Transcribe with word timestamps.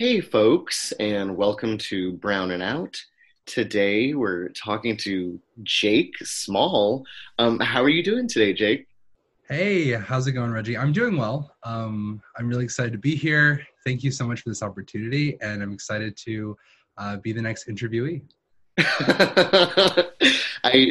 Hey, 0.00 0.22
folks, 0.22 0.92
and 0.92 1.36
welcome 1.36 1.76
to 1.76 2.12
Brown 2.12 2.52
and 2.52 2.62
Out. 2.62 2.98
Today 3.44 4.14
we're 4.14 4.48
talking 4.48 4.96
to 4.96 5.38
Jake 5.62 6.14
Small. 6.22 7.04
Um, 7.38 7.60
how 7.60 7.82
are 7.82 7.90
you 7.90 8.02
doing 8.02 8.26
today, 8.26 8.54
Jake? 8.54 8.86
Hey, 9.46 9.92
how's 9.92 10.26
it 10.26 10.32
going, 10.32 10.52
Reggie? 10.52 10.78
I'm 10.78 10.94
doing 10.94 11.18
well. 11.18 11.54
Um, 11.64 12.22
I'm 12.38 12.48
really 12.48 12.64
excited 12.64 12.92
to 12.92 12.98
be 12.98 13.14
here. 13.14 13.62
Thank 13.84 14.02
you 14.02 14.10
so 14.10 14.26
much 14.26 14.40
for 14.40 14.48
this 14.48 14.62
opportunity, 14.62 15.36
and 15.42 15.62
I'm 15.62 15.74
excited 15.74 16.16
to 16.24 16.56
uh, 16.96 17.18
be 17.18 17.32
the 17.32 17.42
next 17.42 17.68
interviewee. 17.68 18.22
I 18.78 18.84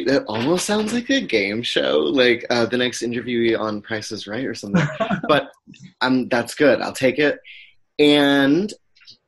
that 0.06 0.24
almost 0.28 0.66
sounds 0.66 0.92
like 0.92 1.10
a 1.10 1.20
game 1.20 1.64
show, 1.64 1.98
like 1.98 2.46
uh, 2.48 2.66
the 2.66 2.78
next 2.78 3.02
interviewee 3.02 3.58
on 3.58 3.82
Price 3.82 4.12
is 4.12 4.28
Right 4.28 4.44
or 4.44 4.54
something. 4.54 4.86
but 5.28 5.50
um, 6.00 6.28
that's 6.28 6.54
good. 6.54 6.80
I'll 6.80 6.92
take 6.92 7.18
it. 7.18 7.40
And 7.98 8.72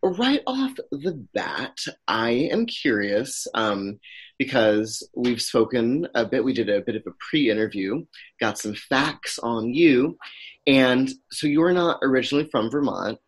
right 0.03 0.43
off 0.47 0.73
the 0.91 1.27
bat, 1.33 1.77
I 2.09 2.31
am 2.31 2.67
curious 2.67 3.47
um, 3.55 3.99
because 4.39 5.09
we've 5.15 5.41
spoken 5.41 6.07
a 6.15 6.25
bit. 6.25 6.45
We 6.45 6.53
did 6.53 6.69
a 6.69 6.81
bit 6.81 6.97
of 6.97 7.03
a 7.07 7.15
pre-interview, 7.31 8.05
got 8.41 8.59
some 8.59 8.75
facts 8.75 9.39
on 9.39 9.73
you, 9.73 10.19
and 10.67 11.11
so 11.31 11.47
you're 11.47 11.73
not 11.73 12.01
originally 12.03 12.49
from 12.51 12.71
Vermont. 12.71 13.19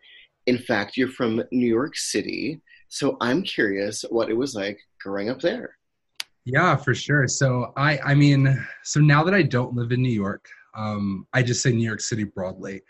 In 0.46 0.58
fact, 0.58 0.96
you're 0.96 1.08
from 1.08 1.42
New 1.52 1.66
York 1.66 1.96
City. 1.96 2.60
So 2.88 3.16
I'm 3.20 3.42
curious 3.42 4.04
what 4.10 4.30
it 4.30 4.36
was 4.36 4.54
like 4.54 4.78
growing 5.00 5.30
up 5.30 5.40
there. 5.40 5.76
Yeah, 6.44 6.76
for 6.76 6.94
sure. 6.94 7.26
So 7.26 7.72
I, 7.76 7.98
I 7.98 8.14
mean, 8.14 8.66
so 8.82 9.00
now 9.00 9.24
that 9.24 9.34
I 9.34 9.42
don't 9.42 9.74
live 9.74 9.92
in 9.92 10.02
New 10.02 10.12
York, 10.12 10.46
um, 10.76 11.26
I 11.32 11.42
just 11.42 11.62
say 11.62 11.72
New 11.72 11.86
York 11.86 12.00
City 12.00 12.24
broadly. 12.24 12.82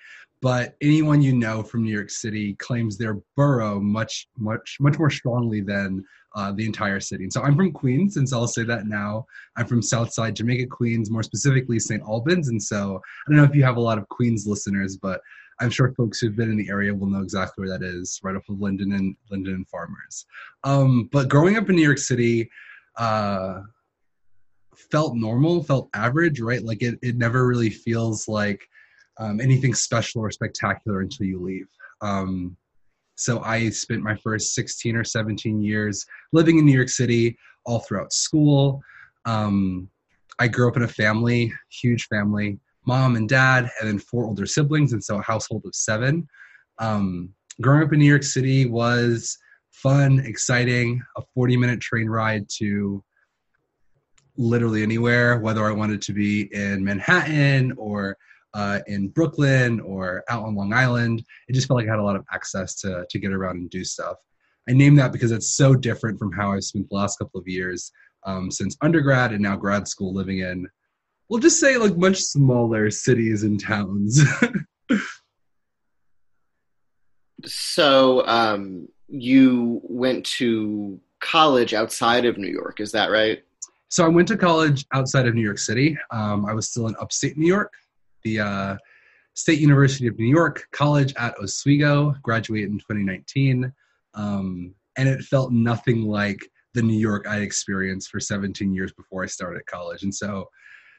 But 0.45 0.77
anyone 0.83 1.23
you 1.23 1.33
know 1.33 1.63
from 1.63 1.85
New 1.85 1.91
York 1.91 2.11
City 2.11 2.53
claims 2.57 2.99
their 2.99 3.17
borough 3.35 3.81
much, 3.81 4.29
much, 4.37 4.77
much 4.79 4.99
more 4.99 5.09
strongly 5.09 5.63
than 5.63 6.05
uh, 6.35 6.53
the 6.53 6.67
entire 6.67 7.01
city. 7.01 7.23
And 7.23 7.33
so 7.33 7.41
I'm 7.41 7.57
from 7.57 7.73
Queens, 7.73 8.19
and 8.19 8.29
so 8.29 8.41
I'll 8.41 8.47
say 8.47 8.63
that 8.65 8.87
now. 8.87 9.25
I'm 9.57 9.67
from 9.67 9.81
Southside 9.81 10.37
Jamaica, 10.37 10.67
Queens, 10.67 11.11
more 11.11 11.23
specifically 11.23 11.79
St. 11.79 12.03
Albans. 12.03 12.49
And 12.49 12.63
so 12.63 13.01
I 13.27 13.31
don't 13.31 13.39
know 13.39 13.45
if 13.45 13.55
you 13.55 13.65
have 13.65 13.79
a 13.79 13.81
lot 13.81 13.97
of 13.97 14.07
Queens 14.11 14.47
listeners, 14.47 14.99
but 14.99 15.23
I'm 15.61 15.71
sure 15.71 15.95
folks 15.95 16.19
who've 16.19 16.37
been 16.37 16.51
in 16.51 16.59
the 16.59 16.69
area 16.69 16.95
will 16.95 17.07
know 17.07 17.23
exactly 17.23 17.67
where 17.67 17.79
that 17.79 17.83
is, 17.83 18.21
right 18.23 18.37
off 18.37 18.47
of 18.51 18.61
Linden 18.61 18.93
and 18.93 19.17
Linden 19.31 19.55
and 19.55 19.69
Farmers. 19.71 20.27
Um, 20.63 21.09
but 21.11 21.31
growing 21.31 21.57
up 21.57 21.71
in 21.71 21.77
New 21.77 21.81
York 21.81 21.97
City, 21.97 22.51
uh, 22.99 23.61
felt 24.77 25.17
normal, 25.17 25.65
felt 25.65 25.89
average, 25.95 26.39
right? 26.43 26.63
Like 26.63 26.83
it, 26.83 26.99
it 27.01 27.17
never 27.17 27.47
really 27.47 27.71
feels 27.71 28.29
like 28.29 28.69
um, 29.19 29.41
anything 29.41 29.75
special 29.75 30.23
or 30.23 30.31
spectacular 30.31 31.01
until 31.01 31.27
you 31.27 31.41
leave. 31.41 31.67
Um, 32.01 32.57
so 33.17 33.41
I 33.41 33.71
spent 33.71 34.03
my 34.03 34.17
first 34.17 34.55
16 34.55 34.97
or 34.97 35.05
17 35.05 35.61
years 35.63 36.05
living 36.33 36.59
in 36.59 36.67
New 36.67 36.75
York 36.75 36.89
City 36.89 37.37
all 37.65 37.81
throughout 37.81 38.13
school. 38.13 38.83
Um, 39.25 39.89
I 40.39 40.49
grew 40.49 40.69
up 40.69 40.77
in 40.77 40.83
a 40.83 40.89
family, 40.89 41.53
huge 41.71 42.07
family, 42.07 42.59
mom 42.87 43.17
and 43.17 43.29
dad, 43.29 43.71
and 43.81 43.89
then 43.89 43.99
four 43.99 44.25
older 44.25 44.47
siblings, 44.47 44.93
and 44.93 45.03
so 45.03 45.19
a 45.19 45.23
household 45.23 45.63
of 45.65 45.75
seven. 45.75 46.27
Um, 46.79 47.31
growing 47.61 47.85
up 47.85 47.93
in 47.93 48.01
New 48.01 48.09
York 48.09 48.25
City 48.25 48.67
was 48.67 49.39
fun, 49.71 50.21
exciting, 50.21 51.01
a 51.17 51.23
40 51.35 51.57
minute 51.57 51.81
train 51.81 52.09
ride 52.09 52.47
to 52.59 53.03
literally 54.37 54.83
anywhere, 54.83 55.39
whether 55.39 55.65
I 55.65 55.73
wanted 55.73 56.03
to 56.03 56.13
be 56.13 56.53
in 56.53 56.83
Manhattan 56.83 57.73
or 57.77 58.17
uh, 58.55 58.81
in 58.87 59.09
Brooklyn 59.09 59.81
or 59.81 60.25
out 60.29 60.45
on 60.45 60.55
Long 60.55 60.73
Island. 60.73 61.23
It 61.49 61.53
just 61.53 61.69
felt 61.69 61.79
like 61.79 61.89
I 61.89 61.91
had 61.91 61.99
a 61.99 62.05
lot 62.05 62.17
of 62.17 62.25
access 62.33 62.75
to, 62.81 63.05
to 63.09 63.19
get 63.19 63.33
around 63.33 63.57
and 63.57 63.71
do 63.71 63.85
stuff. 63.85 64.17
I 64.69 64.73
name 64.73 64.95
that 64.97 65.13
because 65.13 65.33
it's 65.33 65.57
so 65.57 65.75
different 65.75 66.19
from 66.19 66.33
how 66.33 66.53
I've 66.53 66.65
spent 66.65 66.89
the 66.89 66.97
last 66.97 67.19
couple 67.19 67.39
of 67.39 67.47
years 67.47 67.93
um, 68.25 68.51
since 68.51 68.77
undergrad 68.81 69.33
and 69.33 69.43
now 69.43 69.57
grad 69.57 69.87
school 69.87 70.15
living 70.15 70.39
in 70.39 70.67
we'll 71.29 71.41
just 71.41 71.61
say 71.61 71.77
like 71.77 71.97
much 71.97 72.19
smaller 72.19 72.91
cities 72.91 73.43
and 73.43 73.61
towns. 73.61 74.23
so 77.45 78.27
um, 78.27 78.89
you 79.09 79.81
went 79.85 80.25
to 80.25 81.01
college 81.21 81.75
outside 81.75 82.25
of 82.25 82.39
New 82.39 82.49
York, 82.49 82.81
is 82.81 82.93
that 82.93 83.11
right? 83.11 83.43
So 83.89 84.05
I 84.05 84.09
went 84.09 84.29
to 84.29 84.37
college 84.37 84.85
outside 84.93 85.27
of 85.27 85.35
New 85.35 85.43
York 85.43 85.59
City. 85.59 85.97
Um, 86.11 86.47
I 86.47 86.53
was 86.53 86.69
still 86.69 86.89
in 86.89 86.97
upstate 87.01 87.37
New 87.37 87.47
York, 87.47 87.73
the 88.25 88.41
uh, 88.41 88.77
State 89.35 89.61
University 89.61 90.07
of 90.07 90.19
New 90.19 90.27
York 90.27 90.67
College 90.73 91.15
at 91.17 91.39
Oswego. 91.39 92.15
Graduated 92.23 92.71
in 92.71 92.79
2019, 92.79 93.73
um, 94.15 94.75
and 94.97 95.09
it 95.09 95.23
felt 95.23 95.53
nothing 95.53 96.03
like 96.03 96.39
the 96.75 96.83
New 96.83 96.99
York 96.99 97.27
I 97.29 97.39
experienced 97.39 98.11
for 98.11 98.21
17 98.21 98.75
years 98.75 98.93
before 98.93 99.23
I 99.23 99.27
started 99.27 99.65
college. 99.67 100.03
And 100.03 100.15
so 100.15 100.49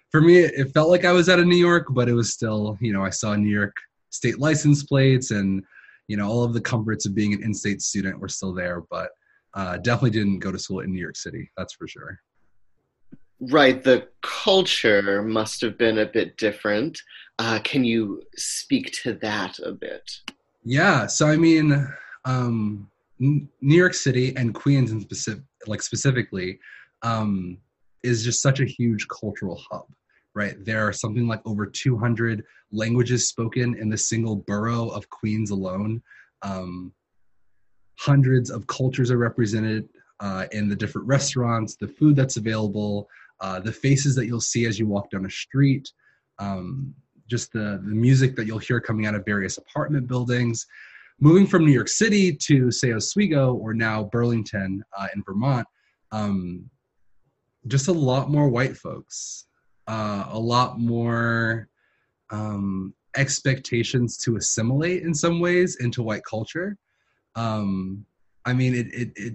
for 0.09 0.21
me, 0.21 0.37
it 0.37 0.73
felt 0.73 0.89
like 0.89 1.03
I 1.03 1.11
was 1.11 1.27
out 1.27 1.39
of 1.39 1.47
New 1.47 1.57
York, 1.57 1.87
but 1.91 2.07
it 2.07 2.13
was 2.13 2.31
still, 2.31 2.77
you 2.79 2.93
know, 2.93 3.03
I 3.03 3.09
saw 3.09 3.35
New 3.35 3.49
York 3.49 3.75
state 4.09 4.39
license 4.39 4.83
plates 4.83 5.31
and, 5.31 5.63
you 6.07 6.15
know, 6.15 6.29
all 6.29 6.43
of 6.43 6.53
the 6.53 6.61
comforts 6.61 7.05
of 7.05 7.13
being 7.13 7.33
an 7.33 7.43
in-state 7.43 7.81
student 7.81 8.19
were 8.19 8.29
still 8.29 8.53
there, 8.53 8.83
but 8.89 9.09
uh, 9.53 9.77
definitely 9.77 10.11
didn't 10.11 10.39
go 10.39 10.51
to 10.51 10.59
school 10.59 10.79
in 10.79 10.91
New 10.93 11.01
York 11.01 11.17
City. 11.17 11.51
That's 11.57 11.73
for 11.73 11.87
sure. 11.87 12.19
Right. 13.39 13.83
The 13.83 14.07
culture 14.21 15.21
must 15.21 15.61
have 15.61 15.77
been 15.77 15.99
a 15.99 16.05
bit 16.05 16.37
different. 16.37 16.99
Uh, 17.37 17.59
can 17.63 17.83
you 17.83 18.23
speak 18.37 18.91
to 19.03 19.13
that 19.15 19.59
a 19.59 19.71
bit? 19.71 20.09
Yeah. 20.63 21.05
So, 21.07 21.27
I 21.27 21.35
mean, 21.35 21.87
um, 22.23 22.89
New 23.19 23.47
York 23.61 23.93
City 23.93 24.35
and 24.35 24.53
Queens, 24.53 24.91
in 24.91 25.01
specific, 25.01 25.43
like 25.67 25.81
specifically, 25.81 26.59
um, 27.01 27.57
is 28.03 28.23
just 28.23 28.41
such 28.41 28.59
a 28.59 28.65
huge 28.65 29.07
cultural 29.07 29.61
hub, 29.69 29.87
right? 30.33 30.55
There 30.63 30.87
are 30.87 30.93
something 30.93 31.27
like 31.27 31.41
over 31.45 31.65
200 31.65 32.43
languages 32.71 33.27
spoken 33.27 33.75
in 33.75 33.89
the 33.89 33.97
single 33.97 34.35
borough 34.35 34.89
of 34.89 35.09
Queens 35.09 35.51
alone. 35.51 36.01
Um, 36.41 36.93
hundreds 37.97 38.49
of 38.49 38.67
cultures 38.67 39.11
are 39.11 39.17
represented 39.17 39.89
uh, 40.19 40.45
in 40.51 40.69
the 40.69 40.75
different 40.75 41.07
restaurants, 41.07 41.75
the 41.75 41.87
food 41.87 42.15
that's 42.15 42.37
available, 42.37 43.07
uh, 43.41 43.59
the 43.59 43.71
faces 43.71 44.15
that 44.15 44.25
you'll 44.25 44.41
see 44.41 44.65
as 44.65 44.79
you 44.79 44.87
walk 44.87 45.09
down 45.09 45.25
a 45.25 45.29
street, 45.29 45.91
um, 46.39 46.93
just 47.27 47.51
the, 47.53 47.81
the 47.83 47.95
music 47.95 48.35
that 48.35 48.45
you'll 48.45 48.59
hear 48.59 48.79
coming 48.79 49.05
out 49.05 49.15
of 49.15 49.25
various 49.25 49.57
apartment 49.57 50.07
buildings. 50.07 50.65
Moving 51.19 51.47
from 51.47 51.65
New 51.65 51.71
York 51.71 51.87
City 51.87 52.35
to, 52.35 52.71
say, 52.71 52.93
Oswego 52.93 53.53
or 53.53 53.73
now 53.73 54.03
Burlington 54.03 54.83
uh, 54.97 55.07
in 55.15 55.23
Vermont, 55.23 55.65
um, 56.11 56.69
just 57.67 57.87
a 57.87 57.93
lot 57.93 58.29
more 58.29 58.49
white 58.49 58.75
folks, 58.75 59.45
uh, 59.87 60.25
a 60.29 60.39
lot 60.39 60.79
more 60.79 61.69
um, 62.31 62.93
expectations 63.15 64.17
to 64.17 64.35
assimilate 64.35 65.03
in 65.03 65.13
some 65.13 65.39
ways 65.39 65.77
into 65.77 66.03
white 66.03 66.23
culture. 66.29 66.77
Um, 67.35 68.05
I 68.45 68.53
mean, 68.53 68.75
it, 68.75 68.87
it, 68.93 69.11
it, 69.15 69.33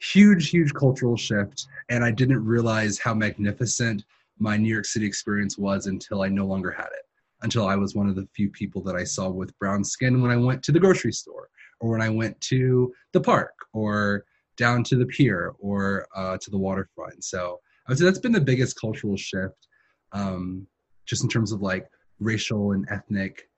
huge, 0.00 0.50
huge 0.50 0.72
cultural 0.74 1.16
shift, 1.16 1.66
and 1.88 2.04
I 2.04 2.10
didn't 2.10 2.44
realize 2.44 2.98
how 2.98 3.14
magnificent 3.14 4.04
my 4.38 4.56
New 4.56 4.72
York 4.72 4.84
City 4.84 5.06
experience 5.06 5.58
was 5.58 5.86
until 5.86 6.22
I 6.22 6.28
no 6.28 6.46
longer 6.46 6.70
had 6.70 6.86
it. 6.86 7.04
Until 7.42 7.66
I 7.66 7.76
was 7.76 7.94
one 7.94 8.08
of 8.08 8.16
the 8.16 8.28
few 8.34 8.50
people 8.50 8.82
that 8.82 8.96
I 8.96 9.04
saw 9.04 9.28
with 9.28 9.56
brown 9.58 9.84
skin 9.84 10.20
when 10.20 10.30
I 10.30 10.36
went 10.36 10.62
to 10.64 10.72
the 10.72 10.80
grocery 10.80 11.12
store, 11.12 11.48
or 11.80 11.90
when 11.90 12.02
I 12.02 12.08
went 12.08 12.40
to 12.42 12.92
the 13.12 13.20
park, 13.20 13.54
or 13.72 14.24
down 14.56 14.82
to 14.82 14.96
the 14.96 15.06
pier 15.06 15.54
or 15.60 16.06
uh, 16.14 16.36
to 16.36 16.50
the 16.50 16.58
waterfront. 16.58 17.22
So 17.22 17.60
I 17.86 17.92
would 17.92 17.98
say 17.98 18.04
that's 18.04 18.18
been 18.18 18.32
the 18.32 18.40
biggest 18.40 18.78
cultural 18.78 19.16
shift, 19.16 19.68
um, 20.12 20.66
just 21.06 21.22
in 21.22 21.28
terms 21.28 21.52
of 21.52 21.62
like 21.62 21.88
racial 22.18 22.72
and 22.72 22.86
ethnic 22.90 23.48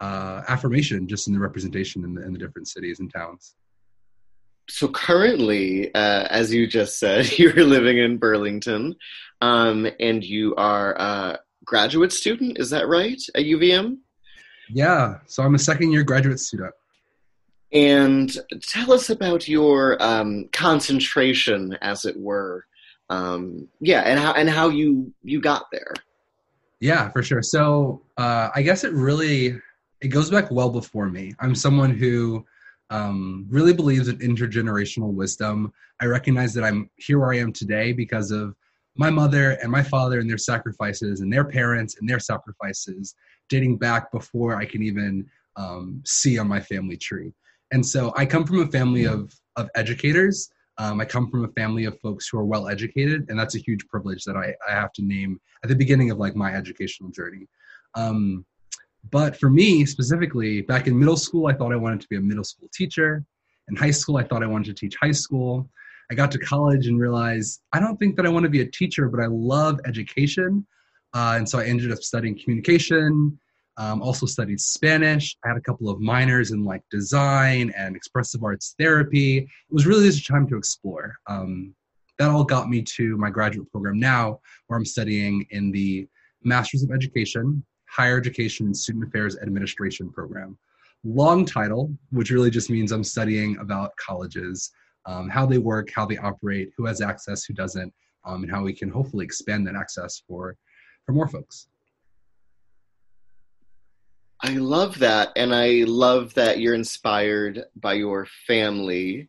uh, 0.00 0.42
affirmation, 0.48 1.06
just 1.06 1.28
in 1.28 1.34
the 1.34 1.40
representation 1.40 2.04
in 2.04 2.14
the, 2.14 2.24
in 2.24 2.32
the 2.32 2.38
different 2.38 2.68
cities 2.68 3.00
and 3.00 3.12
towns. 3.12 3.54
So 4.68 4.88
currently, 4.88 5.94
uh, 5.94 6.26
as 6.28 6.52
you 6.52 6.66
just 6.66 6.98
said, 6.98 7.30
you're 7.38 7.64
living 7.64 7.98
in 7.98 8.18
Burlington, 8.18 8.94
um, 9.40 9.86
and 10.00 10.24
you 10.24 10.54
are 10.56 10.94
a 10.94 11.38
graduate 11.64 12.12
student. 12.12 12.58
Is 12.58 12.70
that 12.70 12.88
right 12.88 13.20
at 13.34 13.44
UVM? 13.44 13.98
Yeah. 14.70 15.18
So 15.26 15.42
I'm 15.42 15.54
a 15.54 15.58
second 15.58 15.92
year 15.92 16.02
graduate 16.02 16.40
student. 16.40 16.74
And 17.72 18.36
tell 18.62 18.92
us 18.92 19.10
about 19.10 19.48
your 19.48 20.02
um, 20.02 20.48
concentration, 20.52 21.76
as 21.82 22.04
it 22.04 22.18
were. 22.18 22.64
Um, 23.10 23.68
yeah, 23.80 24.00
and 24.00 24.18
how 24.18 24.32
and 24.32 24.48
how 24.48 24.68
you 24.68 25.12
you 25.22 25.40
got 25.40 25.66
there. 25.70 25.92
Yeah, 26.80 27.10
for 27.10 27.22
sure. 27.22 27.42
So 27.42 28.02
uh, 28.16 28.50
I 28.54 28.62
guess 28.62 28.84
it 28.84 28.92
really 28.92 29.60
it 30.00 30.08
goes 30.08 30.30
back 30.30 30.50
well 30.50 30.70
before 30.70 31.08
me. 31.08 31.34
I'm 31.40 31.54
someone 31.54 31.90
who 31.90 32.44
um, 32.90 33.46
really 33.48 33.72
believes 33.72 34.08
in 34.08 34.18
intergenerational 34.18 35.12
wisdom. 35.12 35.72
I 36.00 36.06
recognize 36.06 36.54
that 36.54 36.64
I'm 36.64 36.90
here 36.96 37.18
where 37.18 37.32
I 37.32 37.38
am 37.38 37.52
today 37.52 37.92
because 37.92 38.30
of 38.30 38.54
my 38.96 39.10
mother 39.10 39.52
and 39.62 39.70
my 39.70 39.82
father 39.82 40.20
and 40.20 40.28
their 40.28 40.38
sacrifices 40.38 41.20
and 41.20 41.32
their 41.32 41.44
parents 41.44 41.96
and 41.98 42.08
their 42.08 42.20
sacrifices 42.20 43.14
dating 43.48 43.76
back 43.76 44.10
before 44.10 44.56
I 44.56 44.64
can 44.64 44.82
even 44.82 45.26
um, 45.56 46.02
see 46.04 46.38
on 46.38 46.48
my 46.48 46.60
family 46.60 46.96
tree. 46.96 47.32
And 47.72 47.84
so 47.84 48.12
I 48.16 48.26
come 48.26 48.46
from 48.46 48.60
a 48.60 48.66
family 48.68 49.04
of 49.04 49.34
of 49.56 49.68
educators. 49.74 50.50
Um, 50.78 51.00
I 51.00 51.06
come 51.06 51.30
from 51.30 51.44
a 51.44 51.48
family 51.48 51.86
of 51.86 51.98
folks 52.00 52.28
who 52.28 52.38
are 52.38 52.44
well 52.44 52.68
educated, 52.68 53.26
and 53.28 53.38
that's 53.38 53.54
a 53.54 53.58
huge 53.60 53.86
privilege 53.88 54.24
that 54.24 54.36
I, 54.36 54.54
I 54.68 54.72
have 54.72 54.92
to 54.94 55.02
name 55.02 55.40
at 55.62 55.70
the 55.70 55.74
beginning 55.74 56.10
of 56.10 56.18
like 56.18 56.36
my 56.36 56.54
educational 56.54 57.10
journey. 57.10 57.48
Um, 57.94 58.44
but 59.10 59.36
for 59.36 59.50
me 59.50 59.84
specifically, 59.84 60.62
back 60.62 60.86
in 60.86 60.98
middle 60.98 61.16
school, 61.16 61.46
I 61.46 61.54
thought 61.54 61.72
I 61.72 61.76
wanted 61.76 62.00
to 62.00 62.08
be 62.08 62.16
a 62.16 62.20
middle 62.20 62.44
school 62.44 62.68
teacher. 62.72 63.24
In 63.68 63.76
high 63.76 63.90
school, 63.90 64.16
I 64.16 64.24
thought 64.24 64.42
I 64.42 64.46
wanted 64.46 64.74
to 64.76 64.80
teach 64.80 64.96
high 65.00 65.12
school. 65.12 65.68
I 66.10 66.14
got 66.14 66.30
to 66.32 66.38
college 66.38 66.86
and 66.86 67.00
realized 67.00 67.62
I 67.72 67.80
don't 67.80 67.96
think 67.96 68.16
that 68.16 68.26
I 68.26 68.28
want 68.28 68.44
to 68.44 68.50
be 68.50 68.60
a 68.60 68.70
teacher, 68.70 69.08
but 69.08 69.20
I 69.20 69.26
love 69.26 69.80
education. 69.86 70.66
Uh, 71.14 71.34
and 71.36 71.48
so 71.48 71.58
I 71.58 71.64
ended 71.64 71.90
up 71.92 71.98
studying 71.98 72.38
communication, 72.38 73.38
um, 73.76 74.02
also 74.02 74.26
studied 74.26 74.60
Spanish. 74.60 75.36
I 75.44 75.48
had 75.48 75.56
a 75.56 75.62
couple 75.62 75.88
of 75.88 76.00
minors 76.00 76.52
in 76.52 76.64
like 76.64 76.82
design 76.90 77.72
and 77.76 77.96
expressive 77.96 78.44
arts 78.44 78.74
therapy. 78.78 79.38
It 79.38 79.48
was 79.70 79.86
really 79.86 80.06
just 80.06 80.28
a 80.28 80.32
time 80.32 80.46
to 80.48 80.56
explore. 80.56 81.16
Um, 81.28 81.74
that 82.18 82.30
all 82.30 82.44
got 82.44 82.68
me 82.68 82.82
to 82.96 83.16
my 83.18 83.30
graduate 83.30 83.70
program 83.70 83.98
now, 83.98 84.40
where 84.66 84.78
I'm 84.78 84.86
studying 84.86 85.46
in 85.50 85.70
the 85.70 86.08
Masters 86.42 86.82
of 86.82 86.90
Education, 86.90 87.64
Higher 87.88 88.18
Education 88.18 88.66
and 88.66 88.76
Student 88.76 89.08
Affairs 89.08 89.36
Administration 89.38 90.10
program. 90.10 90.58
Long 91.04 91.44
title, 91.44 91.90
which 92.10 92.30
really 92.30 92.50
just 92.50 92.70
means 92.70 92.92
I'm 92.92 93.04
studying 93.04 93.56
about 93.58 93.96
colleges, 93.96 94.72
um, 95.06 95.28
how 95.28 95.46
they 95.46 95.58
work, 95.58 95.90
how 95.94 96.04
they 96.04 96.18
operate, 96.18 96.70
who 96.76 96.84
has 96.86 97.00
access, 97.00 97.44
who 97.44 97.54
doesn't, 97.54 97.92
um, 98.24 98.42
and 98.42 98.50
how 98.50 98.62
we 98.62 98.72
can 98.72 98.88
hopefully 98.88 99.24
expand 99.24 99.66
that 99.66 99.76
access 99.76 100.22
for, 100.26 100.56
for 101.04 101.12
more 101.12 101.28
folks. 101.28 101.68
I 104.42 104.50
love 104.54 104.98
that. 104.98 105.30
And 105.36 105.54
I 105.54 105.84
love 105.86 106.34
that 106.34 106.60
you're 106.60 106.74
inspired 106.74 107.64
by 107.76 107.94
your 107.94 108.26
family 108.46 109.28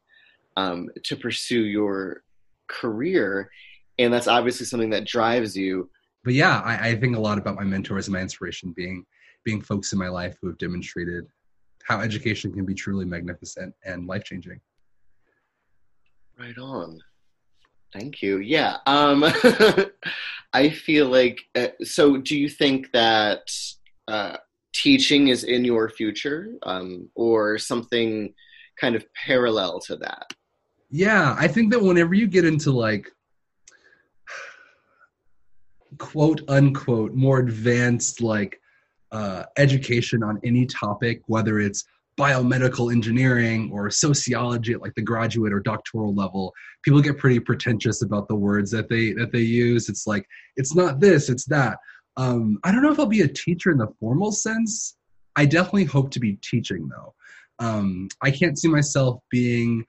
um, 0.57 0.89
to 1.03 1.15
pursue 1.15 1.61
your 1.61 2.23
career. 2.67 3.49
And 3.99 4.13
that's 4.13 4.27
obviously 4.27 4.65
something 4.65 4.89
that 4.89 5.05
drives 5.05 5.55
you. 5.55 5.89
But 6.23 6.33
yeah, 6.33 6.61
I, 6.61 6.89
I 6.89 6.95
think 6.95 7.15
a 7.15 7.19
lot 7.19 7.37
about 7.37 7.55
my 7.55 7.63
mentors 7.63 8.07
and 8.07 8.13
my 8.13 8.21
inspiration 8.21 8.73
being 8.75 9.05
being 9.43 9.61
folks 9.61 9.93
in 9.93 9.99
my 9.99 10.09
life 10.09 10.35
who 10.41 10.47
have 10.47 10.57
demonstrated 10.57 11.25
how 11.85 12.01
education 12.01 12.51
can 12.51 12.65
be 12.65 12.73
truly 12.73 13.05
magnificent 13.05 13.73
and 13.85 14.07
life 14.07 14.23
changing. 14.25 14.59
Right 16.37 16.57
on. 16.57 16.99
Thank 17.93 18.21
you. 18.21 18.39
Yeah. 18.39 18.77
Um, 18.85 19.23
I 20.53 20.69
feel 20.69 21.07
like, 21.07 21.39
uh, 21.55 21.69
so 21.83 22.17
do 22.17 22.37
you 22.37 22.49
think 22.49 22.91
that 22.91 23.49
uh, 24.07 24.37
teaching 24.73 25.29
is 25.29 25.43
in 25.43 25.63
your 25.63 25.89
future 25.89 26.49
um, 26.63 27.09
or 27.15 27.57
something 27.57 28.33
kind 28.79 28.95
of 28.95 29.05
parallel 29.13 29.79
to 29.81 29.95
that? 29.97 30.25
Yeah, 30.89 31.35
I 31.37 31.47
think 31.47 31.71
that 31.71 31.81
whenever 31.81 32.13
you 32.13 32.27
get 32.27 32.45
into 32.45 32.71
like 32.71 33.11
quote 35.97 36.41
unquote 36.47 37.13
more 37.13 37.39
advanced 37.39 38.21
like 38.21 38.59
uh, 39.11 39.43
education 39.57 40.23
on 40.23 40.39
any 40.43 40.65
topic, 40.65 41.21
whether 41.27 41.59
it's 41.59 41.85
biomedical 42.19 42.91
engineering 42.91 43.69
or 43.71 43.89
sociology 43.91 44.73
at 44.73 44.81
like 44.81 44.95
the 44.95 45.01
graduate 45.01 45.53
or 45.53 45.59
doctoral 45.59 46.15
level 46.15 46.51
people 46.81 46.99
get 46.99 47.17
pretty 47.17 47.39
pretentious 47.39 48.01
about 48.01 48.27
the 48.27 48.35
words 48.35 48.71
that 48.71 48.89
they 48.89 49.13
that 49.13 49.31
they 49.31 49.41
use. 49.41 49.87
It's 49.87 50.07
like 50.07 50.25
it's 50.55 50.75
not 50.75 50.99
this 50.99 51.29
it's 51.29 51.45
that. 51.45 51.77
Um, 52.15 52.57
i 52.63 52.71
don't 52.71 52.81
know 52.81 52.91
if 52.91 52.99
i'll 52.99 53.05
be 53.05 53.21
a 53.21 53.27
teacher 53.27 53.69
in 53.71 53.77
the 53.77 53.93
formal 53.99 54.31
sense. 54.31 54.97
I 55.35 55.45
definitely 55.45 55.83
hope 55.85 56.09
to 56.11 56.19
be 56.19 56.39
teaching 56.41 56.89
though. 56.89 57.13
Um, 57.59 58.09
i 58.23 58.31
can't 58.31 58.57
see 58.57 58.67
myself 58.67 59.19
being 59.29 59.85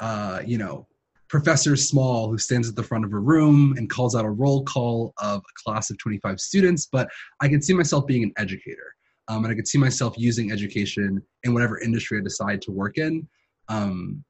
uh, 0.00 0.40
you 0.46 0.58
know 0.58 0.86
professor 1.28 1.76
small 1.76 2.28
who 2.28 2.38
stands 2.38 2.68
at 2.68 2.76
the 2.76 2.82
front 2.82 3.04
of 3.04 3.12
a 3.12 3.18
room 3.18 3.74
and 3.76 3.90
calls 3.90 4.14
out 4.14 4.24
a 4.24 4.30
roll 4.30 4.64
call 4.64 5.12
of 5.18 5.38
a 5.40 5.62
class 5.62 5.90
of 5.90 5.98
25 5.98 6.40
students 6.40 6.88
but 6.90 7.08
i 7.40 7.48
can 7.48 7.60
see 7.60 7.74
myself 7.74 8.06
being 8.06 8.22
an 8.22 8.32
educator 8.36 8.94
um, 9.28 9.44
and 9.44 9.52
I 9.52 9.54
could 9.54 9.68
see 9.68 9.78
myself 9.78 10.14
using 10.16 10.50
education 10.50 11.22
in 11.44 11.54
whatever 11.54 11.78
industry 11.80 12.18
I 12.18 12.22
decide 12.22 12.62
to 12.62 12.72
work 12.72 12.96
in. 12.98 13.28
Um, 13.68 14.24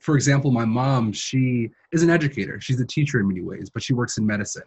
for 0.00 0.16
example, 0.16 0.50
my 0.50 0.64
mom, 0.64 1.12
she 1.12 1.70
is 1.92 2.02
an 2.02 2.10
educator. 2.10 2.60
She's 2.60 2.80
a 2.80 2.86
teacher 2.86 3.20
in 3.20 3.28
many 3.28 3.40
ways, 3.40 3.70
but 3.72 3.82
she 3.82 3.94
works 3.94 4.18
in 4.18 4.26
medicine. 4.26 4.64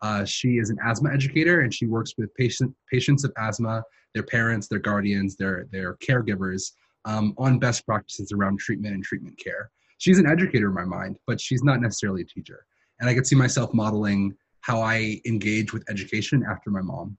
Uh, 0.00 0.24
she 0.24 0.58
is 0.58 0.70
an 0.70 0.78
asthma 0.82 1.12
educator, 1.12 1.60
and 1.60 1.74
she 1.74 1.86
works 1.86 2.14
with 2.16 2.34
patient, 2.34 2.74
patients 2.90 3.24
of 3.24 3.32
asthma, 3.36 3.82
their 4.14 4.22
parents, 4.22 4.68
their 4.68 4.78
guardians, 4.78 5.36
their 5.36 5.66
their 5.70 5.96
caregivers 5.96 6.72
um, 7.04 7.34
on 7.36 7.58
best 7.58 7.84
practices 7.84 8.32
around 8.32 8.58
treatment 8.58 8.94
and 8.94 9.04
treatment 9.04 9.38
care. 9.38 9.70
She's 9.98 10.18
an 10.18 10.26
educator 10.26 10.68
in 10.68 10.74
my 10.74 10.84
mind, 10.84 11.18
but 11.26 11.40
she's 11.40 11.62
not 11.62 11.80
necessarily 11.80 12.22
a 12.22 12.24
teacher. 12.24 12.64
And 13.00 13.08
I 13.08 13.14
could 13.14 13.26
see 13.26 13.36
myself 13.36 13.74
modeling 13.74 14.34
how 14.60 14.80
I 14.80 15.20
engage 15.26 15.72
with 15.72 15.84
education 15.88 16.44
after 16.48 16.70
my 16.70 16.80
mom. 16.80 17.16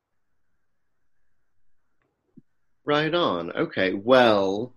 Right 2.85 3.13
on. 3.13 3.51
Okay. 3.51 3.93
Well, 3.93 4.73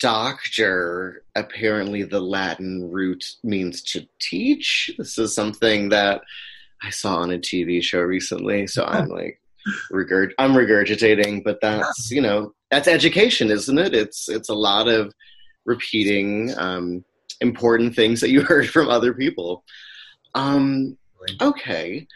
doctor, 0.00 1.24
apparently 1.34 2.02
the 2.04 2.20
Latin 2.20 2.88
root 2.90 3.24
means 3.42 3.82
to 3.82 4.06
teach. 4.20 4.90
This 4.98 5.18
is 5.18 5.34
something 5.34 5.88
that 5.88 6.22
I 6.82 6.90
saw 6.90 7.16
on 7.16 7.32
a 7.32 7.38
TV 7.38 7.82
show 7.82 8.00
recently. 8.00 8.66
So 8.66 8.84
I'm 8.84 9.08
like, 9.08 9.40
regurg- 9.92 10.32
I'm 10.38 10.52
regurgitating, 10.52 11.44
but 11.44 11.60
that's, 11.60 12.10
you 12.10 12.20
know, 12.20 12.52
that's 12.70 12.88
education, 12.88 13.50
isn't 13.50 13.78
it? 13.78 13.94
It's, 13.94 14.28
it's 14.28 14.48
a 14.48 14.54
lot 14.54 14.88
of 14.88 15.12
repeating 15.66 16.54
um, 16.58 17.04
important 17.40 17.94
things 17.94 18.20
that 18.20 18.30
you 18.30 18.42
heard 18.42 18.68
from 18.68 18.88
other 18.88 19.14
people. 19.14 19.64
Um, 20.34 20.96
okay. 21.40 22.06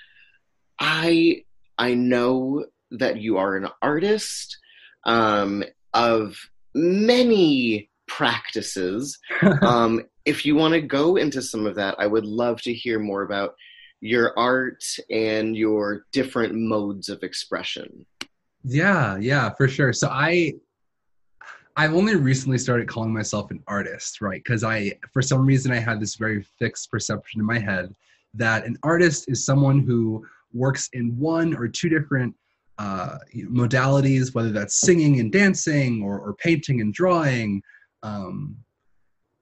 I, 0.78 1.44
I 1.78 1.94
know 1.94 2.66
that 2.92 3.18
you 3.18 3.38
are 3.38 3.56
an 3.56 3.68
artist 3.80 4.58
um, 5.04 5.64
of 5.94 6.36
many 6.74 7.90
practices. 8.06 9.18
um, 9.62 10.04
if 10.24 10.44
you 10.44 10.54
want 10.54 10.74
to 10.74 10.80
go 10.80 11.16
into 11.16 11.42
some 11.42 11.66
of 11.66 11.76
that, 11.76 11.96
I 11.98 12.06
would 12.06 12.26
love 12.26 12.60
to 12.62 12.74
hear 12.74 12.98
more 12.98 13.22
about 13.22 13.54
your 14.00 14.36
art 14.38 14.84
and 15.10 15.56
your 15.56 16.04
different 16.12 16.54
modes 16.54 17.08
of 17.08 17.22
expression. 17.22 18.04
Yeah, 18.64 19.16
yeah, 19.18 19.50
for 19.50 19.68
sure. 19.68 19.92
So 19.92 20.08
I 20.08 20.54
I've 21.76 21.94
only 21.94 22.16
recently 22.16 22.58
started 22.58 22.88
calling 22.88 23.12
myself 23.12 23.50
an 23.50 23.62
artist, 23.66 24.20
right? 24.20 24.42
Because 24.44 24.62
I, 24.62 24.92
for 25.12 25.22
some 25.22 25.46
reason, 25.46 25.72
I 25.72 25.78
had 25.78 26.00
this 26.00 26.16
very 26.16 26.42
fixed 26.58 26.90
perception 26.90 27.40
in 27.40 27.46
my 27.46 27.58
head 27.58 27.94
that 28.34 28.66
an 28.66 28.76
artist 28.82 29.26
is 29.28 29.44
someone 29.44 29.80
who 29.80 30.26
works 30.52 30.88
in 30.92 31.18
one 31.18 31.54
or 31.54 31.68
two 31.68 31.88
different 31.88 32.34
uh, 32.78 33.18
you 33.32 33.48
know, 33.48 33.62
modalities, 33.62 34.34
whether 34.34 34.50
that's 34.50 34.80
singing 34.80 35.20
and 35.20 35.32
dancing 35.32 36.02
or, 36.02 36.18
or 36.18 36.34
painting 36.34 36.80
and 36.80 36.92
drawing. 36.92 37.62
Um, 38.02 38.56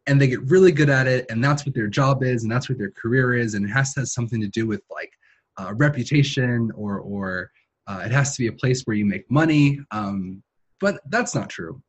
and 0.06 0.20
they 0.20 0.26
get 0.26 0.42
really 0.42 0.72
good 0.72 0.90
at 0.90 1.06
it, 1.06 1.26
and 1.30 1.42
that's 1.42 1.64
what 1.64 1.75
their 1.75 1.87
job 1.87 2.22
is, 2.22 2.42
and 2.42 2.50
that's 2.50 2.68
what 2.68 2.78
their 2.78 2.90
career 2.90 3.34
is, 3.34 3.54
and 3.54 3.64
it 3.64 3.68
has 3.68 3.94
to 3.94 4.00
have 4.00 4.08
something 4.08 4.40
to 4.40 4.49
do 4.49 4.66
with 4.66 4.82
like 4.90 5.12
uh, 5.56 5.72
reputation 5.75 6.70
or 6.75 6.99
or 6.99 7.50
uh, 7.87 8.02
it 8.04 8.10
has 8.10 8.34
to 8.34 8.42
be 8.42 8.49
a 8.49 8.52
place 8.52 8.82
where 8.82 8.96
you 8.96 9.04
make 9.04 9.30
money. 9.30 9.78
Um, 9.90 10.42
but 10.80 11.00
that's 11.10 11.34
not 11.34 11.49
true. 11.49 11.80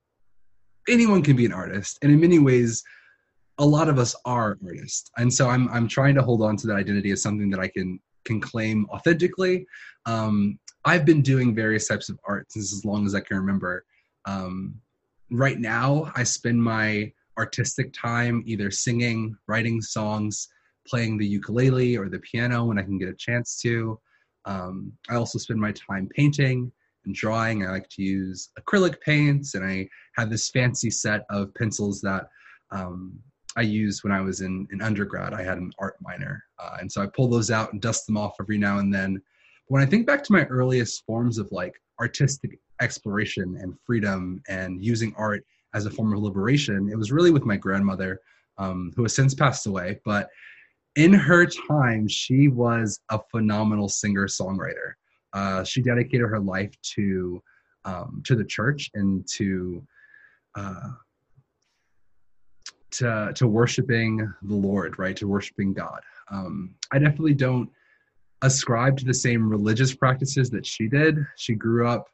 Anyone 0.89 1.21
can 1.21 1.35
be 1.35 1.45
an 1.45 1.53
artist, 1.53 1.99
and 2.01 2.11
in 2.11 2.19
many 2.19 2.39
ways, 2.39 2.83
a 3.57 3.65
lot 3.65 3.89
of 3.89 3.99
us 3.99 4.15
are 4.25 4.57
artists. 4.65 5.11
And 5.17 5.31
so 5.31 5.49
I'm 5.49 5.69
I'm 5.69 5.87
trying 5.87 6.15
to 6.15 6.23
hold 6.23 6.41
on 6.41 6.57
to 6.57 6.67
that 6.67 6.75
identity 6.75 7.11
as 7.11 7.21
something 7.21 7.49
that 7.51 7.59
I 7.59 7.67
can 7.67 7.99
can 8.25 8.39
claim 8.39 8.87
authentically. 8.91 9.65
Um, 10.05 10.59
I've 10.85 11.05
been 11.05 11.21
doing 11.21 11.53
various 11.53 11.87
types 11.87 12.09
of 12.09 12.19
art 12.27 12.51
since 12.51 12.73
as 12.73 12.85
long 12.85 13.05
as 13.05 13.13
I 13.13 13.19
can 13.19 13.37
remember. 13.37 13.85
Um, 14.25 14.75
right 15.29 15.59
now, 15.59 16.11
I 16.15 16.23
spend 16.23 16.61
my 16.61 17.11
artistic 17.37 17.93
time 17.93 18.43
either 18.45 18.71
singing, 18.71 19.35
writing 19.47 19.81
songs, 19.81 20.47
playing 20.87 21.17
the 21.17 21.25
ukulele 21.25 21.97
or 21.97 22.09
the 22.09 22.19
piano 22.19 22.65
when 22.65 22.79
I 22.79 22.83
can 22.83 22.97
get 22.97 23.09
a 23.09 23.13
chance 23.13 23.59
to. 23.61 23.99
Um, 24.45 24.91
I 25.09 25.15
also 25.15 25.37
spend 25.37 25.59
my 25.59 25.71
time 25.71 26.09
painting 26.15 26.71
and 27.05 27.15
drawing. 27.15 27.65
I 27.65 27.71
like 27.71 27.89
to 27.89 28.03
use 28.03 28.49
acrylic 28.59 28.99
paints, 29.01 29.55
and 29.55 29.65
I 29.65 29.87
have 30.17 30.29
this 30.29 30.49
fancy 30.49 30.89
set 30.89 31.25
of 31.29 31.53
pencils 31.55 32.01
that 32.01 32.27
um, 32.71 33.19
I 33.57 33.61
used 33.61 34.03
when 34.03 34.13
I 34.13 34.21
was 34.21 34.41
in, 34.41 34.67
in 34.71 34.81
undergrad. 34.81 35.33
I 35.33 35.43
had 35.43 35.57
an 35.57 35.71
art 35.79 35.95
minor, 36.01 36.43
uh, 36.59 36.77
and 36.79 36.91
so 36.91 37.01
I 37.01 37.07
pull 37.07 37.27
those 37.27 37.51
out 37.51 37.73
and 37.73 37.81
dust 37.81 38.05
them 38.07 38.17
off 38.17 38.35
every 38.39 38.57
now 38.57 38.79
and 38.79 38.93
then 38.93 39.21
But 39.67 39.73
when 39.73 39.83
I 39.83 39.85
think 39.85 40.05
back 40.05 40.23
to 40.25 40.33
my 40.33 40.45
earliest 40.45 41.05
forms 41.05 41.37
of 41.37 41.47
like 41.51 41.73
artistic 41.99 42.59
exploration 42.81 43.57
and 43.61 43.77
freedom 43.85 44.41
and 44.47 44.83
using 44.83 45.13
art 45.17 45.43
as 45.73 45.85
a 45.85 45.91
form 45.91 46.13
of 46.13 46.19
liberation, 46.19 46.89
it 46.91 46.97
was 46.97 47.11
really 47.11 47.31
with 47.31 47.45
my 47.45 47.55
grandmother, 47.55 48.19
um, 48.57 48.91
who 48.95 49.03
has 49.03 49.15
since 49.15 49.33
passed 49.33 49.67
away. 49.67 49.99
But 50.03 50.29
in 50.95 51.13
her 51.13 51.45
time, 51.45 52.07
she 52.07 52.49
was 52.49 52.99
a 53.09 53.19
phenomenal 53.31 53.87
singer 53.87 54.27
songwriter. 54.27 54.93
Uh, 55.33 55.63
she 55.63 55.81
dedicated 55.81 56.27
her 56.27 56.39
life 56.39 56.73
to 56.95 57.41
um, 57.85 58.21
to 58.25 58.35
the 58.35 58.43
church 58.43 58.89
and 58.93 59.25
to 59.35 59.85
uh, 60.55 60.89
to 62.91 63.31
to 63.35 63.47
worshiping 63.47 64.31
the 64.43 64.55
Lord, 64.55 64.99
right? 64.99 65.15
To 65.17 65.27
worshiping 65.27 65.73
God. 65.73 66.01
Um, 66.29 66.75
I 66.91 66.99
definitely 66.99 67.33
don't 67.33 67.69
ascribe 68.41 68.97
to 68.97 69.05
the 69.05 69.13
same 69.13 69.49
religious 69.49 69.93
practices 69.93 70.49
that 70.49 70.65
she 70.65 70.87
did. 70.87 71.25
She 71.37 71.53
grew 71.53 71.87
up 71.87 72.07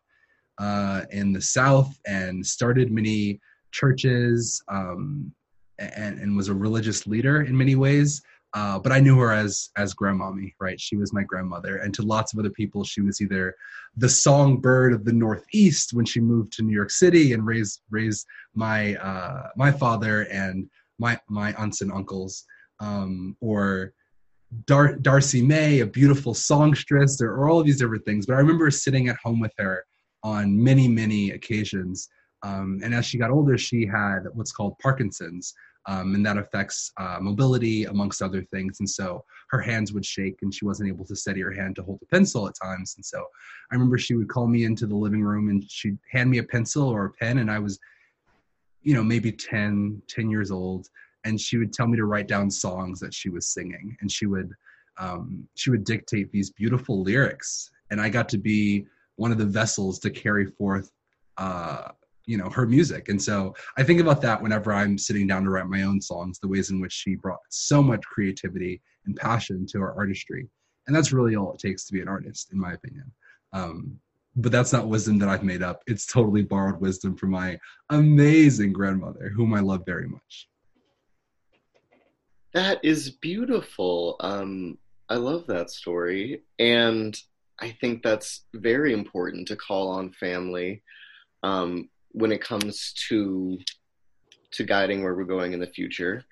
uh, 0.58 1.04
in 1.12 1.32
the 1.32 1.42
South 1.42 1.98
and 2.06 2.46
started 2.46 2.92
many 2.92 3.40
churches 3.72 4.62
um, 4.68 5.32
and, 5.80 6.20
and 6.20 6.36
was 6.36 6.50
a 6.50 6.54
religious 6.54 7.08
leader 7.08 7.44
in 7.44 7.56
many 7.56 7.76
ways. 7.76 8.22
Uh, 8.54 8.80
but 8.80 8.92
I 8.92 9.00
knew 9.00 9.18
her 9.20 9.32
as 9.32 9.70
as 9.76 9.94
grandmommy, 9.94 10.54
right? 10.60 10.80
She 10.80 10.96
was 10.96 11.14
my 11.14 11.24
grandmother, 11.24 11.78
and 11.78 11.94
to 11.94 12.02
lots 12.02 12.34
of 12.34 12.40
other 12.40 12.50
people, 12.50 12.84
she 12.84 13.02
was 13.02 13.22
either 13.22 13.56
the 13.98 14.10
songbird 14.10 14.94
of 14.94 15.04
the 15.04 15.14
Northeast 15.14 15.94
when 15.94 16.06
she 16.06 16.20
moved 16.20 16.54
to 16.54 16.64
New 16.64 16.74
York 16.74 16.90
City 16.90 17.34
and 17.34 17.46
raised 17.46 17.82
raised 17.90 18.26
my 18.56 18.96
uh, 18.96 19.50
my 19.58 19.72
father 19.72 20.22
and 20.32 20.70
my 20.98 21.20
my 21.28 21.54
aunts 21.54 21.82
and 21.82 21.92
uncles, 21.92 22.46
um, 22.80 23.36
or 23.42 23.94
Dar- 24.66 24.96
Darcy 24.96 25.42
May, 25.42 25.82
a 25.82 25.86
beautiful 25.86 26.34
songstress, 26.34 27.22
or, 27.22 27.50
all 27.50 27.60
of 27.60 27.66
these 27.66 27.80
different 27.80 28.06
things. 28.06 28.26
But 28.26 28.36
I 28.36 28.40
remember 28.40 28.72
sitting 28.72 29.10
at 29.10 29.18
home 29.18 29.42
with 29.42 29.54
her 29.58 29.84
on 30.24 30.64
many 30.64 30.88
many 30.88 31.32
occasions, 31.32 32.08
um, 32.44 32.80
and 32.82 32.94
as 32.94 33.06
she 33.06 33.18
got 33.18 33.30
older, 33.32 33.58
she 33.58 33.86
had 33.86 34.20
what's 34.34 34.54
called 34.54 34.80
Parkinson's, 34.80 35.54
um, 35.88 36.14
and 36.16 36.26
that 36.26 36.38
affects 36.38 36.92
uh, 36.98 37.18
mobility 37.22 37.86
amongst 37.86 38.22
other 38.22 38.44
things. 38.44 38.80
And 38.80 38.90
so 38.90 39.24
her 39.50 39.62
hands 39.62 39.94
would 39.94 40.06
shake, 40.06 40.40
and 40.42 40.54
she 40.54 40.66
wasn't 40.66 40.90
able 40.90 41.06
to 41.06 41.16
steady 41.16 41.42
her 41.42 41.52
hand 41.52 41.78
to 41.78 41.84
hold 41.84 42.00
a 42.02 42.06
pencil 42.06 42.48
at 42.48 42.56
times. 42.62 42.96
And 42.98 43.06
so 43.06 43.26
I 43.72 43.76
remember 43.76 43.98
she 43.98 44.16
would 44.16 44.28
call 44.28 44.48
me 44.48 44.66
into 44.66 44.86
the 44.86 44.96
living 44.96 45.24
room, 45.24 45.50
and 45.50 45.64
she'd 45.70 45.98
hand 46.12 46.30
me 46.30 46.40
a 46.40 46.44
pencil 46.44 46.88
or 46.88 47.06
a 47.06 47.12
pen, 47.12 47.38
and 47.38 47.50
I 47.50 47.60
was, 47.60 47.80
you 48.82 48.94
know, 48.94 49.04
maybe 49.04 49.32
10, 49.32 50.02
10 50.10 50.30
years 50.30 50.52
old, 50.52 50.88
and 51.24 51.40
she 51.40 51.58
would 51.58 51.72
tell 51.72 51.88
me 51.88 51.98
to 51.98 52.06
write 52.06 52.28
down 52.28 52.52
songs 52.52 53.00
that 53.00 53.14
she 53.14 53.30
was 53.30 53.48
singing, 53.48 53.96
and 54.02 54.12
she 54.12 54.26
would 54.26 54.52
um, 55.00 55.48
she 55.56 55.70
would 55.70 55.84
dictate 55.84 56.32
these 56.32 56.50
beautiful 56.50 57.04
lyrics, 57.04 57.70
and 57.92 58.02
I 58.02 58.10
got 58.10 58.28
to 58.30 58.38
be 58.38 58.88
one 59.16 59.32
of 59.32 59.38
the 59.38 59.46
vessels 59.46 60.00
to 60.00 60.10
carry 60.10 60.46
forth. 60.46 60.92
Uh, 61.38 61.90
you 62.28 62.38
know 62.38 62.50
her 62.50 62.68
music. 62.68 63.10
And 63.10 63.20
so 63.20 63.56
i 63.78 63.84
think 63.84 64.00
about 64.00 64.22
that 64.22 64.40
whenever 64.40 64.72
i'm 64.72 64.98
sitting 64.98 65.26
down 65.26 65.44
to 65.46 65.50
write 65.50 65.68
my 65.68 65.82
own 65.82 66.00
songs 66.00 66.38
the 66.38 66.48
ways 66.48 66.70
in 66.70 66.80
which 66.80 66.94
she 66.94 67.16
brought 67.16 67.40
so 67.50 67.82
much 67.82 68.04
creativity 68.06 68.82
and 69.06 69.16
passion 69.16 69.66
to 69.72 69.80
her 69.80 69.96
artistry. 69.96 70.48
And 70.86 70.96
that's 70.96 71.12
really 71.12 71.36
all 71.36 71.54
it 71.54 71.60
takes 71.60 71.86
to 71.86 71.94
be 71.94 72.02
an 72.02 72.08
artist 72.08 72.52
in 72.52 72.60
my 72.60 72.74
opinion. 72.74 73.12
Um, 73.54 73.98
but 74.36 74.52
that's 74.52 74.72
not 74.72 74.88
wisdom 74.88 75.18
that 75.20 75.30
i've 75.30 75.44
made 75.44 75.64
up. 75.64 75.82
It's 75.88 76.06
totally 76.06 76.44
borrowed 76.44 76.80
wisdom 76.80 77.16
from 77.16 77.32
my 77.32 77.58
amazing 77.90 78.74
grandmother 78.74 79.30
whom 79.30 79.54
i 79.54 79.62
love 79.62 79.84
very 79.86 80.08
much. 80.08 80.50
That 82.54 82.84
is 82.84 83.12
beautiful. 83.12 84.18
Um, 84.20 84.78
i 85.10 85.16
love 85.16 85.48
that 85.48 85.72
story. 85.72 86.44
And 86.60 87.18
i 87.60 87.70
think 87.82 88.04
that's 88.04 88.46
very 88.54 88.92
important 88.94 89.48
to 89.48 89.56
call 89.56 89.90
on 89.90 90.12
family. 90.12 90.84
Um, 91.44 91.90
when 92.18 92.32
it 92.32 92.42
comes 92.42 92.94
to 93.08 93.58
to 94.52 94.64
guiding 94.64 95.04
where 95.04 95.14
we're 95.14 95.24
going 95.24 95.54
in 95.54 95.60
the 95.60 95.68
future. 95.68 96.24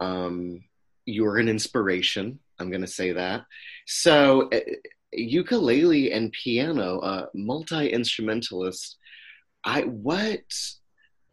Um, 0.00 0.62
you're 1.04 1.38
an 1.38 1.48
inspiration. 1.48 2.38
I'm 2.58 2.70
going 2.70 2.82
to 2.82 2.86
say 2.86 3.12
that. 3.12 3.44
So, 3.86 4.48
uh, 4.52 4.60
ukulele 5.12 6.12
and 6.12 6.32
piano, 6.32 6.98
uh, 7.00 7.26
multi 7.34 7.88
instrumentalist. 7.88 8.96
I 9.64 9.82
what 9.82 10.44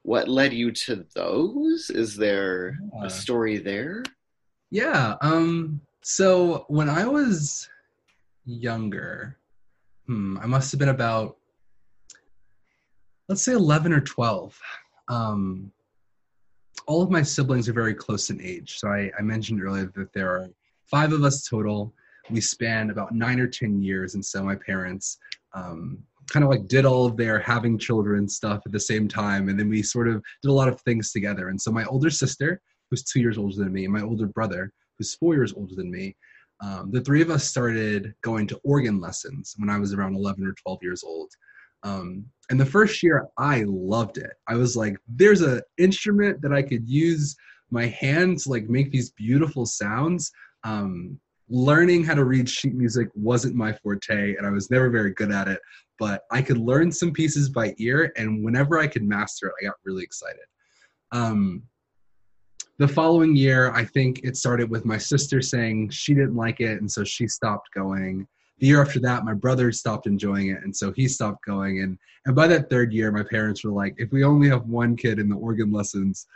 what 0.03 0.27
led 0.27 0.53
you 0.53 0.71
to 0.71 1.05
those? 1.15 1.89
Is 1.89 2.15
there 2.15 2.77
yeah. 2.93 3.05
a 3.05 3.09
story 3.09 3.57
there? 3.57 4.03
Yeah. 4.71 5.15
Um. 5.21 5.81
So 6.01 6.65
when 6.67 6.89
I 6.89 7.05
was 7.05 7.69
younger, 8.45 9.38
hmm, 10.07 10.38
I 10.41 10.45
must 10.47 10.71
have 10.71 10.79
been 10.79 10.89
about 10.89 11.38
let's 13.30 13.44
say 13.44 13.53
11 13.53 13.94
or 13.94 14.01
12 14.01 14.60
um, 15.10 15.72
all 16.88 17.01
of 17.01 17.10
my 17.10 17.22
siblings 17.22 17.70
are 17.70 17.74
very 17.74 17.94
close 17.94 18.30
in 18.30 18.42
age. 18.42 18.80
So 18.80 18.89
I, 18.89 19.12
I, 19.18 19.22
mentioned 19.22 19.62
earlier 19.62 19.92
that 19.96 20.12
there 20.13 20.30
are 20.32 20.48
five 20.86 21.13
of 21.13 21.24
us 21.24 21.48
total. 21.48 21.94
We 22.30 22.42
span 22.42 22.89
about 22.89 23.13
nine 23.13 23.39
or 23.39 23.48
ten 23.48 23.82
years. 23.82 24.15
And 24.15 24.25
so 24.25 24.44
my 24.44 24.56
parents 24.56 25.18
um, 25.53 26.00
kind 26.30 26.44
of 26.44 26.50
like 26.50 26.68
did 26.68 26.86
all 26.86 27.06
of 27.06 27.15
their 27.15 27.39
having 27.39 27.77
children 27.77 28.27
stuff 28.27 28.63
at 28.65 28.72
the 28.72 28.80
same 28.80 29.08
time. 29.08 29.50
And 29.50 29.60
then 29.60 29.70
we 29.70 29.84
sort 29.84 30.08
of 30.08 30.24
did 30.42 30.50
a 30.50 30.53
lot 30.53 30.68
of 30.68 30.80
things 30.82 31.12
together. 31.12 31.50
And 31.50 31.62
so 31.62 31.72
my 31.72 31.86
older 31.86 32.10
sister 32.10 32.62
who's 32.94 33.03
two 33.03 33.20
years 33.20 33.39
older 33.39 33.56
than 33.56 33.74
me 33.74 33.86
and 33.86 33.94
my 33.94 34.01
older 34.01 34.27
brother 34.27 34.72
who's 34.98 35.15
four 35.15 35.34
years 35.34 35.51
older 35.53 35.74
than 35.74 35.89
me 35.89 36.15
um, 36.62 36.92
the 36.92 37.01
three 37.01 37.24
of 37.24 37.32
us 37.32 37.44
started 37.44 38.13
going 38.22 38.46
to 38.46 38.60
organ 38.63 39.00
lessons 39.00 39.56
when 39.58 39.68
i 39.68 39.80
was 39.80 39.96
around 39.96 40.15
11 40.15 40.46
or 40.46 40.53
12 40.62 40.80
years 40.84 41.03
old 41.03 41.32
um, 41.83 42.25
and 42.49 42.59
the 42.59 42.65
first 42.65 43.03
year, 43.03 43.27
I 43.37 43.63
loved 43.67 44.17
it. 44.17 44.31
I 44.47 44.55
was 44.55 44.75
like, 44.75 44.97
"There's 45.07 45.41
an 45.41 45.61
instrument 45.77 46.41
that 46.41 46.53
I 46.53 46.61
could 46.61 46.87
use 46.87 47.35
my 47.71 47.87
hands 47.87 48.47
like 48.47 48.69
make 48.69 48.91
these 48.91 49.11
beautiful 49.11 49.65
sounds." 49.65 50.31
Um, 50.63 51.19
learning 51.49 52.03
how 52.03 52.15
to 52.15 52.23
read 52.23 52.49
sheet 52.49 52.73
music 52.73 53.09
wasn't 53.15 53.55
my 53.55 53.73
forte, 53.73 54.35
and 54.35 54.45
I 54.45 54.49
was 54.49 54.71
never 54.71 54.89
very 54.89 55.13
good 55.13 55.31
at 55.31 55.47
it. 55.47 55.59
But 55.99 56.23
I 56.31 56.41
could 56.41 56.57
learn 56.57 56.91
some 56.91 57.11
pieces 57.11 57.49
by 57.49 57.75
ear, 57.77 58.11
and 58.17 58.43
whenever 58.43 58.79
I 58.79 58.87
could 58.87 59.03
master 59.03 59.47
it, 59.47 59.53
I 59.61 59.65
got 59.67 59.75
really 59.85 60.03
excited. 60.03 60.45
Um, 61.11 61.63
the 62.79 62.87
following 62.87 63.35
year, 63.35 63.71
I 63.71 63.85
think 63.85 64.21
it 64.23 64.35
started 64.35 64.69
with 64.69 64.83
my 64.83 64.97
sister 64.97 65.41
saying 65.41 65.89
she 65.89 66.13
didn't 66.13 66.35
like 66.35 66.59
it, 66.59 66.79
and 66.81 66.91
so 66.91 67.03
she 67.03 67.27
stopped 67.27 67.69
going 67.73 68.27
the 68.60 68.67
year 68.67 68.81
after 68.81 69.00
that 69.00 69.25
my 69.25 69.33
brother 69.33 69.72
stopped 69.72 70.07
enjoying 70.07 70.50
it 70.50 70.63
and 70.63 70.75
so 70.75 70.91
he 70.91 71.07
stopped 71.07 71.45
going 71.45 71.81
and 71.81 71.98
and 72.25 72.36
by 72.36 72.48
that 72.48 72.69
third 72.69 72.93
year 72.93 73.12
my 73.12 73.24
parents 73.24 73.63
were 73.63 73.72
like 73.72 73.95
if 73.98 74.12
we 74.12 74.24
only 74.24 74.48
have 74.48 74.67
one 74.67 74.95
kid 74.95 75.19
in 75.19 75.29
the 75.29 75.36
organ 75.36 75.72
lessons 75.72 76.27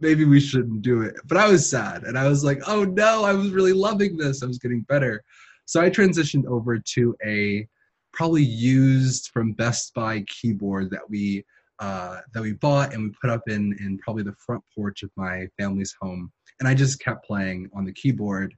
maybe 0.00 0.24
we 0.24 0.40
shouldn't 0.40 0.82
do 0.82 1.02
it. 1.02 1.16
But 1.26 1.38
i 1.38 1.48
was 1.48 1.68
sad 1.68 2.04
and 2.04 2.18
i 2.18 2.28
was 2.28 2.44
like 2.44 2.62
oh 2.66 2.84
no 2.84 3.24
i 3.24 3.32
was 3.32 3.50
really 3.50 3.72
loving 3.72 4.16
this. 4.16 4.42
I 4.42 4.46
was 4.46 4.58
getting 4.58 4.82
better. 4.82 5.22
So 5.64 5.80
i 5.80 5.90
transitioned 5.90 6.46
over 6.46 6.78
to 6.78 7.16
a 7.24 7.66
probably 8.12 8.44
used 8.44 9.30
from 9.32 9.52
best 9.52 9.92
buy 9.94 10.24
keyboard 10.26 10.90
that 10.90 11.08
we 11.08 11.44
uh, 11.78 12.22
that 12.32 12.42
we 12.42 12.54
bought 12.54 12.94
and 12.94 13.02
we 13.02 13.14
put 13.20 13.28
up 13.28 13.42
in 13.48 13.76
in 13.80 13.98
probably 13.98 14.22
the 14.22 14.34
front 14.34 14.64
porch 14.74 15.02
of 15.02 15.10
my 15.16 15.46
family's 15.58 15.94
home 16.00 16.32
and 16.58 16.66
i 16.66 16.72
just 16.72 16.98
kept 17.00 17.26
playing 17.26 17.68
on 17.74 17.84
the 17.84 17.92
keyboard 17.92 18.54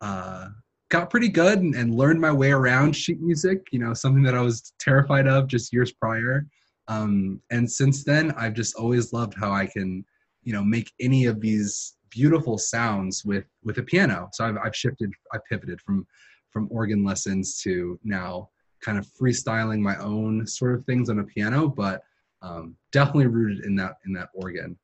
uh, 0.00 0.48
got 0.92 1.08
pretty 1.08 1.28
good 1.28 1.58
and, 1.58 1.74
and, 1.74 1.94
learned 1.94 2.20
my 2.20 2.30
way 2.30 2.52
around 2.52 2.94
sheet 2.94 3.18
music, 3.18 3.66
you 3.72 3.78
know, 3.78 3.94
something 3.94 4.22
that 4.22 4.34
I 4.34 4.42
was 4.42 4.74
terrified 4.78 5.26
of 5.26 5.46
just 5.46 5.72
years 5.72 5.90
prior. 5.90 6.46
Um, 6.86 7.40
and 7.50 7.68
since 7.70 8.04
then, 8.04 8.30
I've 8.32 8.52
just 8.52 8.76
always 8.76 9.10
loved 9.10 9.32
how 9.34 9.52
I 9.52 9.64
can, 9.64 10.04
you 10.42 10.52
know, 10.52 10.62
make 10.62 10.92
any 11.00 11.24
of 11.24 11.40
these 11.40 11.96
beautiful 12.10 12.58
sounds 12.58 13.24
with 13.24 13.46
with 13.64 13.78
a 13.78 13.82
piano. 13.82 14.28
So 14.34 14.44
I've, 14.44 14.58
I've 14.62 14.76
shifted, 14.76 15.10
I 15.32 15.38
pivoted 15.48 15.80
from 15.80 16.06
from 16.50 16.68
organ 16.70 17.02
lessons 17.02 17.62
to 17.62 17.98
now 18.04 18.50
kind 18.84 18.98
of 18.98 19.06
freestyling 19.18 19.80
my 19.80 19.96
own 19.96 20.46
sort 20.46 20.74
of 20.74 20.84
things 20.84 21.08
on 21.08 21.20
a 21.20 21.24
piano, 21.24 21.68
but 21.68 22.02
um, 22.42 22.76
definitely 22.90 23.28
rooted 23.28 23.64
in 23.64 23.74
that 23.76 23.96
in 24.04 24.12
that 24.12 24.28
organ. 24.34 24.76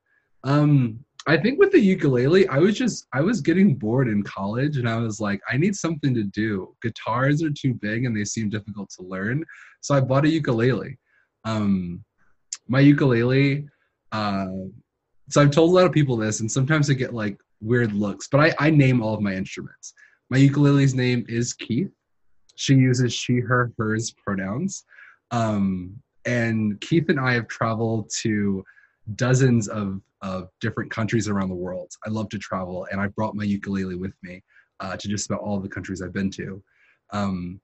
Um, 0.43 1.05
I 1.27 1.37
think 1.37 1.59
with 1.59 1.71
the 1.71 1.79
ukulele, 1.79 2.47
I 2.47 2.57
was 2.59 2.77
just 2.77 3.07
I 3.13 3.21
was 3.21 3.41
getting 3.41 3.75
bored 3.75 4.07
in 4.07 4.23
college 4.23 4.77
and 4.77 4.89
I 4.89 4.97
was 4.97 5.19
like, 5.19 5.41
I 5.49 5.57
need 5.57 5.75
something 5.75 6.13
to 6.15 6.23
do. 6.23 6.75
Guitars 6.81 7.43
are 7.43 7.51
too 7.51 7.73
big 7.73 8.05
and 8.05 8.15
they 8.15 8.25
seem 8.25 8.49
difficult 8.49 8.89
to 8.97 9.03
learn. 9.03 9.43
So 9.81 9.95
I 9.95 10.01
bought 10.01 10.25
a 10.25 10.29
ukulele. 10.29 10.97
Um 11.45 12.03
my 12.67 12.79
ukulele, 12.79 13.67
uh 14.11 14.47
so 15.29 15.41
I've 15.41 15.51
told 15.51 15.71
a 15.71 15.73
lot 15.73 15.85
of 15.85 15.91
people 15.91 16.17
this, 16.17 16.39
and 16.39 16.51
sometimes 16.51 16.89
I 16.89 16.93
get 16.93 17.13
like 17.13 17.37
weird 17.61 17.93
looks, 17.93 18.27
but 18.27 18.39
I, 18.39 18.67
I 18.67 18.69
name 18.71 19.01
all 19.01 19.13
of 19.13 19.21
my 19.21 19.33
instruments. 19.33 19.93
My 20.29 20.37
ukulele's 20.37 20.95
name 20.95 21.25
is 21.27 21.53
Keith. 21.53 21.91
She 22.55 22.75
uses 22.75 23.13
she, 23.13 23.39
her, 23.39 23.71
hers 23.77 24.13
pronouns. 24.25 24.83
Um, 25.31 26.01
and 26.25 26.79
Keith 26.81 27.09
and 27.09 27.19
I 27.19 27.33
have 27.33 27.47
traveled 27.47 28.09
to 28.21 28.63
dozens 29.15 29.67
of 29.67 30.01
of 30.21 30.49
different 30.59 30.91
countries 30.91 31.29
around 31.29 31.49
the 31.49 31.55
world. 31.55 31.91
I 32.05 32.09
love 32.09 32.29
to 32.29 32.37
travel, 32.37 32.87
and 32.91 32.99
I 32.99 33.07
brought 33.07 33.35
my 33.35 33.45
ukulele 33.45 33.95
with 33.95 34.13
me 34.21 34.43
uh, 34.79 34.97
to 34.97 35.07
just 35.07 35.29
about 35.29 35.41
all 35.41 35.59
the 35.59 35.69
countries 35.69 36.01
I've 36.01 36.13
been 36.13 36.29
to. 36.31 36.61
Um, 37.11 37.61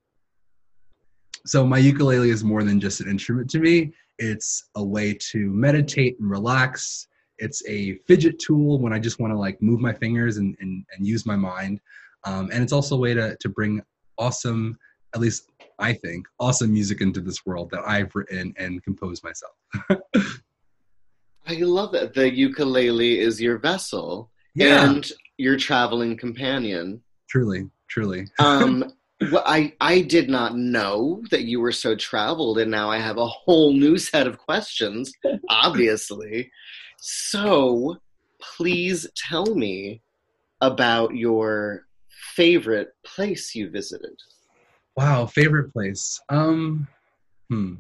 so 1.46 1.66
my 1.66 1.78
ukulele 1.78 2.30
is 2.30 2.44
more 2.44 2.64
than 2.64 2.80
just 2.80 3.02
an 3.02 3.10
instrument 3.10 3.50
to 3.52 3.60
me. 3.60 3.94
It's 4.18 4.70
a 4.76 4.84
way 4.84 5.14
to 5.32 5.52
meditate 5.52 6.18
and 6.20 6.30
relax. 6.30 7.08
It's 7.38 7.62
a 7.68 7.96
fidget 8.08 8.40
tool 8.40 8.80
when 8.80 8.94
I 8.94 9.00
just 9.00 9.20
want 9.20 9.32
to 9.34 9.38
like 9.38 9.62
move 9.62 9.80
my 9.80 9.94
fingers 9.94 10.38
and, 10.38 10.56
and, 10.60 10.86
and 10.96 11.06
use 11.06 11.26
my 11.26 11.36
mind. 11.36 11.82
Um, 12.24 12.50
and 12.52 12.64
it's 12.64 12.74
also 12.74 12.96
a 12.96 13.00
way 13.00 13.14
to, 13.14 13.36
to 13.40 13.50
bring 13.50 13.82
awesome, 14.18 14.78
at 15.14 15.22
least 15.22 15.50
I 15.78 15.94
think, 15.94 16.26
awesome 16.40 16.72
music 16.72 17.02
into 17.02 17.22
this 17.22 17.46
world 17.46 17.70
that 17.72 17.84
I've 17.86 18.16
written 18.16 18.54
and 18.58 18.82
composed 18.84 19.24
myself. 19.24 19.54
I 21.48 21.56
love 21.56 21.94
it. 21.94 22.14
The 22.14 22.34
ukulele 22.34 23.20
is 23.20 23.42
your 23.42 23.58
vessel 23.58 24.32
Yeah, 24.56 24.86
and 24.86 25.12
your 25.38 25.58
traveling 25.58 26.18
companion. 26.18 27.02
truly, 27.30 27.70
truly. 27.88 28.28
Um, 28.40 28.94
well, 29.32 29.44
I 29.46 29.74
I 29.80 30.02
did 30.02 30.30
not 30.30 30.58
know 30.58 31.24
that 31.32 31.44
you 31.44 31.62
were 31.62 31.72
so 31.72 31.96
traveled, 31.96 32.58
and 32.60 32.70
now 32.70 32.90
I 32.90 32.98
have 32.98 33.18
a 33.18 33.26
whole 33.28 33.72
new 33.72 33.98
set 33.98 34.28
of 34.28 34.38
questions. 34.38 35.14
Obviously, 35.50 36.52
so 37.00 37.98
please 38.58 39.08
tell 39.16 39.56
me 39.56 40.02
about 40.62 41.16
your 41.16 41.86
favorite 42.36 42.90
place 43.06 43.56
you 43.56 43.70
visited. 43.70 44.16
Wow, 44.98 45.26
favorite 45.26 45.72
place. 45.72 46.20
Um, 46.30 46.88
hmm. 47.50 47.76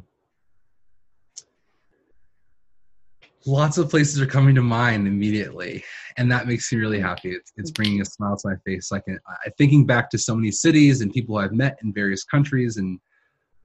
Lots 3.47 3.77
of 3.77 3.89
places 3.89 4.19
are 4.19 4.25
coming 4.25 4.55
to 4.55 4.61
mind 4.61 5.07
immediately, 5.07 5.83
and 6.17 6.31
that 6.31 6.47
makes 6.47 6.71
me 6.71 6.79
really 6.79 6.99
happy. 6.99 7.31
It's, 7.31 7.53
it's 7.57 7.69
bringing 7.71 8.01
a 8.01 8.05
smile 8.05 8.35
to 8.37 8.49
my 8.49 8.55
face. 8.65 8.91
I 8.91 8.99
can, 8.99 9.19
I, 9.27 9.49
thinking 9.57 9.85
back 9.85 10.09
to 10.11 10.17
so 10.17 10.35
many 10.35 10.51
cities 10.51 11.01
and 11.01 11.13
people 11.13 11.37
I've 11.37 11.51
met 11.53 11.77
in 11.83 11.93
various 11.93 12.23
countries, 12.23 12.77
and 12.77 12.99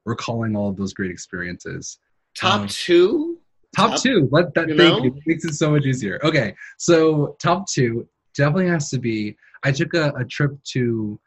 recalling 0.04 0.54
all 0.56 0.68
of 0.68 0.76
those 0.76 0.92
great 0.92 1.10
experiences. 1.10 1.98
Top 2.36 2.60
Um, 2.60 2.68
two? 2.68 3.38
Top, 3.74 3.92
Top- 3.92 4.02
two. 4.02 4.28
Let 4.30 4.52
that 4.54 4.68
thank 4.76 5.04
you. 5.04 5.14
It 5.16 5.22
makes 5.26 5.44
it 5.44 5.54
so 5.54 5.70
much 5.70 5.84
easier. 5.86 6.18
Okay, 6.24 6.54
so 6.78 7.36
top 7.40 7.66
two 7.70 8.06
definitely 8.36 8.68
has 8.68 8.90
to 8.90 8.98
be. 8.98 9.36
I 9.62 9.72
took 9.72 9.94
a, 9.94 10.12
a 10.16 10.24
trip 10.24 10.52
to 10.72 11.18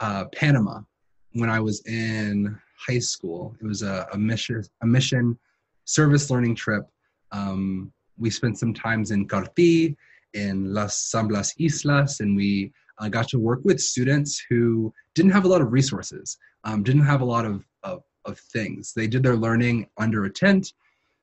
uh, 0.00 0.24
Panama 0.34 0.80
when 1.32 1.50
I 1.50 1.60
was 1.60 1.84
in 1.86 2.58
high 2.86 3.00
school. 3.00 3.54
It 3.60 3.66
was 3.66 3.82
a, 3.82 4.06
a 4.12 4.18
mission 4.18 4.62
a 4.82 4.86
mission 4.86 5.38
service 5.84 6.30
learning 6.30 6.54
trip. 6.54 6.84
Um, 7.32 7.92
we 8.18 8.30
spent 8.30 8.58
some 8.58 8.74
times 8.74 9.10
in 9.10 9.26
Carti, 9.26 9.96
in 10.34 10.72
Las 10.74 11.10
San 11.10 11.28
Blas 11.28 11.54
Islas, 11.60 12.20
and 12.20 12.36
we 12.36 12.72
uh, 12.98 13.08
got 13.08 13.28
to 13.28 13.38
work 13.38 13.60
with 13.64 13.80
students 13.80 14.42
who 14.48 14.92
didn't 15.14 15.32
have 15.32 15.44
a 15.44 15.48
lot 15.48 15.60
of 15.60 15.72
resources, 15.72 16.36
um, 16.64 16.82
didn't 16.82 17.04
have 17.04 17.20
a 17.20 17.24
lot 17.24 17.44
of, 17.44 17.64
of, 17.82 18.02
of 18.24 18.38
things. 18.38 18.92
They 18.94 19.06
did 19.06 19.22
their 19.22 19.36
learning 19.36 19.86
under 19.96 20.24
a 20.24 20.30
tent. 20.30 20.72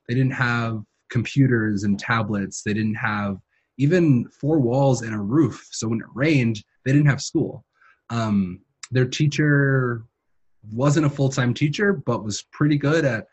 They 0.08 0.14
didn't 0.14 0.32
have 0.32 0.82
computers 1.10 1.84
and 1.84 1.98
tablets. 1.98 2.62
They 2.62 2.74
didn't 2.74 2.94
have 2.94 3.38
even 3.78 4.28
four 4.28 4.58
walls 4.58 5.02
and 5.02 5.14
a 5.14 5.18
roof. 5.18 5.68
So 5.70 5.88
when 5.88 6.00
it 6.00 6.06
rained, 6.14 6.62
they 6.84 6.92
didn't 6.92 7.08
have 7.08 7.20
school. 7.20 7.64
Um, 8.10 8.60
their 8.90 9.06
teacher 9.06 10.04
wasn't 10.72 11.06
a 11.06 11.10
full 11.10 11.28
time 11.28 11.54
teacher, 11.54 11.92
but 11.92 12.24
was 12.24 12.42
pretty 12.52 12.78
good 12.78 13.04
at 13.04 13.26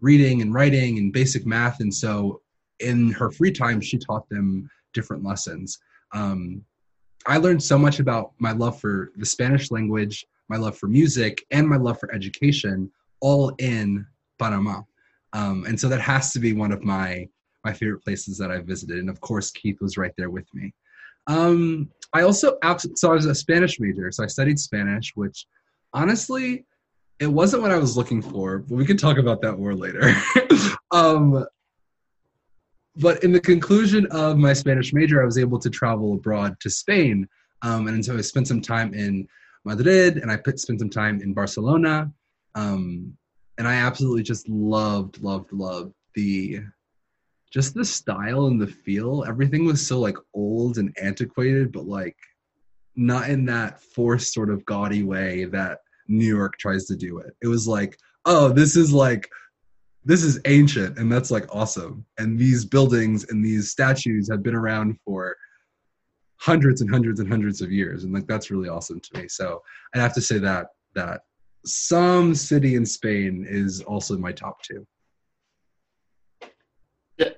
reading 0.00 0.42
and 0.42 0.52
writing 0.52 0.98
and 0.98 1.12
basic 1.12 1.46
math. 1.46 1.80
And 1.80 1.92
so 1.92 2.42
in 2.80 3.12
her 3.12 3.30
free 3.30 3.52
time, 3.52 3.80
she 3.80 3.98
taught 3.98 4.28
them 4.28 4.68
different 4.92 5.24
lessons. 5.24 5.78
Um, 6.12 6.64
I 7.26 7.38
learned 7.38 7.62
so 7.62 7.76
much 7.78 7.98
about 7.98 8.32
my 8.38 8.52
love 8.52 8.80
for 8.80 9.10
the 9.16 9.26
Spanish 9.26 9.70
language, 9.70 10.24
my 10.48 10.56
love 10.56 10.78
for 10.78 10.86
music, 10.86 11.44
and 11.50 11.68
my 11.68 11.76
love 11.76 11.98
for 11.98 12.12
education 12.14 12.90
all 13.20 13.50
in 13.58 14.06
Panama. 14.38 14.82
Um, 15.32 15.64
and 15.66 15.78
so 15.78 15.88
that 15.88 16.00
has 16.00 16.32
to 16.32 16.38
be 16.38 16.52
one 16.52 16.72
of 16.72 16.82
my 16.82 17.28
my 17.64 17.72
favorite 17.72 18.04
places 18.04 18.38
that 18.38 18.52
I 18.52 18.60
visited. 18.60 18.98
And 18.98 19.10
of 19.10 19.20
course, 19.20 19.50
Keith 19.50 19.80
was 19.80 19.98
right 19.98 20.12
there 20.16 20.30
with 20.30 20.46
me. 20.54 20.72
Um, 21.26 21.90
I 22.12 22.22
also 22.22 22.56
so 22.94 23.10
I 23.10 23.14
was 23.14 23.26
a 23.26 23.34
Spanish 23.34 23.80
major, 23.80 24.12
so 24.12 24.22
I 24.22 24.28
studied 24.28 24.58
Spanish, 24.58 25.12
which 25.16 25.46
honestly, 25.92 26.64
it 27.18 27.26
wasn't 27.26 27.62
what 27.62 27.72
I 27.72 27.78
was 27.78 27.96
looking 27.96 28.22
for. 28.22 28.58
But 28.58 28.76
we 28.76 28.86
can 28.86 28.96
talk 28.96 29.18
about 29.18 29.42
that 29.42 29.58
more 29.58 29.74
later. 29.74 30.14
um, 30.92 31.44
but 32.96 33.22
in 33.22 33.32
the 33.32 33.40
conclusion 33.40 34.06
of 34.10 34.38
my 34.38 34.52
Spanish 34.52 34.92
major, 34.92 35.22
I 35.22 35.26
was 35.26 35.38
able 35.38 35.58
to 35.58 35.70
travel 35.70 36.14
abroad 36.14 36.58
to 36.60 36.70
Spain, 36.70 37.28
um, 37.62 37.88
and 37.88 38.04
so 38.04 38.16
I 38.16 38.20
spent 38.20 38.48
some 38.48 38.60
time 38.60 38.94
in 38.94 39.26
Madrid, 39.64 40.18
and 40.18 40.30
I 40.30 40.38
spent 40.56 40.80
some 40.80 40.90
time 40.90 41.20
in 41.20 41.34
Barcelona. 41.34 42.10
Um, 42.54 43.16
and 43.58 43.66
I 43.66 43.74
absolutely 43.74 44.22
just 44.22 44.48
loved, 44.48 45.22
loved, 45.22 45.52
loved 45.52 45.94
the 46.14 46.60
just 47.52 47.74
the 47.74 47.84
style 47.84 48.46
and 48.46 48.60
the 48.60 48.66
feel. 48.66 49.24
Everything 49.26 49.64
was 49.64 49.86
so 49.86 49.98
like 49.98 50.16
old 50.34 50.78
and 50.78 50.94
antiquated, 51.00 51.72
but 51.72 51.86
like 51.86 52.16
not 52.96 53.30
in 53.30 53.44
that 53.46 53.80
forced 53.80 54.34
sort 54.34 54.50
of 54.50 54.64
gaudy 54.66 55.02
way 55.02 55.44
that 55.44 55.78
New 56.08 56.26
York 56.26 56.58
tries 56.58 56.86
to 56.86 56.96
do 56.96 57.18
it. 57.18 57.34
It 57.42 57.46
was 57.46 57.66
like, 57.66 57.96
oh, 58.24 58.48
this 58.48 58.76
is 58.76 58.92
like 58.92 59.28
this 60.06 60.22
is 60.22 60.40
ancient 60.44 60.98
and 60.98 61.10
that's 61.10 61.32
like 61.32 61.52
awesome. 61.54 62.06
And 62.16 62.38
these 62.38 62.64
buildings 62.64 63.26
and 63.28 63.44
these 63.44 63.70
statues 63.70 64.30
have 64.30 64.42
been 64.42 64.54
around 64.54 64.98
for 65.04 65.36
hundreds 66.36 66.80
and 66.80 66.88
hundreds 66.88 67.18
and 67.18 67.28
hundreds 67.28 67.60
of 67.60 67.72
years 67.72 68.04
and 68.04 68.14
like 68.14 68.26
that's 68.28 68.50
really 68.50 68.68
awesome 68.68 69.00
to 69.00 69.20
me. 69.20 69.26
So 69.28 69.60
I'd 69.92 70.00
have 70.00 70.14
to 70.14 70.20
say 70.20 70.38
that 70.38 70.68
that 70.94 71.22
some 71.66 72.34
city 72.36 72.76
in 72.76 72.86
Spain 72.86 73.44
is 73.48 73.82
also 73.82 74.16
my 74.16 74.30
top 74.30 74.62
two. 74.62 74.86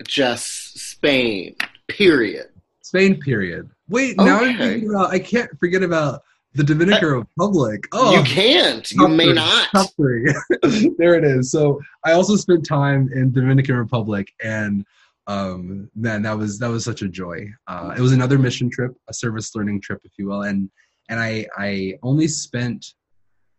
Just 0.04 0.78
Spain, 0.78 1.56
period. 1.88 2.48
Spain, 2.82 3.18
period. 3.20 3.70
Wait, 3.88 4.16
now 4.18 4.40
I'm 4.40 4.58
thinking 4.58 4.90
about. 4.90 5.10
I 5.10 5.18
can't 5.18 5.50
forget 5.58 5.82
about 5.82 6.22
the 6.58 6.64
Dominican 6.64 7.08
Republic. 7.08 7.86
Oh, 7.92 8.12
you 8.12 8.22
can't. 8.24 8.90
You 8.90 9.06
may 9.06 9.26
three, 9.26 9.34
not. 9.34 9.68
Top 9.70 9.90
three. 9.94 10.34
there 10.98 11.14
it 11.14 11.24
is. 11.24 11.52
So 11.52 11.80
I 12.04 12.12
also 12.12 12.34
spent 12.34 12.66
time 12.66 13.08
in 13.14 13.30
Dominican 13.30 13.76
Republic, 13.76 14.28
and 14.42 14.84
um, 15.28 15.88
man, 15.94 16.22
that 16.22 16.36
was 16.36 16.58
that 16.58 16.68
was 16.68 16.84
such 16.84 17.02
a 17.02 17.08
joy. 17.08 17.48
Uh, 17.68 17.94
it 17.96 18.00
was 18.00 18.12
another 18.12 18.38
mission 18.38 18.68
trip, 18.68 18.92
a 19.08 19.14
service 19.14 19.54
learning 19.54 19.80
trip, 19.80 20.00
if 20.02 20.12
you 20.18 20.26
will, 20.26 20.42
and 20.42 20.68
and 21.08 21.20
I 21.20 21.46
I 21.56 21.94
only 22.02 22.26
spent 22.26 22.94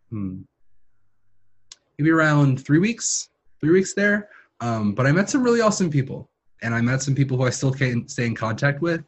hmm, 0.09 0.41
maybe 1.97 2.11
around 2.11 2.63
three 2.63 2.79
weeks, 2.79 3.29
three 3.61 3.71
weeks 3.71 3.93
there. 3.93 4.27
Um, 4.59 4.93
but 4.93 5.07
I 5.07 5.13
met 5.13 5.29
some 5.29 5.41
really 5.41 5.61
awesome 5.61 5.89
people, 5.89 6.29
and 6.61 6.75
I 6.75 6.81
met 6.81 7.01
some 7.01 7.15
people 7.15 7.37
who 7.37 7.45
I 7.45 7.49
still 7.49 7.71
can 7.71 8.09
stay 8.09 8.25
in 8.25 8.35
contact 8.35 8.81
with. 8.81 9.05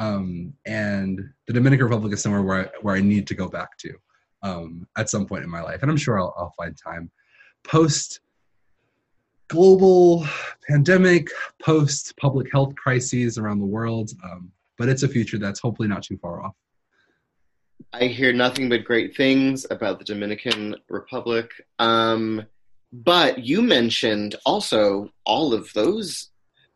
Um, 0.00 0.54
and 0.64 1.20
the 1.46 1.52
Dominican 1.52 1.84
Republic 1.84 2.14
is 2.14 2.22
somewhere 2.22 2.42
where 2.42 2.66
I, 2.66 2.70
where 2.80 2.96
I 2.96 3.00
need 3.00 3.26
to 3.28 3.34
go 3.34 3.48
back 3.48 3.76
to 3.78 3.92
um, 4.42 4.88
at 4.96 5.10
some 5.10 5.26
point 5.26 5.44
in 5.44 5.50
my 5.50 5.60
life, 5.60 5.82
and 5.82 5.90
I'm 5.90 5.96
sure 5.98 6.18
I'll, 6.18 6.34
I'll 6.36 6.54
find 6.56 6.76
time. 6.76 7.10
Post 7.64 8.20
global 9.48 10.26
pandemic, 10.66 11.28
post 11.62 12.16
public 12.16 12.50
health 12.50 12.74
crises 12.76 13.36
around 13.36 13.58
the 13.58 13.66
world, 13.66 14.10
um, 14.24 14.50
but 14.78 14.88
it's 14.88 15.02
a 15.02 15.08
future 15.08 15.36
that's 15.36 15.60
hopefully 15.60 15.88
not 15.88 16.02
too 16.02 16.16
far 16.16 16.42
off. 16.42 16.54
I 17.92 18.04
hear 18.04 18.32
nothing 18.32 18.70
but 18.70 18.84
great 18.84 19.14
things 19.14 19.66
about 19.70 19.98
the 19.98 20.04
Dominican 20.04 20.76
Republic. 20.88 21.50
Um, 21.78 22.46
but 22.92 23.40
you 23.40 23.60
mentioned 23.60 24.36
also 24.46 25.10
all 25.26 25.52
of 25.52 25.72
those 25.74 26.29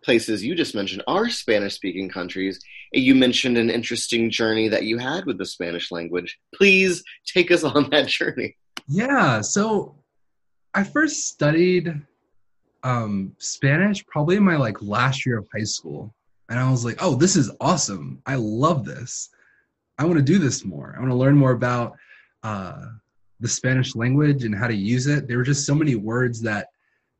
places 0.04 0.44
you 0.44 0.54
just 0.54 0.74
mentioned 0.74 1.02
are 1.06 1.28
Spanish 1.28 1.74
speaking 1.74 2.08
countries. 2.08 2.60
You 2.92 3.14
mentioned 3.14 3.56
an 3.56 3.70
interesting 3.70 4.30
journey 4.30 4.68
that 4.68 4.84
you 4.84 4.98
had 4.98 5.24
with 5.24 5.38
the 5.38 5.46
Spanish 5.46 5.90
language. 5.90 6.38
Please 6.54 7.02
take 7.26 7.50
us 7.50 7.64
on 7.64 7.90
that 7.90 8.06
journey. 8.18 8.56
Yeah, 8.86 9.40
so 9.40 9.96
I 10.74 10.84
first 10.84 11.28
studied 11.28 12.00
um, 12.82 13.34
Spanish 13.38 14.04
probably 14.06 14.36
in 14.36 14.44
my 14.44 14.56
like 14.56 14.82
last 14.82 15.24
year 15.24 15.38
of 15.38 15.48
high 15.56 15.64
school, 15.64 16.14
and 16.50 16.58
I 16.58 16.70
was 16.70 16.84
like, 16.84 16.96
"Oh, 17.00 17.14
this 17.14 17.34
is 17.34 17.50
awesome! 17.60 18.20
I 18.26 18.34
love 18.34 18.84
this. 18.84 19.30
I 19.98 20.04
want 20.04 20.16
to 20.16 20.22
do 20.22 20.38
this 20.38 20.64
more. 20.64 20.94
I 20.94 21.00
want 21.00 21.10
to 21.10 21.16
learn 21.16 21.36
more 21.36 21.52
about 21.52 21.96
uh, 22.42 22.86
the 23.40 23.48
Spanish 23.48 23.96
language 23.96 24.44
and 24.44 24.54
how 24.54 24.66
to 24.66 24.74
use 24.74 25.06
it." 25.06 25.26
There 25.26 25.38
were 25.38 25.44
just 25.44 25.64
so 25.64 25.74
many 25.74 25.94
words 25.94 26.42
that 26.42 26.68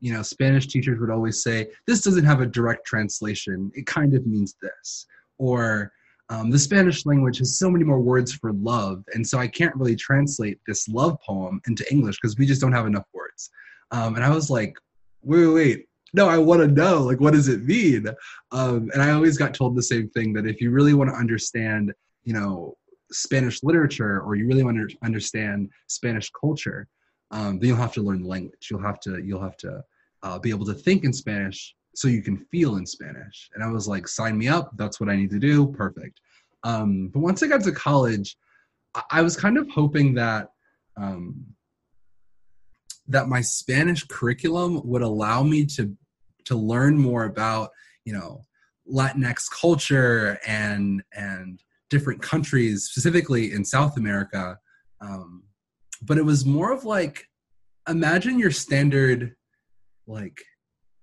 you 0.04 0.12
know 0.12 0.20
Spanish 0.20 0.66
teachers 0.66 1.00
would 1.00 1.08
always 1.08 1.42
say, 1.42 1.68
"This 1.86 2.02
doesn't 2.02 2.26
have 2.26 2.42
a 2.42 2.46
direct 2.46 2.84
translation. 2.86 3.72
It 3.74 3.86
kind 3.86 4.14
of 4.14 4.26
means 4.26 4.54
this," 4.60 5.06
or 5.38 5.92
um, 6.28 6.50
the 6.50 6.58
Spanish 6.58 7.06
language 7.06 7.38
has 7.38 7.58
so 7.58 7.70
many 7.70 7.84
more 7.84 8.00
words 8.00 8.30
for 8.34 8.52
love, 8.52 9.02
and 9.14 9.26
so 9.26 9.38
I 9.38 9.48
can't 9.48 9.74
really 9.76 9.96
translate 9.96 10.60
this 10.66 10.88
love 10.88 11.16
poem 11.26 11.58
into 11.66 11.90
English 11.90 12.18
because 12.20 12.36
we 12.36 12.44
just 12.44 12.60
don't 12.60 12.72
have 12.72 12.86
enough 12.86 13.06
words. 13.14 13.48
Um, 13.92 14.16
and 14.16 14.22
I 14.22 14.28
was 14.28 14.50
like, 14.50 14.76
wait, 15.22 15.46
wait, 15.46 15.54
wait. 15.54 15.86
No, 16.12 16.28
I 16.28 16.36
want 16.36 16.60
to 16.60 16.68
know, 16.68 17.02
like, 17.02 17.20
what 17.20 17.32
does 17.32 17.48
it 17.48 17.64
mean? 17.64 18.06
Um, 18.52 18.90
and 18.92 19.02
I 19.02 19.12
always 19.12 19.38
got 19.38 19.54
told 19.54 19.74
the 19.74 19.82
same 19.82 20.10
thing 20.10 20.34
that 20.34 20.46
if 20.46 20.60
you 20.60 20.70
really 20.70 20.92
want 20.92 21.08
to 21.10 21.16
understand, 21.16 21.94
you 22.24 22.34
know, 22.34 22.76
Spanish 23.10 23.62
literature 23.62 24.20
or 24.20 24.34
you 24.34 24.46
really 24.46 24.64
want 24.64 24.76
to 24.76 24.96
understand 25.02 25.70
Spanish 25.86 26.30
culture, 26.38 26.88
um, 27.30 27.58
then 27.58 27.68
you'll 27.68 27.78
have 27.78 27.94
to 27.94 28.02
learn 28.02 28.22
the 28.22 28.28
language. 28.28 28.68
You'll 28.70 28.82
have 28.82 29.00
to, 29.00 29.18
you'll 29.24 29.42
have 29.42 29.56
to 29.58 29.82
uh, 30.24 30.38
be 30.38 30.50
able 30.50 30.66
to 30.66 30.74
think 30.74 31.04
in 31.04 31.12
Spanish 31.12 31.74
so 31.94 32.08
you 32.08 32.22
can 32.22 32.38
feel 32.50 32.76
in 32.76 32.86
Spanish. 32.86 33.50
And 33.54 33.62
I 33.62 33.68
was 33.68 33.86
like, 33.86 34.08
sign 34.08 34.36
me 34.36 34.48
up. 34.48 34.72
That's 34.76 34.98
what 34.98 35.08
I 35.08 35.16
need 35.16 35.30
to 35.30 35.38
do. 35.38 35.68
Perfect. 35.68 36.20
Um, 36.64 37.10
but 37.12 37.20
once 37.20 37.42
I 37.42 37.46
got 37.46 37.62
to 37.62 37.72
college, 37.72 38.36
I, 38.94 39.02
I 39.10 39.22
was 39.22 39.36
kind 39.36 39.58
of 39.58 39.68
hoping 39.70 40.14
that 40.14 40.48
um, 40.96 41.44
that 43.06 43.28
my 43.28 43.42
Spanish 43.42 44.04
curriculum 44.04 44.80
would 44.84 45.02
allow 45.02 45.42
me 45.42 45.66
to 45.66 45.94
to 46.46 46.56
learn 46.56 46.98
more 46.98 47.24
about 47.24 47.70
you 48.04 48.12
know 48.14 48.42
Latinx 48.90 49.42
culture 49.60 50.38
and 50.46 51.02
and 51.12 51.60
different 51.90 52.22
countries, 52.22 52.84
specifically 52.84 53.52
in 53.52 53.64
South 53.64 53.98
America. 53.98 54.58
Um, 55.00 55.44
but 56.02 56.16
it 56.16 56.24
was 56.24 56.46
more 56.46 56.72
of 56.72 56.84
like 56.84 57.28
imagine 57.86 58.38
your 58.38 58.50
standard 58.50 59.36
like 60.06 60.42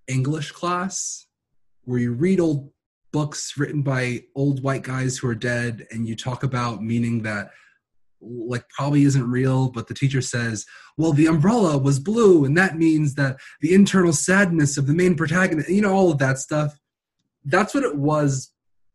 English 0.07 0.51
class 0.51 1.27
where 1.83 1.99
you 1.99 2.13
read 2.13 2.39
old 2.39 2.71
books 3.11 3.57
written 3.57 3.81
by 3.81 4.21
old 4.35 4.63
white 4.63 4.83
guys 4.83 5.17
who 5.17 5.27
are 5.27 5.35
dead 5.35 5.85
and 5.91 6.07
you 6.07 6.15
talk 6.15 6.43
about 6.43 6.81
meaning 6.81 7.23
that 7.23 7.49
like 8.21 8.67
probably 8.69 9.03
isn't 9.03 9.29
real 9.29 9.69
but 9.69 9.87
the 9.87 9.93
teacher 9.93 10.21
says 10.21 10.65
well 10.95 11.11
the 11.11 11.25
umbrella 11.25 11.77
was 11.77 11.99
blue 11.99 12.45
and 12.45 12.55
that 12.55 12.77
means 12.77 13.15
that 13.15 13.37
the 13.61 13.73
internal 13.73 14.13
sadness 14.13 14.77
of 14.77 14.85
the 14.85 14.93
main 14.93 15.15
protagonist 15.15 15.69
you 15.69 15.81
know 15.81 15.93
all 15.93 16.11
of 16.11 16.19
that 16.19 16.37
stuff. 16.37 16.77
That's 17.43 17.73
what 17.73 17.83
it 17.83 17.97
was 17.97 18.53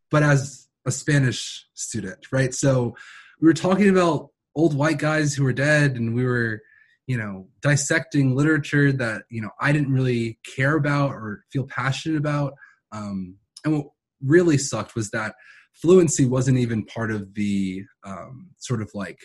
but 0.09 0.23
as 0.23 0.67
a 0.85 0.91
spanish 0.91 1.67
student 1.73 2.31
right? 2.31 2.53
So 2.53 2.95
we 3.41 3.47
were 3.47 3.53
talking 3.53 3.89
about 3.89 4.29
old 4.55 4.73
white 4.75 4.97
guys 4.97 5.33
who 5.33 5.43
were 5.43 5.53
dead 5.53 5.95
and 5.95 6.15
we 6.15 6.25
were 6.25 6.61
you 7.07 7.17
know 7.17 7.47
dissecting 7.61 8.35
literature 8.35 8.91
that 8.91 9.23
you 9.29 9.41
know 9.41 9.49
i 9.59 9.71
didn't 9.71 9.91
really 9.91 10.37
care 10.55 10.75
about 10.75 11.11
or 11.11 11.43
feel 11.51 11.65
passionate 11.65 12.17
about. 12.17 12.53
Um, 12.91 13.37
and 13.65 13.75
what 13.75 13.87
really 14.23 14.57
sucked 14.57 14.95
was 14.95 15.09
that 15.11 15.35
fluency 15.73 16.25
wasn't 16.25 16.57
even 16.57 16.85
part 16.85 17.11
of 17.11 17.33
the 17.33 17.83
um, 18.05 18.49
sort 18.57 18.81
of 18.81 18.89
like 18.93 19.19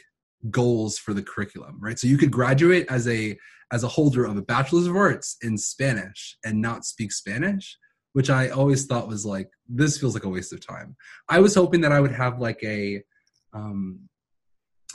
goals 0.50 0.98
for 0.98 1.14
the 1.14 1.22
curriculum 1.22 1.78
right? 1.80 1.98
So 1.98 2.06
you 2.06 2.18
could 2.18 2.30
graduate 2.30 2.86
as 2.88 3.06
a 3.08 3.36
as 3.70 3.84
a 3.84 3.88
holder 3.88 4.24
of 4.24 4.36
a 4.36 4.42
bachelor's 4.42 4.86
of 4.86 4.96
arts 4.96 5.36
in 5.42 5.56
spanish 5.56 6.36
and 6.44 6.60
not 6.60 6.84
speak 6.84 7.10
spanish 7.10 7.78
which 8.12 8.28
i 8.28 8.48
always 8.48 8.84
thought 8.84 9.08
was 9.08 9.24
like 9.24 9.48
this 9.68 9.98
feels 9.98 10.14
like 10.14 10.24
a 10.24 10.28
waste 10.28 10.52
of 10.52 10.64
time. 10.66 10.94
I 11.28 11.40
was 11.40 11.54
hoping 11.54 11.80
that 11.82 11.92
i 11.92 12.00
would 12.00 12.12
have 12.12 12.38
like 12.38 12.62
a 12.62 13.02
um, 13.54 14.08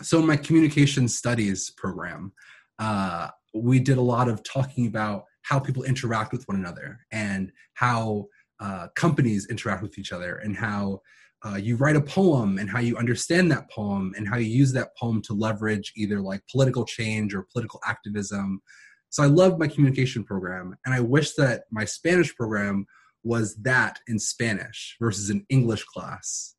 so 0.01 0.21
my 0.21 0.35
communication 0.37 1.07
studies 1.07 1.71
program 1.71 2.33
uh, 2.79 3.29
we 3.53 3.79
did 3.79 3.97
a 3.97 4.01
lot 4.01 4.27
of 4.27 4.43
talking 4.43 4.87
about 4.87 5.23
how 5.43 5.59
people 5.59 5.83
interact 5.83 6.31
with 6.31 6.47
one 6.47 6.57
another 6.57 6.99
and 7.11 7.51
how 7.73 8.27
uh, 8.59 8.87
companies 8.95 9.47
interact 9.49 9.81
with 9.81 9.97
each 9.97 10.11
other 10.11 10.37
and 10.37 10.55
how 10.55 10.99
uh, 11.45 11.55
you 11.55 11.75
write 11.75 11.95
a 11.95 12.01
poem 12.01 12.57
and 12.57 12.69
how 12.69 12.79
you 12.79 12.97
understand 12.97 13.51
that 13.51 13.69
poem 13.69 14.13
and 14.17 14.27
how 14.27 14.37
you 14.37 14.47
use 14.47 14.73
that 14.73 14.95
poem 14.97 15.21
to 15.21 15.33
leverage 15.33 15.93
either 15.95 16.19
like 16.19 16.41
political 16.51 16.83
change 16.83 17.33
or 17.33 17.47
political 17.51 17.79
activism. 17.85 18.61
So 19.09 19.23
I 19.23 19.27
love 19.27 19.59
my 19.59 19.67
communication 19.67 20.23
program 20.23 20.75
and 20.85 20.93
I 20.93 20.99
wish 20.99 21.33
that 21.35 21.63
my 21.71 21.85
Spanish 21.85 22.35
program 22.35 22.85
was 23.23 23.55
that 23.57 23.99
in 24.07 24.19
Spanish 24.19 24.95
versus 24.99 25.29
an 25.29 25.45
English 25.49 25.83
class 25.85 26.55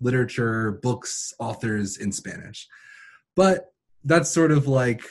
literature, 0.00 0.78
books, 0.82 1.32
authors 1.38 1.98
in 1.98 2.10
Spanish. 2.10 2.66
But 3.36 3.66
that's 4.04 4.30
sort 4.30 4.52
of 4.52 4.66
like 4.66 5.02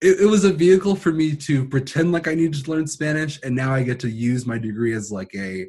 it, 0.00 0.20
it, 0.20 0.26
was 0.26 0.44
a 0.44 0.52
vehicle 0.52 0.96
for 0.96 1.12
me 1.12 1.34
to 1.34 1.66
pretend 1.68 2.12
like 2.12 2.28
I 2.28 2.34
needed 2.34 2.64
to 2.64 2.70
learn 2.70 2.86
Spanish, 2.86 3.40
and 3.42 3.54
now 3.54 3.72
I 3.72 3.82
get 3.82 4.00
to 4.00 4.10
use 4.10 4.46
my 4.46 4.58
degree 4.58 4.94
as 4.94 5.10
like 5.10 5.34
a 5.34 5.66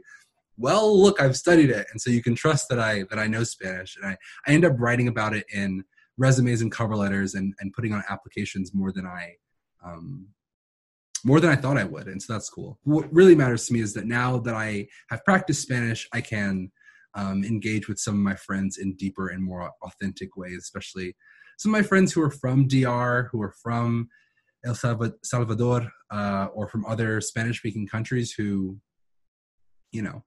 well, 0.57 1.01
look, 1.01 1.21
I've 1.21 1.35
studied 1.35 1.69
it, 1.69 1.85
and 1.91 1.99
so 1.99 2.09
you 2.09 2.23
can 2.23 2.35
trust 2.35 2.69
that 2.69 2.79
I 2.79 3.03
that 3.09 3.19
I 3.19 3.27
know 3.27 3.43
Spanish, 3.43 3.97
and 3.97 4.05
I 4.05 4.17
I 4.47 4.53
end 4.53 4.65
up 4.65 4.79
writing 4.79 5.07
about 5.07 5.35
it 5.35 5.45
in 5.53 5.83
resumes 6.17 6.61
and 6.61 6.71
cover 6.71 6.95
letters 6.95 7.35
and 7.35 7.53
and 7.59 7.73
putting 7.73 7.93
on 7.93 8.03
applications 8.09 8.73
more 8.73 8.91
than 8.91 9.05
I 9.05 9.35
um, 9.83 10.27
more 11.23 11.39
than 11.39 11.49
I 11.49 11.55
thought 11.55 11.77
I 11.77 11.83
would, 11.83 12.07
and 12.07 12.21
so 12.21 12.33
that's 12.33 12.49
cool. 12.49 12.79
What 12.83 13.11
really 13.13 13.35
matters 13.35 13.67
to 13.67 13.73
me 13.73 13.81
is 13.81 13.93
that 13.93 14.05
now 14.05 14.37
that 14.39 14.53
I 14.53 14.87
have 15.09 15.25
practiced 15.25 15.61
Spanish, 15.61 16.07
I 16.13 16.21
can 16.21 16.71
um, 17.15 17.43
engage 17.43 17.87
with 17.87 17.99
some 17.99 18.15
of 18.15 18.19
my 18.19 18.35
friends 18.35 18.77
in 18.77 18.95
deeper 18.95 19.29
and 19.29 19.43
more 19.43 19.71
authentic 19.81 20.35
ways, 20.35 20.57
especially 20.59 21.15
some 21.57 21.73
of 21.73 21.81
my 21.81 21.87
friends 21.87 22.11
who 22.11 22.21
are 22.21 22.31
from 22.31 22.67
DR, 22.67 23.29
who 23.31 23.41
are 23.41 23.53
from 23.63 24.09
El 24.65 24.75
Salvador, 24.75 25.89
uh, 26.11 26.47
or 26.53 26.67
from 26.67 26.85
other 26.85 27.21
Spanish 27.21 27.59
speaking 27.59 27.87
countries 27.87 28.33
who, 28.33 28.77
you 29.91 30.01
know, 30.01 30.23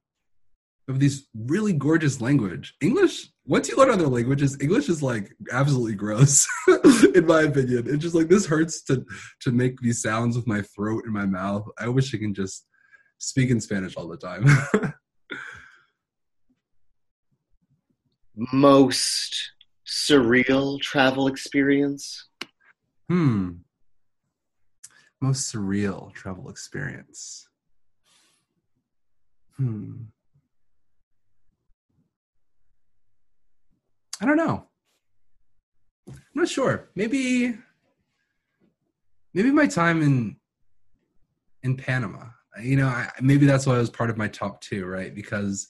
have 0.89 0.99
these 0.99 1.29
really 1.35 1.75
gorgeous 1.75 2.21
language. 2.21 2.75
English, 2.81 3.29
once 3.45 3.69
you 3.69 3.77
learn 3.77 3.91
other 3.91 4.07
languages, 4.07 4.57
English 4.61 4.89
is 4.89 5.03
like 5.03 5.31
absolutely 5.53 5.95
gross, 5.95 6.47
in 7.15 7.27
my 7.27 7.43
opinion. 7.43 7.85
It's 7.87 8.03
just 8.03 8.15
like 8.15 8.29
this 8.29 8.47
hurts 8.47 8.83
to 8.85 9.05
to 9.43 9.53
make 9.53 9.79
these 9.81 10.01
sounds 10.01 10.35
with 10.35 10.47
my 10.47 10.63
throat 10.63 11.05
and 11.05 11.13
my 11.13 11.27
mouth. 11.27 11.69
I 11.79 11.89
wish 11.89 12.15
I 12.15 12.19
can 12.19 12.33
just 12.33 12.67
speak 13.19 13.51
in 13.51 13.61
Spanish 13.61 13.97
all 13.97 14.09
the 14.09 14.17
time. 14.17 14.47
Most 18.53 19.53
surreal 19.85 20.81
travel 20.81 21.27
experience? 21.27 22.29
Hmm. 23.09 23.51
Most 25.21 25.53
surreal 25.53 26.13
travel 26.15 26.49
experience. 26.49 27.49
Hmm. 29.57 30.03
I 34.21 34.27
don't 34.27 34.37
know. 34.37 34.67
I'm 36.09 36.15
not 36.35 36.49
sure. 36.49 36.91
Maybe 36.95 37.57
maybe 39.35 39.51
my 39.51 39.67
time 39.67 40.01
in 40.01 40.37
in 41.65 41.77
Panama. 41.77 42.27
You 42.63 42.77
know, 42.77 42.87
I, 42.87 43.11
maybe 43.21 43.47
that's 43.47 43.67
why 43.67 43.75
it 43.75 43.81
was 43.81 43.91
part 43.91 44.11
of 44.11 44.17
my 44.17 44.29
top 44.29 44.61
two, 44.61 44.87
right? 44.87 45.13
Because 45.13 45.69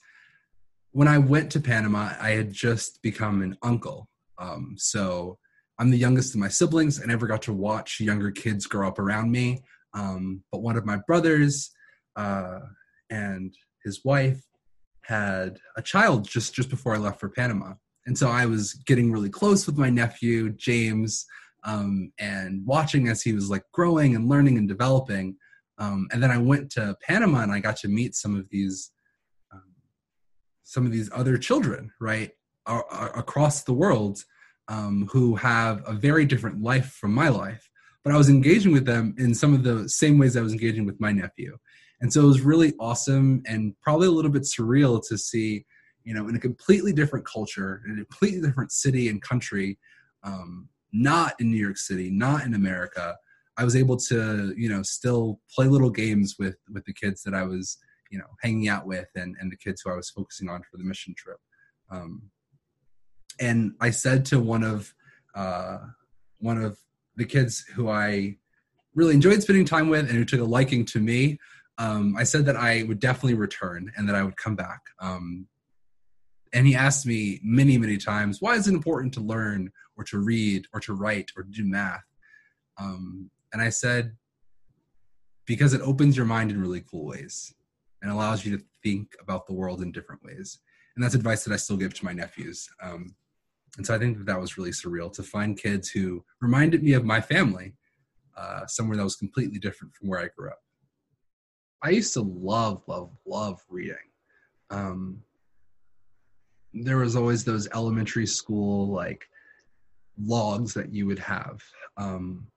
when 0.91 1.07
I 1.07 1.17
went 1.17 1.51
to 1.51 1.59
Panama, 1.59 2.13
I 2.19 2.31
had 2.31 2.51
just 2.51 3.01
become 3.01 3.41
an 3.41 3.57
uncle. 3.61 4.07
Um, 4.37 4.75
so 4.77 5.37
I'm 5.77 5.91
the 5.91 5.97
youngest 5.97 6.33
of 6.33 6.39
my 6.39 6.47
siblings. 6.47 7.01
I 7.01 7.05
never 7.05 7.27
got 7.27 7.41
to 7.43 7.53
watch 7.53 7.99
younger 7.99 8.31
kids 8.31 8.65
grow 8.65 8.87
up 8.87 8.99
around 8.99 9.31
me. 9.31 9.63
Um, 9.93 10.43
but 10.51 10.61
one 10.61 10.77
of 10.77 10.85
my 10.85 10.97
brothers 11.07 11.71
uh, 12.15 12.59
and 13.09 13.53
his 13.83 14.03
wife 14.03 14.41
had 15.03 15.57
a 15.77 15.81
child 15.81 16.27
just 16.27 16.53
just 16.53 16.69
before 16.69 16.93
I 16.93 16.99
left 16.99 17.19
for 17.19 17.29
Panama, 17.29 17.73
and 18.05 18.15
so 18.17 18.29
I 18.29 18.45
was 18.45 18.73
getting 18.85 19.11
really 19.11 19.29
close 19.29 19.65
with 19.65 19.77
my 19.77 19.89
nephew 19.89 20.51
James 20.51 21.25
um, 21.63 22.11
and 22.19 22.63
watching 22.65 23.07
as 23.07 23.21
he 23.21 23.33
was 23.33 23.49
like 23.49 23.63
growing 23.73 24.15
and 24.15 24.29
learning 24.29 24.57
and 24.57 24.67
developing. 24.67 25.35
Um, 25.79 26.07
and 26.11 26.21
then 26.21 26.29
I 26.29 26.37
went 26.37 26.69
to 26.71 26.95
Panama 27.01 27.41
and 27.41 27.51
I 27.51 27.59
got 27.59 27.77
to 27.77 27.87
meet 27.87 28.15
some 28.15 28.35
of 28.35 28.47
these 28.49 28.91
some 30.69 30.85
of 30.85 30.91
these 30.91 31.09
other 31.11 31.35
children, 31.35 31.91
right, 31.99 32.29
are, 32.67 32.85
are 32.91 33.17
across 33.17 33.63
the 33.63 33.73
world 33.73 34.23
um, 34.67 35.09
who 35.11 35.35
have 35.35 35.81
a 35.87 35.93
very 35.93 36.25
different 36.25 36.61
life 36.61 36.91
from 36.91 37.11
my 37.11 37.27
life. 37.27 37.67
But 38.03 38.13
I 38.13 38.17
was 38.17 38.29
engaging 38.29 38.71
with 38.71 38.85
them 38.85 39.15
in 39.17 39.33
some 39.33 39.55
of 39.55 39.63
the 39.63 39.89
same 39.89 40.19
ways 40.19 40.37
I 40.37 40.41
was 40.41 40.53
engaging 40.53 40.85
with 40.85 41.01
my 41.01 41.11
nephew. 41.11 41.57
And 42.01 42.13
so 42.13 42.21
it 42.21 42.27
was 42.27 42.41
really 42.41 42.73
awesome 42.79 43.41
and 43.47 43.73
probably 43.81 44.07
a 44.07 44.11
little 44.11 44.29
bit 44.29 44.43
surreal 44.43 45.01
to 45.07 45.17
see, 45.17 45.65
you 46.03 46.13
know, 46.13 46.29
in 46.29 46.35
a 46.35 46.39
completely 46.39 46.93
different 46.93 47.25
culture, 47.25 47.81
in 47.87 47.93
a 47.93 48.05
completely 48.05 48.41
different 48.47 48.71
city 48.71 49.09
and 49.09 49.23
country, 49.23 49.79
um, 50.23 50.69
not 50.93 51.33
in 51.39 51.49
New 51.49 51.57
York 51.57 51.77
City, 51.77 52.11
not 52.11 52.45
in 52.45 52.53
America. 52.53 53.17
I 53.57 53.63
was 53.63 53.75
able 53.75 53.97
to, 53.97 54.53
you 54.55 54.69
know, 54.69 54.83
still 54.83 55.41
play 55.53 55.65
little 55.65 55.89
games 55.89 56.35
with 56.37 56.57
with 56.71 56.85
the 56.85 56.93
kids 56.93 57.23
that 57.23 57.33
I 57.33 57.43
was 57.43 57.79
you 58.09 58.19
know 58.19 58.25
hanging 58.41 58.67
out 58.67 58.85
with 58.85 59.07
and, 59.15 59.35
and 59.39 59.51
the 59.51 59.57
kids 59.57 59.81
who 59.81 59.91
I 59.91 59.95
was 59.95 60.09
focusing 60.09 60.49
on 60.49 60.61
for 60.69 60.77
the 60.77 60.83
mission 60.83 61.13
trip. 61.17 61.37
Um, 61.91 62.29
and 63.39 63.73
I 63.79 63.91
said 63.91 64.25
to 64.27 64.39
one 64.39 64.63
of 64.63 64.93
uh, 65.35 65.79
one 66.39 66.61
of 66.61 66.77
the 67.15 67.25
kids 67.25 67.65
who 67.75 67.89
I 67.89 68.37
really 68.95 69.13
enjoyed 69.13 69.41
spending 69.41 69.65
time 69.65 69.89
with 69.89 70.09
and 70.09 70.17
who 70.17 70.25
took 70.25 70.39
a 70.39 70.43
liking 70.43 70.85
to 70.85 70.99
me, 70.99 71.39
um, 71.77 72.15
I 72.17 72.23
said 72.23 72.45
that 72.45 72.55
I 72.55 72.83
would 72.83 72.99
definitely 72.99 73.35
return 73.35 73.91
and 73.95 74.07
that 74.09 74.15
I 74.15 74.23
would 74.23 74.37
come 74.37 74.55
back. 74.55 74.81
Um, 74.99 75.47
and 76.51 76.65
he 76.65 76.75
asked 76.75 77.05
me 77.05 77.39
many, 77.43 77.77
many 77.77 77.97
times, 77.97 78.41
why 78.41 78.55
is 78.55 78.67
it 78.67 78.73
important 78.73 79.13
to 79.13 79.21
learn 79.21 79.71
or 79.97 80.03
to 80.05 80.19
read 80.19 80.65
or 80.73 80.79
to 80.81 80.93
write 80.93 81.31
or 81.37 81.43
to 81.43 81.49
do 81.49 81.63
math? 81.63 82.03
Um, 82.79 83.29
and 83.53 83.61
I 83.61 83.69
said, 83.69 84.15
because 85.45 85.73
it 85.73 85.81
opens 85.81 86.17
your 86.17 86.25
mind 86.25 86.51
in 86.51 86.61
really 86.61 86.83
cool 86.89 87.05
ways 87.05 87.53
and 88.01 88.11
allows 88.11 88.45
you 88.45 88.57
to 88.57 88.63
think 88.83 89.13
about 89.21 89.45
the 89.45 89.53
world 89.53 89.81
in 89.81 89.91
different 89.91 90.23
ways. 90.23 90.59
And 90.95 91.03
that's 91.03 91.15
advice 91.15 91.43
that 91.43 91.53
I 91.53 91.57
still 91.57 91.77
give 91.77 91.93
to 91.95 92.05
my 92.05 92.13
nephews. 92.13 92.67
Um, 92.81 93.15
and 93.77 93.85
so 93.85 93.95
I 93.95 93.99
think 93.99 94.17
that 94.17 94.25
that 94.25 94.39
was 94.39 94.57
really 94.57 94.71
surreal 94.71 95.11
to 95.13 95.23
find 95.23 95.57
kids 95.57 95.89
who 95.89 96.23
reminded 96.41 96.83
me 96.83 96.93
of 96.93 97.05
my 97.05 97.21
family, 97.21 97.73
uh, 98.35 98.65
somewhere 98.67 98.97
that 98.97 99.03
was 99.03 99.15
completely 99.15 99.59
different 99.59 99.93
from 99.93 100.09
where 100.09 100.19
I 100.19 100.29
grew 100.35 100.49
up. 100.49 100.59
I 101.81 101.91
used 101.91 102.13
to 102.13 102.21
love, 102.21 102.83
love, 102.87 103.11
love 103.25 103.61
reading. 103.69 103.95
Um, 104.69 105.21
there 106.73 106.97
was 106.97 107.15
always 107.15 107.43
those 107.43 107.67
elementary 107.73 108.25
school 108.25 108.89
like 108.89 109.27
logs 110.21 110.73
that 110.73 110.93
you 110.93 111.05
would 111.05 111.19
have. 111.19 111.63
Um, 111.97 112.47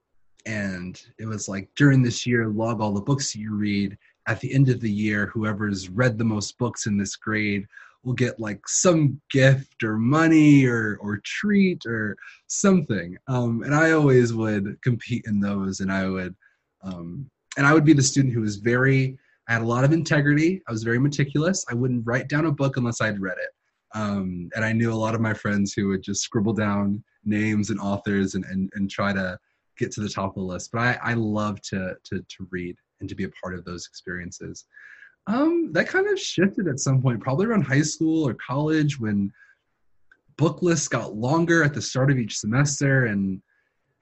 and 0.44 1.00
it 1.18 1.26
was 1.26 1.48
like 1.48 1.70
during 1.76 2.02
this 2.02 2.26
year, 2.26 2.48
log 2.48 2.80
all 2.80 2.92
the 2.92 3.00
books 3.00 3.36
you 3.36 3.54
read 3.54 3.96
at 4.26 4.40
the 4.40 4.52
end 4.52 4.68
of 4.68 4.80
the 4.80 4.90
year, 4.90 5.26
whoever's 5.26 5.88
read 5.88 6.18
the 6.18 6.24
most 6.24 6.58
books 6.58 6.86
in 6.86 6.96
this 6.96 7.16
grade 7.16 7.66
will 8.04 8.12
get 8.12 8.40
like 8.40 8.60
some 8.66 9.20
gift 9.30 9.82
or 9.84 9.96
money 9.96 10.66
or 10.66 10.98
or 11.00 11.20
treat 11.24 11.84
or 11.86 12.16
something. 12.48 13.16
Um, 13.28 13.62
and 13.62 13.74
I 13.74 13.92
always 13.92 14.32
would 14.34 14.80
compete 14.82 15.24
in 15.26 15.40
those, 15.40 15.80
and 15.80 15.90
I 15.90 16.08
would 16.08 16.34
um, 16.82 17.30
and 17.56 17.66
I 17.66 17.74
would 17.74 17.84
be 17.84 17.92
the 17.92 18.02
student 18.02 18.34
who 18.34 18.40
was 18.40 18.56
very 18.56 19.18
I 19.48 19.52
had 19.52 19.62
a 19.62 19.66
lot 19.66 19.84
of 19.84 19.92
integrity. 19.92 20.62
I 20.68 20.72
was 20.72 20.82
very 20.82 20.98
meticulous. 20.98 21.64
I 21.70 21.74
wouldn't 21.74 22.06
write 22.06 22.28
down 22.28 22.46
a 22.46 22.52
book 22.52 22.76
unless 22.76 23.00
I'd 23.00 23.20
read 23.20 23.38
it. 23.38 23.50
Um, 23.94 24.50
and 24.54 24.64
I 24.64 24.72
knew 24.72 24.92
a 24.92 24.94
lot 24.94 25.14
of 25.14 25.20
my 25.20 25.34
friends 25.34 25.72
who 25.72 25.88
would 25.88 26.02
just 26.02 26.22
scribble 26.22 26.52
down 26.52 27.02
names 27.24 27.70
and 27.70 27.80
authors 27.80 28.34
and, 28.34 28.44
and, 28.46 28.70
and 28.74 28.90
try 28.90 29.12
to 29.12 29.38
get 29.76 29.90
to 29.92 30.00
the 30.00 30.08
top 30.08 30.30
of 30.30 30.34
the 30.36 30.40
list. 30.42 30.70
But 30.72 30.80
I, 30.80 30.98
I 31.02 31.14
love 31.14 31.60
to, 31.62 31.96
to, 32.04 32.20
to 32.20 32.48
read 32.50 32.76
and 33.02 33.08
to 33.08 33.14
be 33.14 33.24
a 33.24 33.30
part 33.42 33.54
of 33.54 33.64
those 33.64 33.86
experiences. 33.86 34.64
Um, 35.26 35.72
that 35.72 35.88
kind 35.88 36.08
of 36.08 36.18
shifted 36.18 36.66
at 36.66 36.80
some 36.80 37.02
point, 37.02 37.20
probably 37.20 37.46
around 37.46 37.62
high 37.62 37.82
school 37.82 38.26
or 38.26 38.34
college 38.34 38.98
when 38.98 39.30
book 40.36 40.62
lists 40.62 40.88
got 40.88 41.14
longer 41.14 41.62
at 41.62 41.74
the 41.74 41.82
start 41.82 42.10
of 42.10 42.18
each 42.18 42.38
semester 42.38 43.06
and 43.06 43.42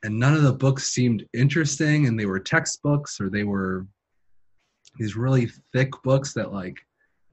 and 0.02 0.18
none 0.18 0.32
of 0.32 0.42
the 0.42 0.52
books 0.52 0.88
seemed 0.88 1.26
interesting 1.34 2.06
and 2.06 2.18
they 2.18 2.24
were 2.24 2.40
textbooks 2.40 3.20
or 3.20 3.28
they 3.28 3.44
were 3.44 3.86
these 4.98 5.14
really 5.14 5.50
thick 5.74 5.90
books 6.02 6.32
that 6.32 6.54
like 6.54 6.78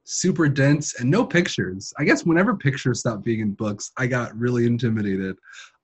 super 0.03 0.49
dense 0.49 0.99
and 0.99 1.09
no 1.09 1.25
pictures. 1.25 1.93
I 1.97 2.03
guess 2.03 2.25
whenever 2.25 2.57
pictures 2.57 2.99
stopped 2.99 3.23
being 3.23 3.39
in 3.39 3.51
books, 3.51 3.91
I 3.97 4.07
got 4.07 4.37
really 4.37 4.65
intimidated. 4.65 5.37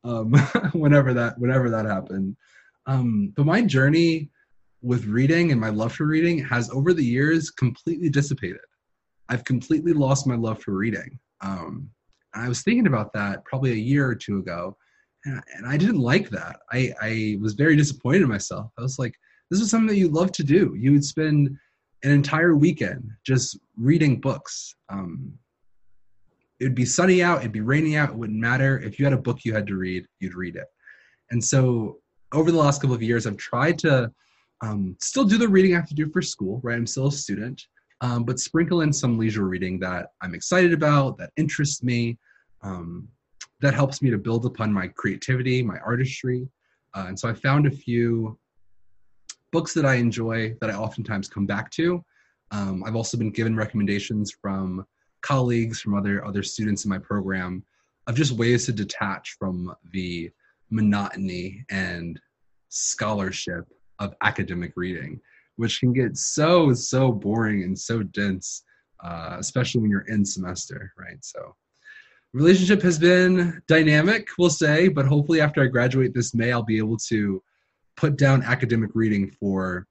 Um, 0.03 0.33
whenever 0.73 1.13
that 1.13 1.39
whenever 1.39 1.69
that 1.69 1.85
happened. 1.85 2.35
Um, 2.85 3.31
but 3.37 3.45
my 3.45 3.61
journey 3.61 4.29
with 4.83 5.05
reading 5.05 5.51
and 5.51 5.59
my 5.59 5.69
love 5.69 5.93
for 5.93 6.05
reading 6.05 6.37
has 6.43 6.69
over 6.69 6.93
the 6.93 7.03
years 7.03 7.49
completely 7.49 8.09
dissipated. 8.09 8.59
I've 9.29 9.45
completely 9.45 9.93
lost 9.93 10.27
my 10.27 10.35
love 10.35 10.61
for 10.61 10.73
reading. 10.73 11.17
Um, 11.41 11.89
I 12.35 12.49
was 12.49 12.61
thinking 12.61 12.87
about 12.87 13.13
that 13.13 13.45
probably 13.45 13.71
a 13.71 13.75
year 13.75 14.05
or 14.05 14.13
two 14.13 14.39
ago, 14.39 14.75
and, 15.25 15.41
I 15.65 15.77
didn't 15.77 15.99
like 15.99 16.29
that. 16.31 16.57
I, 16.71 16.91
I 17.01 17.37
was 17.39 17.53
very 17.53 17.77
disappointed 17.77 18.23
in 18.23 18.27
myself. 18.27 18.71
I 18.77 18.81
was 18.81 18.99
like, 18.99 19.13
this 19.49 19.61
is 19.61 19.69
something 19.69 19.87
that 19.87 19.97
you 19.97 20.09
love 20.09 20.33
to 20.33 20.43
do. 20.43 20.75
You 20.77 20.91
would 20.91 21.05
spend 21.05 21.57
an 22.03 22.11
entire 22.11 22.55
weekend 22.55 23.09
just 23.25 23.57
reading 23.77 24.19
books. 24.19 24.75
Um, 24.89 25.33
it 26.59 26.65
would 26.65 26.75
be 26.75 26.85
sunny 26.85 27.23
out, 27.23 27.39
it'd 27.39 27.53
be 27.53 27.61
raining 27.61 27.95
out, 27.95 28.09
it 28.09 28.15
wouldn't 28.15 28.39
matter. 28.39 28.79
If 28.79 28.99
you 28.99 29.05
had 29.05 29.13
a 29.13 29.17
book 29.17 29.39
you 29.45 29.53
had 29.53 29.67
to 29.67 29.75
read, 29.75 30.05
you'd 30.19 30.35
read 30.35 30.57
it. 30.57 30.67
And 31.31 31.41
so 31.41 31.99
over 32.33 32.51
the 32.51 32.57
last 32.57 32.81
couple 32.81 32.95
of 32.95 33.01
years, 33.01 33.25
I've 33.25 33.37
tried 33.37 33.79
to 33.79 34.11
um, 34.63 34.95
still 35.01 35.25
do 35.25 35.37
the 35.37 35.47
reading 35.47 35.73
I 35.73 35.79
have 35.79 35.89
to 35.89 35.93
do 35.93 36.09
for 36.09 36.21
school, 36.21 36.61
right? 36.63 36.77
I'm 36.77 36.87
still 36.87 37.07
a 37.07 37.11
student, 37.11 37.61
um, 37.99 38.23
but 38.23 38.39
sprinkle 38.39 38.81
in 38.81 38.93
some 38.93 39.17
leisure 39.17 39.45
reading 39.45 39.77
that 39.79 40.11
I'm 40.21 40.33
excited 40.33 40.71
about, 40.71 41.17
that 41.17 41.31
interests 41.35 41.83
me, 41.83 42.17
um, 42.61 43.09
that 43.59 43.73
helps 43.73 44.01
me 44.01 44.09
to 44.09 44.17
build 44.17 44.45
upon 44.45 44.71
my 44.71 44.87
creativity, 44.87 45.61
my 45.61 45.79
artistry. 45.79 46.47
Uh, 46.93 47.05
and 47.09 47.19
so 47.19 47.27
I 47.27 47.33
found 47.33 47.67
a 47.67 47.71
few 47.71 48.39
books 49.51 49.73
that 49.73 49.85
I 49.85 49.95
enjoy 49.95 50.55
that 50.61 50.69
I 50.69 50.75
oftentimes 50.75 51.27
come 51.27 51.45
back 51.45 51.69
to. 51.71 52.03
Um, 52.51 52.83
I've 52.85 52.95
also 52.95 53.17
been 53.17 53.31
given 53.31 53.57
recommendations 53.57 54.31
from 54.31 54.85
colleagues, 55.21 55.81
from 55.81 55.93
other 55.93 56.25
other 56.25 56.43
students 56.43 56.85
in 56.85 56.89
my 56.89 56.99
program, 56.99 57.63
of 58.07 58.15
just 58.15 58.31
ways 58.31 58.65
to 58.65 58.71
detach 58.71 59.35
from 59.37 59.73
the 59.91 60.31
monotony 60.69 61.65
and 61.69 62.19
scholarship 62.69 63.65
of 64.03 64.15
academic 64.21 64.73
reading, 64.75 65.19
which 65.55 65.79
can 65.79 65.93
get 65.93 66.17
so 66.17 66.73
so 66.73 67.11
boring 67.11 67.63
and 67.63 67.77
so 67.77 68.03
dense, 68.03 68.63
uh, 69.03 69.37
especially 69.39 69.81
when 69.81 69.91
you're 69.91 70.01
in 70.01 70.25
semester, 70.25 70.93
right? 70.97 71.23
So 71.23 71.55
relationship 72.33 72.81
has 72.81 72.97
been 72.97 73.61
dynamic 73.67 74.27
we'll 74.39 74.49
say 74.49 74.87
but 74.87 75.05
hopefully 75.05 75.39
after 75.39 75.61
i 75.61 75.67
graduate 75.67 76.15
this 76.15 76.33
may 76.33 76.51
i'll 76.51 76.63
be 76.63 76.79
able 76.79 76.97
to 76.97 77.39
put 77.95 78.17
down 78.17 78.41
academic 78.41 78.89
reading 78.95 79.29
for 79.39 79.87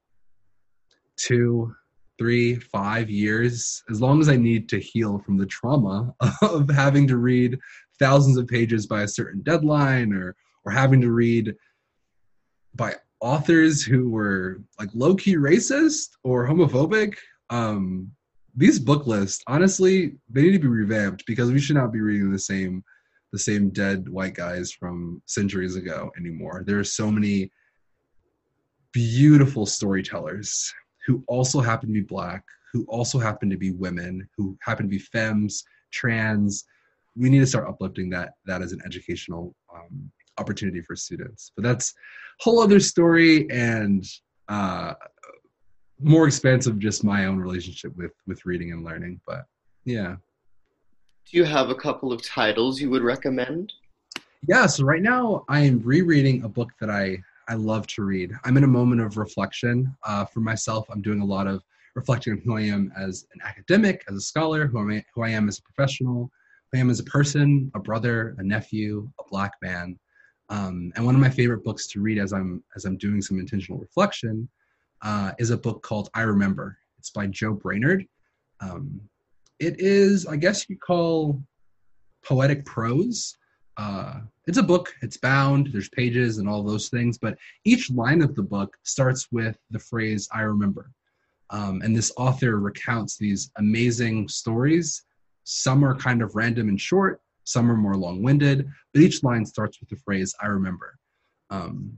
two, 1.17 1.73
three, 2.17 2.55
five 2.55 3.09
years, 3.09 3.83
as 3.89 4.01
long 4.01 4.21
as 4.21 4.29
I 4.29 4.35
need 4.35 4.69
to 4.69 4.79
heal 4.79 5.19
from 5.19 5.37
the 5.37 5.45
trauma 5.45 6.13
of 6.41 6.69
having 6.69 7.07
to 7.07 7.17
read 7.17 7.57
thousands 7.99 8.37
of 8.37 8.47
pages 8.47 8.87
by 8.87 9.03
a 9.03 9.07
certain 9.07 9.41
deadline 9.41 10.13
or 10.13 10.35
or 10.65 10.71
having 10.71 11.01
to 11.01 11.11
read 11.11 11.53
by 12.75 12.95
authors 13.23 13.81
who 13.81 14.09
were 14.09 14.61
like 14.77 14.89
low 14.93 15.15
key 15.15 15.37
racist 15.37 16.09
or 16.23 16.45
homophobic. 16.45 17.15
Um, 17.49 18.11
these 18.55 18.79
book 18.79 19.07
lists, 19.07 19.41
honestly, 19.47 20.15
they 20.29 20.43
need 20.43 20.51
to 20.51 20.59
be 20.59 20.67
revamped 20.67 21.25
because 21.25 21.49
we 21.49 21.59
should 21.59 21.77
not 21.77 21.93
be 21.93 22.01
reading 22.01 22.31
the 22.31 22.37
same 22.37 22.83
the 23.31 23.39
same 23.39 23.69
dead 23.69 24.07
white 24.07 24.35
guys 24.35 24.71
from 24.71 25.19
centuries 25.25 25.75
ago 25.75 26.11
anymore. 26.19 26.63
There 26.67 26.77
are 26.77 26.83
so 26.83 27.09
many 27.09 27.49
beautiful 28.91 29.65
storytellers 29.65 30.71
who 31.07 31.23
also 31.27 31.59
happen 31.59 31.89
to 31.89 31.93
be 31.93 32.01
black, 32.01 32.43
who 32.71 32.85
also 32.87 33.17
happen 33.17 33.49
to 33.49 33.57
be 33.57 33.71
women, 33.71 34.29
who 34.37 34.55
happen 34.61 34.85
to 34.85 34.89
be 34.89 34.99
femmes, 34.99 35.63
trans. 35.91 36.65
We 37.15 37.29
need 37.29 37.39
to 37.39 37.47
start 37.47 37.67
uplifting 37.67 38.09
that 38.11 38.33
that 38.45 38.61
as 38.61 38.71
an 38.73 38.81
educational 38.85 39.55
um, 39.73 40.11
opportunity 40.37 40.81
for 40.81 40.95
students. 40.95 41.51
But 41.55 41.63
that's 41.63 41.93
a 42.39 42.43
whole 42.43 42.61
other 42.61 42.79
story 42.79 43.49
and 43.49 44.05
uh, 44.49 44.93
more 45.99 46.27
expansive 46.27 46.79
just 46.79 47.03
my 47.03 47.25
own 47.25 47.37
relationship 47.37 47.95
with 47.95 48.13
with 48.27 48.45
reading 48.45 48.71
and 48.71 48.83
learning. 48.83 49.21
But 49.25 49.45
yeah. 49.85 50.15
Do 51.31 51.37
you 51.37 51.45
have 51.45 51.69
a 51.69 51.75
couple 51.75 52.11
of 52.11 52.21
titles 52.21 52.81
you 52.81 52.89
would 52.89 53.03
recommend? 53.03 53.71
Yeah, 54.47 54.65
so 54.65 54.83
right 54.83 55.01
now 55.01 55.45
I 55.47 55.61
am 55.61 55.81
rereading 55.83 56.43
a 56.43 56.49
book 56.49 56.71
that 56.79 56.89
I 56.89 57.17
I 57.47 57.55
love 57.55 57.87
to 57.87 58.03
read. 58.03 58.31
I'm 58.43 58.57
in 58.57 58.63
a 58.63 58.67
moment 58.67 59.01
of 59.01 59.17
reflection 59.17 59.95
uh, 60.03 60.25
for 60.25 60.39
myself. 60.39 60.87
I'm 60.89 61.01
doing 61.01 61.21
a 61.21 61.25
lot 61.25 61.47
of 61.47 61.61
reflecting 61.95 62.33
on 62.33 62.39
who 62.39 62.57
I 62.57 62.61
am 62.61 62.91
as 62.97 63.27
an 63.33 63.41
academic, 63.43 64.03
as 64.09 64.15
a 64.15 64.21
scholar, 64.21 64.67
who, 64.67 64.91
I, 64.91 65.03
who 65.13 65.23
I 65.23 65.29
am 65.29 65.47
as 65.47 65.59
a 65.59 65.61
professional, 65.61 66.31
who 66.71 66.77
I 66.77 66.81
am 66.81 66.89
as 66.89 66.99
a 66.99 67.03
person, 67.03 67.71
a 67.75 67.79
brother, 67.79 68.35
a 68.37 68.43
nephew, 68.43 69.09
a 69.19 69.23
black 69.29 69.53
man. 69.61 69.99
Um, 70.53 70.93
and 70.95 71.03
one 71.03 71.15
of 71.15 71.21
my 71.21 71.31
favorite 71.31 71.63
books 71.63 71.87
to 71.87 71.99
read 71.99 72.19
as 72.19 72.31
I'm 72.31 72.63
as 72.75 72.85
I'm 72.85 72.97
doing 72.97 73.23
some 73.23 73.39
intentional 73.39 73.79
reflection 73.79 74.47
uh, 75.01 75.31
is 75.39 75.49
a 75.49 75.57
book 75.57 75.81
called 75.81 76.09
I 76.13 76.21
Remember. 76.21 76.77
It's 76.99 77.09
by 77.09 77.25
Joe 77.25 77.53
Brainard. 77.53 78.05
Um, 78.59 79.01
it 79.59 79.79
is, 79.79 80.27
I 80.27 80.35
guess 80.35 80.69
you 80.69 80.77
call 80.77 81.41
poetic 82.23 82.65
prose. 82.65 83.35
Uh, 83.77 84.19
it's 84.45 84.59
a 84.59 84.63
book 84.63 84.93
it's 85.01 85.17
bound 85.17 85.69
there's 85.73 85.89
pages 85.89 86.37
and 86.37 86.47
all 86.47 86.61
those 86.61 86.89
things 86.89 87.17
but 87.17 87.35
each 87.65 87.89
line 87.89 88.21
of 88.21 88.35
the 88.35 88.43
book 88.43 88.77
starts 88.83 89.31
with 89.31 89.57
the 89.71 89.79
phrase 89.79 90.29
i 90.31 90.41
remember 90.41 90.91
um, 91.49 91.81
and 91.81 91.95
this 91.95 92.11
author 92.15 92.59
recounts 92.59 93.17
these 93.17 93.49
amazing 93.57 94.27
stories 94.27 95.05
some 95.45 95.83
are 95.83 95.95
kind 95.95 96.21
of 96.21 96.35
random 96.35 96.69
and 96.69 96.79
short 96.79 97.22
some 97.43 97.69
are 97.71 97.77
more 97.77 97.95
long-winded 97.95 98.67
but 98.93 99.01
each 99.01 99.23
line 99.23 99.45
starts 99.45 99.79
with 99.79 99.89
the 99.89 99.95
phrase 99.97 100.33
i 100.41 100.47
remember. 100.47 100.97
Um, 101.49 101.97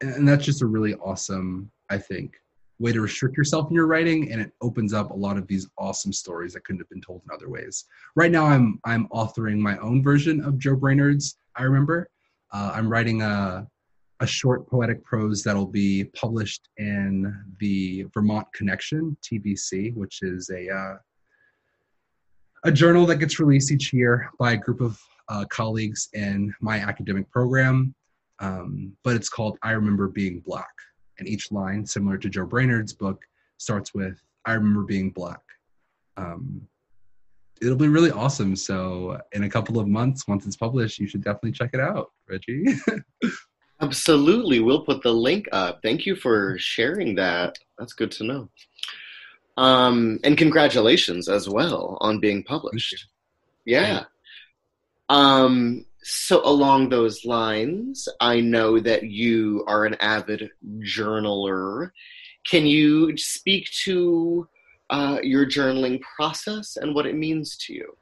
and 0.00 0.28
that's 0.28 0.44
just 0.44 0.62
a 0.62 0.66
really 0.66 0.94
awesome 0.94 1.70
i 1.90 1.98
think 1.98 2.36
way 2.78 2.92
to 2.92 3.00
restrict 3.00 3.36
yourself 3.36 3.68
in 3.68 3.74
your 3.74 3.86
writing 3.86 4.30
and 4.30 4.40
it 4.40 4.52
opens 4.60 4.92
up 4.92 5.10
a 5.10 5.14
lot 5.14 5.36
of 5.36 5.46
these 5.46 5.68
awesome 5.78 6.12
stories 6.12 6.52
that 6.52 6.64
couldn't 6.64 6.80
have 6.80 6.88
been 6.88 7.00
told 7.00 7.22
in 7.24 7.34
other 7.34 7.48
ways. 7.48 7.84
Right 8.14 8.30
now 8.30 8.46
i'm 8.46 8.80
i'm 8.84 9.08
authoring 9.08 9.58
my 9.58 9.76
own 9.78 10.02
version 10.02 10.42
of 10.44 10.58
joe 10.58 10.76
brainard's 10.76 11.38
i 11.56 11.62
remember. 11.62 12.08
Uh, 12.52 12.72
i'm 12.74 12.88
writing 12.88 13.22
a 13.22 13.66
a 14.20 14.26
short 14.26 14.68
poetic 14.68 15.04
prose 15.04 15.44
that'll 15.44 15.66
be 15.66 16.04
published 16.04 16.68
in 16.76 17.32
the 17.60 18.04
vermont 18.14 18.46
connection 18.52 19.16
TVC 19.22 19.94
which 19.94 20.22
is 20.22 20.50
a 20.50 20.68
uh, 20.68 20.96
a 22.64 22.72
journal 22.72 23.06
that 23.06 23.16
gets 23.16 23.38
released 23.38 23.70
each 23.70 23.92
year 23.92 24.30
by 24.38 24.52
a 24.52 24.56
group 24.56 24.80
of 24.80 25.00
uh, 25.28 25.44
colleagues 25.50 26.08
in 26.14 26.54
my 26.60 26.78
academic 26.78 27.30
program 27.30 27.94
um, 28.40 28.92
but 29.04 29.14
it's 29.14 29.28
called 29.28 29.58
i 29.62 29.72
remember 29.72 30.08
being 30.08 30.40
black 30.40 30.72
and 31.18 31.28
each 31.28 31.50
line, 31.52 31.84
similar 31.84 32.16
to 32.18 32.28
Joe 32.28 32.46
Brainard's 32.46 32.92
book, 32.92 33.22
starts 33.58 33.94
with 33.94 34.20
"I 34.44 34.52
remember 34.52 34.82
being 34.82 35.10
black." 35.10 35.40
Um, 36.16 36.62
it'll 37.60 37.76
be 37.76 37.88
really 37.88 38.10
awesome. 38.10 38.56
So, 38.56 39.20
in 39.32 39.44
a 39.44 39.50
couple 39.50 39.78
of 39.78 39.86
months, 39.88 40.26
once 40.28 40.46
it's 40.46 40.56
published, 40.56 40.98
you 40.98 41.06
should 41.06 41.22
definitely 41.22 41.52
check 41.52 41.70
it 41.72 41.80
out, 41.80 42.10
Reggie. 42.28 42.64
Absolutely, 43.80 44.60
we'll 44.60 44.84
put 44.84 45.02
the 45.02 45.12
link 45.12 45.46
up. 45.52 45.80
Thank 45.82 46.06
you 46.06 46.16
for 46.16 46.56
sharing 46.58 47.14
that. 47.16 47.56
That's 47.78 47.92
good 47.92 48.10
to 48.12 48.24
know. 48.24 48.50
Um, 49.58 50.20
and 50.22 50.38
congratulations 50.38 51.28
as 51.28 51.48
well 51.48 51.98
on 52.00 52.20
being 52.20 52.44
published. 52.44 53.08
Yeah. 53.64 54.04
Um, 55.08 55.84
so, 56.04 56.46
along 56.46 56.90
those 56.90 57.24
lines, 57.24 58.08
I 58.20 58.40
know 58.40 58.78
that 58.78 59.02
you 59.02 59.64
are 59.66 59.84
an 59.84 59.96
avid 59.96 60.50
journaler. 60.78 61.90
can 62.48 62.66
you 62.66 63.16
speak 63.16 63.68
to 63.84 64.48
uh, 64.90 65.18
your 65.24 65.44
journaling 65.44 66.00
process 66.02 66.76
and 66.76 66.94
what 66.94 67.04
it 67.04 67.16
means 67.16 67.56
to 67.66 67.74
you? 67.74 67.96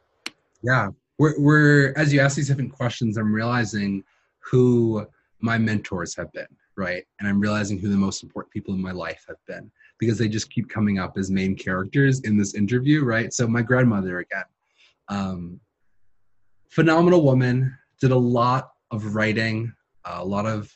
Yeah, 0.62 0.90
we're, 1.18 1.40
we're 1.40 1.94
as 1.96 2.12
you 2.12 2.20
ask 2.20 2.36
these 2.36 2.48
different 2.48 2.74
questions, 2.74 3.16
I'm 3.16 3.32
realizing 3.32 4.04
who 4.40 5.06
my 5.40 5.56
mentors 5.56 6.14
have 6.16 6.30
been, 6.32 6.54
right? 6.76 7.04
And 7.18 7.26
I'm 7.26 7.40
realizing 7.40 7.78
who 7.78 7.88
the 7.88 7.96
most 7.96 8.22
important 8.22 8.52
people 8.52 8.74
in 8.74 8.82
my 8.82 8.92
life 8.92 9.24
have 9.26 9.38
been 9.46 9.70
because 9.98 10.18
they 10.18 10.28
just 10.28 10.50
keep 10.50 10.68
coming 10.68 10.98
up 10.98 11.16
as 11.16 11.30
main 11.30 11.54
characters 11.54 12.20
in 12.20 12.36
this 12.36 12.54
interview, 12.54 13.04
right? 13.04 13.32
So 13.32 13.46
my 13.46 13.62
grandmother 13.62 14.18
again, 14.18 14.44
um, 15.08 15.60
phenomenal 16.70 17.22
woman, 17.22 17.76
did 18.00 18.10
a 18.10 18.16
lot 18.16 18.72
of 18.90 19.14
writing, 19.14 19.72
a 20.04 20.24
lot 20.24 20.46
of 20.46 20.70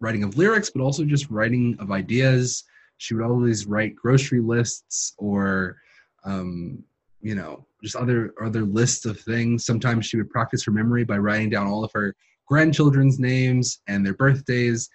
writing 0.00 0.24
of 0.24 0.36
lyrics, 0.36 0.70
but 0.70 0.82
also 0.82 1.04
just 1.04 1.30
writing 1.30 1.76
of 1.78 1.90
ideas. 1.90 2.64
She 2.96 3.14
would 3.14 3.24
always 3.24 3.66
write 3.66 3.94
grocery 3.94 4.40
lists 4.40 5.14
or, 5.18 5.76
um, 6.24 6.82
you 7.20 7.34
know, 7.34 7.66
just 7.82 7.96
other 7.96 8.32
other 8.42 8.62
lists 8.62 9.04
of 9.06 9.20
things. 9.20 9.64
Sometimes 9.64 10.06
she 10.06 10.16
would 10.16 10.30
practice 10.30 10.64
her 10.64 10.72
memory 10.72 11.04
by 11.04 11.18
writing 11.18 11.50
down 11.50 11.66
all 11.66 11.84
of 11.84 11.90
her 11.94 12.14
grandchildren's 12.46 13.18
names 13.18 13.80
and 13.86 14.04
their 14.04 14.14
birthdays. 14.14 14.88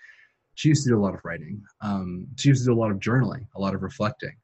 She 0.57 0.69
used 0.69 0.83
to 0.85 0.89
do 0.89 0.97
a 0.97 1.03
lot 1.05 1.13
of 1.13 1.19
writing. 1.23 1.61
Um, 1.81 2.27
she 2.35 2.49
used 2.49 2.63
to 2.63 2.71
do 2.71 2.73
a 2.73 2.81
lot 2.81 2.89
of 2.89 2.97
journaling, 2.97 3.45
a 3.55 3.61
lot 3.61 3.75
of 3.75 3.83
reflecting. 3.83 4.35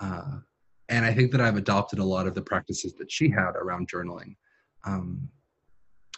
Uh, 0.00 0.38
and 0.88 1.06
I 1.06 1.14
think 1.14 1.30
that 1.30 1.40
I've 1.40 1.56
adopted 1.56 2.00
a 2.00 2.04
lot 2.04 2.26
of 2.26 2.34
the 2.34 2.42
practices 2.42 2.94
that 2.94 3.12
she 3.12 3.30
had 3.30 3.52
around 3.54 3.88
journaling. 3.88 4.34
Um, 4.84 5.28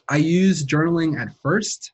I 0.09 0.17
used 0.17 0.67
journaling 0.67 1.21
at 1.21 1.29
first 1.43 1.93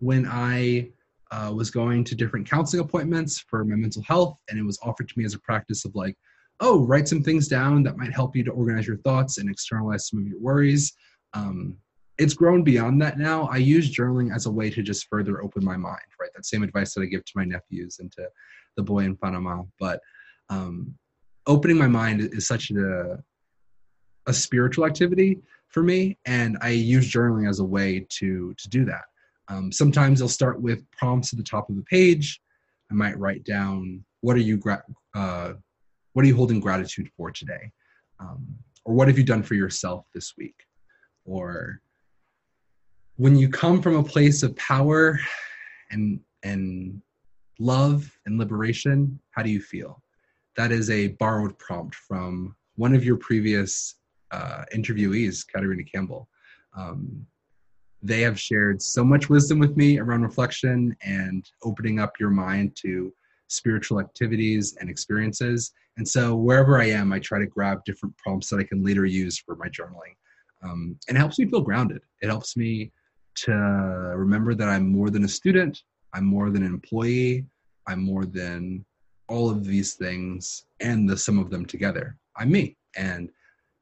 when 0.00 0.26
I 0.26 0.90
uh, 1.30 1.52
was 1.54 1.70
going 1.70 2.02
to 2.02 2.16
different 2.16 2.50
counseling 2.50 2.82
appointments 2.82 3.38
for 3.38 3.64
my 3.64 3.76
mental 3.76 4.02
health, 4.02 4.36
and 4.50 4.58
it 4.58 4.64
was 4.64 4.80
offered 4.82 5.08
to 5.08 5.14
me 5.16 5.24
as 5.24 5.34
a 5.34 5.38
practice 5.38 5.84
of 5.84 5.94
like, 5.94 6.16
oh, 6.58 6.84
write 6.84 7.06
some 7.06 7.22
things 7.22 7.46
down 7.46 7.84
that 7.84 7.96
might 7.96 8.12
help 8.12 8.34
you 8.34 8.42
to 8.42 8.50
organize 8.50 8.88
your 8.88 8.96
thoughts 8.98 9.38
and 9.38 9.48
externalize 9.48 10.08
some 10.08 10.18
of 10.18 10.26
your 10.26 10.40
worries. 10.40 10.92
Um, 11.32 11.76
it's 12.18 12.34
grown 12.34 12.62
beyond 12.64 13.00
that 13.00 13.18
now. 13.18 13.44
I 13.44 13.58
use 13.58 13.94
journaling 13.94 14.34
as 14.34 14.46
a 14.46 14.50
way 14.50 14.70
to 14.70 14.82
just 14.82 15.06
further 15.08 15.42
open 15.42 15.64
my 15.64 15.76
mind, 15.76 16.02
right? 16.20 16.30
That 16.34 16.44
same 16.44 16.64
advice 16.64 16.94
that 16.94 17.02
I 17.02 17.06
give 17.06 17.24
to 17.24 17.32
my 17.36 17.44
nephews 17.44 17.98
and 18.00 18.10
to 18.12 18.28
the 18.76 18.82
boy 18.82 19.04
in 19.04 19.16
Panama. 19.16 19.62
But 19.78 20.00
um, 20.50 20.94
opening 21.46 21.78
my 21.78 21.86
mind 21.86 22.20
is 22.20 22.46
such 22.46 22.70
a, 22.72 23.22
a 24.26 24.32
spiritual 24.32 24.84
activity 24.84 25.38
for 25.68 25.82
me, 25.82 26.18
and 26.26 26.58
I 26.60 26.70
use 26.70 27.10
journaling 27.10 27.48
as 27.48 27.60
a 27.60 27.64
way 27.64 28.06
to 28.08 28.54
to 28.54 28.68
do 28.68 28.84
that. 28.86 29.04
Um, 29.48 29.70
sometimes 29.70 30.20
I'll 30.20 30.28
start 30.28 30.60
with 30.60 30.90
prompts 30.90 31.32
at 31.32 31.38
the 31.38 31.44
top 31.44 31.70
of 31.70 31.76
the 31.76 31.82
page. 31.82 32.40
I 32.90 32.94
might 32.94 33.18
write 33.18 33.44
down 33.44 34.04
what 34.20 34.36
are 34.36 34.40
you 34.40 34.56
gra- 34.56 34.84
uh, 35.14 35.52
what 36.14 36.24
are 36.24 36.28
you 36.28 36.36
holding 36.36 36.58
gratitude 36.58 37.08
for 37.16 37.30
today, 37.30 37.70
um, 38.18 38.46
or 38.84 38.94
what 38.94 39.08
have 39.08 39.18
you 39.18 39.24
done 39.24 39.42
for 39.42 39.54
yourself 39.54 40.06
this 40.14 40.34
week, 40.36 40.66
or 41.24 41.80
when 43.18 43.36
you 43.36 43.48
come 43.48 43.82
from 43.82 43.96
a 43.96 44.02
place 44.02 44.42
of 44.42 44.56
power 44.56 45.18
and 45.90 46.20
and 46.44 47.02
love 47.58 48.16
and 48.24 48.38
liberation, 48.38 49.18
how 49.32 49.42
do 49.42 49.50
you 49.50 49.60
feel? 49.60 50.00
That 50.56 50.70
is 50.70 50.88
a 50.88 51.08
borrowed 51.08 51.58
prompt 51.58 51.96
from 51.96 52.54
one 52.76 52.94
of 52.94 53.04
your 53.04 53.16
previous 53.16 53.96
uh, 54.30 54.64
interviewees, 54.74 55.44
Katarina 55.46 55.82
Campbell. 55.82 56.28
Um, 56.76 57.26
they 58.00 58.20
have 58.20 58.38
shared 58.38 58.80
so 58.80 59.02
much 59.02 59.28
wisdom 59.28 59.58
with 59.58 59.76
me 59.76 59.98
around 59.98 60.22
reflection 60.22 60.96
and 61.02 61.44
opening 61.64 61.98
up 61.98 62.20
your 62.20 62.30
mind 62.30 62.76
to 62.82 63.12
spiritual 63.48 63.98
activities 63.98 64.76
and 64.80 64.88
experiences. 64.88 65.72
And 65.96 66.06
so 66.06 66.36
wherever 66.36 66.80
I 66.80 66.90
am, 66.90 67.12
I 67.12 67.18
try 67.18 67.40
to 67.40 67.46
grab 67.46 67.84
different 67.84 68.16
prompts 68.16 68.48
that 68.50 68.60
I 68.60 68.64
can 68.64 68.84
later 68.84 69.04
use 69.04 69.38
for 69.38 69.56
my 69.56 69.66
journaling. 69.66 70.14
Um, 70.62 70.96
and 71.08 71.16
it 71.16 71.20
helps 71.20 71.40
me 71.40 71.46
feel 71.46 71.62
grounded. 71.62 72.02
It 72.22 72.28
helps 72.28 72.56
me 72.56 72.92
to 73.44 73.52
remember 73.52 74.54
that 74.54 74.68
I'm 74.68 74.88
more 74.88 75.10
than 75.10 75.24
a 75.24 75.28
student, 75.28 75.82
I'm 76.14 76.24
more 76.24 76.50
than 76.50 76.62
an 76.62 76.72
employee, 76.72 77.44
I'm 77.86 78.02
more 78.02 78.24
than 78.24 78.84
all 79.28 79.50
of 79.50 79.64
these 79.64 79.94
things 79.94 80.64
and 80.80 81.08
the 81.08 81.16
sum 81.16 81.38
of 81.38 81.50
them 81.50 81.64
together. 81.64 82.16
I'm 82.36 82.50
me. 82.50 82.76
And 82.96 83.30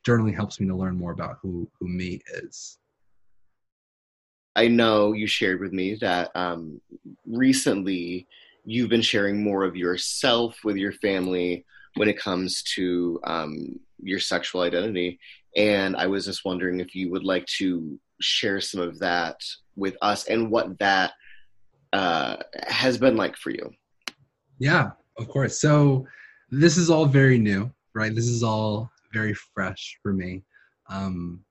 journaling 0.06 0.34
helps 0.34 0.60
me 0.60 0.66
to 0.68 0.74
learn 0.74 0.96
more 0.96 1.12
about 1.12 1.38
who 1.42 1.68
who 1.78 1.88
me 1.88 2.20
is. 2.34 2.78
I 4.54 4.68
know 4.68 5.12
you 5.12 5.26
shared 5.26 5.60
with 5.60 5.72
me 5.72 5.96
that 5.96 6.30
um, 6.34 6.80
recently 7.26 8.26
you've 8.64 8.88
been 8.88 9.02
sharing 9.02 9.42
more 9.42 9.64
of 9.64 9.76
yourself 9.76 10.58
with 10.64 10.76
your 10.76 10.92
family 10.92 11.64
when 11.96 12.08
it 12.08 12.18
comes 12.18 12.62
to 12.74 13.20
um, 13.24 13.78
your 14.02 14.18
sexual 14.18 14.62
identity. 14.62 15.18
And 15.56 15.94
I 15.96 16.06
was 16.06 16.24
just 16.24 16.44
wondering 16.44 16.80
if 16.80 16.94
you 16.94 17.10
would 17.10 17.24
like 17.24 17.46
to 17.58 17.98
share 18.20 18.60
some 18.60 18.80
of 18.80 18.98
that 19.00 19.36
with 19.76 19.96
us 20.02 20.26
and 20.26 20.50
what 20.50 20.78
that 20.78 21.12
uh, 21.92 22.36
has 22.66 22.98
been 22.98 23.16
like 23.16 23.36
for 23.36 23.50
you. 23.50 23.70
Yeah, 24.58 24.90
of 25.18 25.28
course. 25.28 25.60
So 25.60 26.06
this 26.50 26.76
is 26.76 26.90
all 26.90 27.06
very 27.06 27.38
new, 27.38 27.70
right? 27.94 28.14
This 28.14 28.28
is 28.28 28.42
all 28.42 28.90
very 29.12 29.34
fresh 29.34 29.98
for 30.02 30.12
me. 30.12 30.42
Um, 30.88 31.44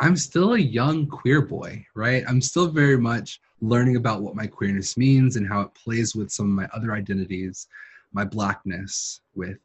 I'm 0.00 0.16
still 0.16 0.54
a 0.54 0.58
young 0.58 1.06
queer 1.06 1.42
boy, 1.42 1.84
right? 1.94 2.24
I'm 2.28 2.40
still 2.40 2.68
very 2.68 2.98
much 2.98 3.40
learning 3.60 3.96
about 3.96 4.22
what 4.22 4.34
my 4.34 4.46
queerness 4.46 4.96
means 4.96 5.36
and 5.36 5.48
how 5.48 5.60
it 5.60 5.74
plays 5.74 6.14
with 6.14 6.30
some 6.30 6.46
of 6.46 6.52
my 6.52 6.68
other 6.74 6.92
identities, 6.92 7.68
my 8.12 8.24
blackness, 8.24 9.20
with 9.34 9.58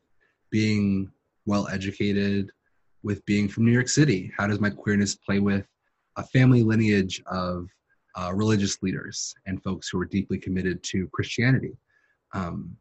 being 0.51 1.11
well 1.45 1.67
educated, 1.67 2.51
with 3.03 3.25
being 3.25 3.47
from 3.47 3.65
New 3.65 3.71
York 3.71 3.89
City. 3.89 4.31
How 4.37 4.47
does 4.47 4.59
my 4.59 4.69
queerness 4.69 5.15
play 5.15 5.39
with 5.39 5.65
a 6.19 6.23
family 6.23 6.63
lineage 6.63 7.21
of 7.27 7.67
uh, 8.15 8.31
religious 8.33 8.81
leaders 8.83 9.33
and 9.45 9.63
folks 9.63 9.89
who 9.89 9.99
are 10.01 10.05
deeply 10.05 10.37
committed 10.37 10.83
to 10.83 11.09
Christianity? 11.13 11.73
Um, 12.33 12.75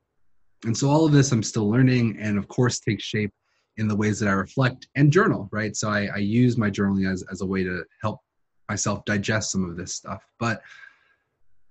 and 0.64 0.76
so 0.76 0.90
all 0.90 1.06
of 1.06 1.12
this 1.12 1.30
I'm 1.32 1.42
still 1.42 1.70
learning 1.70 2.18
and, 2.20 2.36
of 2.36 2.48
course, 2.48 2.80
takes 2.80 3.04
shape 3.04 3.32
in 3.76 3.86
the 3.86 3.96
ways 3.96 4.18
that 4.18 4.28
I 4.28 4.32
reflect 4.32 4.88
and 4.96 5.12
journal, 5.12 5.48
right? 5.52 5.74
So 5.76 5.88
I, 5.88 6.08
I 6.14 6.18
use 6.18 6.58
my 6.58 6.68
journaling 6.68 7.10
as, 7.10 7.24
as 7.30 7.40
a 7.42 7.46
way 7.46 7.62
to 7.62 7.84
help 8.02 8.20
myself 8.68 9.04
digest 9.04 9.52
some 9.52 9.64
of 9.68 9.76
this 9.76 9.94
stuff. 9.94 10.22
But 10.40 10.60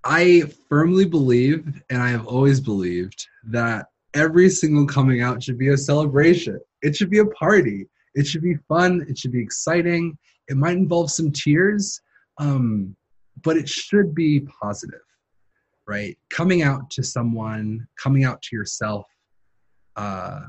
I 0.04 0.44
firmly 0.68 1.04
believe, 1.04 1.82
and 1.90 2.02
I 2.02 2.08
have 2.08 2.26
always 2.26 2.60
believed, 2.60 3.26
that 3.44 3.86
every 4.14 4.48
single 4.48 4.86
coming 4.86 5.20
out 5.20 5.42
should 5.42 5.58
be 5.58 5.68
a 5.68 5.76
celebration. 5.76 6.58
It 6.80 6.96
should 6.96 7.10
be 7.10 7.18
a 7.18 7.26
party. 7.26 7.86
It 8.14 8.26
should 8.26 8.42
be 8.42 8.56
fun. 8.68 9.04
It 9.08 9.18
should 9.18 9.32
be 9.32 9.42
exciting. 9.42 10.16
It 10.48 10.56
might 10.56 10.76
involve 10.76 11.10
some 11.10 11.30
tears, 11.30 12.00
um, 12.38 12.96
but 13.42 13.56
it 13.56 13.68
should 13.68 14.14
be 14.14 14.40
positive, 14.40 15.00
right? 15.86 16.16
Coming 16.30 16.62
out 16.62 16.90
to 16.90 17.02
someone, 17.02 17.86
coming 18.02 18.24
out 18.24 18.40
to 18.42 18.56
yourself, 18.56 19.06
uh, 19.96 20.40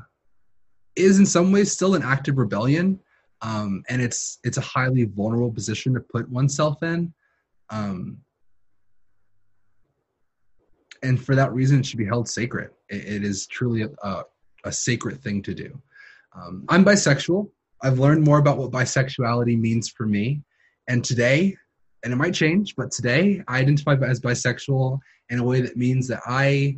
is 0.96 1.18
in 1.18 1.26
some 1.26 1.52
ways 1.52 1.72
still 1.72 1.94
an 1.94 2.02
act 2.02 2.28
of 2.28 2.38
rebellion 2.38 2.98
um, 3.42 3.82
and 3.88 4.02
it's 4.02 4.38
it's 4.44 4.58
a 4.58 4.62
highly 4.62 5.04
vulnerable 5.04 5.52
position 5.52 5.94
to 5.94 6.00
put 6.00 6.28
oneself 6.28 6.82
in 6.82 7.12
um, 7.70 8.18
and 11.02 11.22
for 11.22 11.34
that 11.34 11.52
reason 11.52 11.80
it 11.80 11.86
should 11.86 11.98
be 11.98 12.06
held 12.06 12.28
sacred 12.28 12.70
it, 12.88 13.04
it 13.04 13.24
is 13.24 13.46
truly 13.46 13.82
a, 14.02 14.22
a, 14.64 14.72
sacred 14.72 15.22
thing 15.22 15.42
to 15.42 15.54
do 15.54 15.80
um, 16.36 16.64
i'm 16.68 16.84
bisexual 16.84 17.48
i've 17.82 17.98
learned 17.98 18.22
more 18.22 18.38
about 18.38 18.58
what 18.58 18.70
bisexuality 18.70 19.58
means 19.58 19.88
for 19.88 20.06
me 20.06 20.40
and 20.88 21.04
today 21.04 21.56
and 22.04 22.12
it 22.12 22.16
might 22.16 22.34
change 22.34 22.74
but 22.76 22.90
today 22.90 23.42
i 23.48 23.58
identify 23.58 23.94
as 24.06 24.20
bisexual 24.20 24.98
in 25.30 25.38
a 25.38 25.44
way 25.44 25.60
that 25.60 25.76
means 25.76 26.08
that 26.08 26.20
i 26.26 26.76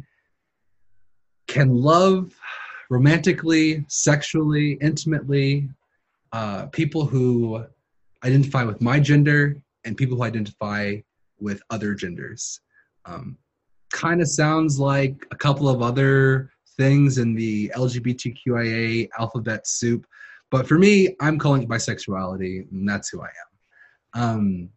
can 1.46 1.74
love 1.74 2.32
romantically, 2.92 3.84
sexually, 3.88 4.72
intimately, 4.82 5.66
uh, 6.32 6.66
people 6.66 7.06
who 7.06 7.64
identify 8.22 8.64
with 8.64 8.82
my 8.82 9.00
gender 9.00 9.56
and 9.84 9.96
people 9.96 10.16
who 10.16 10.24
identify 10.24 10.96
with 11.40 11.62
other 11.70 11.94
genders. 11.94 12.60
Um, 13.06 13.38
kind 13.92 14.20
of 14.20 14.28
sounds 14.28 14.78
like 14.78 15.26
a 15.30 15.36
couple 15.36 15.70
of 15.70 15.80
other 15.80 16.50
things 16.76 17.16
in 17.16 17.34
the 17.34 17.72
LGBTQIA 17.74 19.08
alphabet 19.18 19.66
soup, 19.66 20.06
but 20.52 20.68
for 20.68 20.78
me, 20.78 21.16
I'm 21.18 21.38
calling 21.38 21.62
it 21.62 21.68
bisexuality, 21.68 22.70
and 22.70 22.86
that's 22.86 23.08
who 23.08 23.22
I 23.22 23.30
am. 24.14 24.22
Um, 24.22 24.68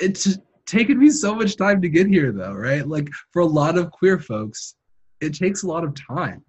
it's 0.00 0.36
taken 0.66 0.98
me 0.98 1.08
so 1.08 1.36
much 1.36 1.56
time 1.56 1.80
to 1.82 1.88
get 1.88 2.08
here, 2.08 2.32
though, 2.32 2.52
right? 2.52 2.86
Like 2.86 3.08
for 3.32 3.42
a 3.42 3.46
lot 3.46 3.78
of 3.78 3.92
queer 3.92 4.18
folks, 4.18 4.74
it 5.20 5.34
takes 5.34 5.62
a 5.62 5.68
lot 5.68 5.84
of 5.84 5.94
time 5.94 6.44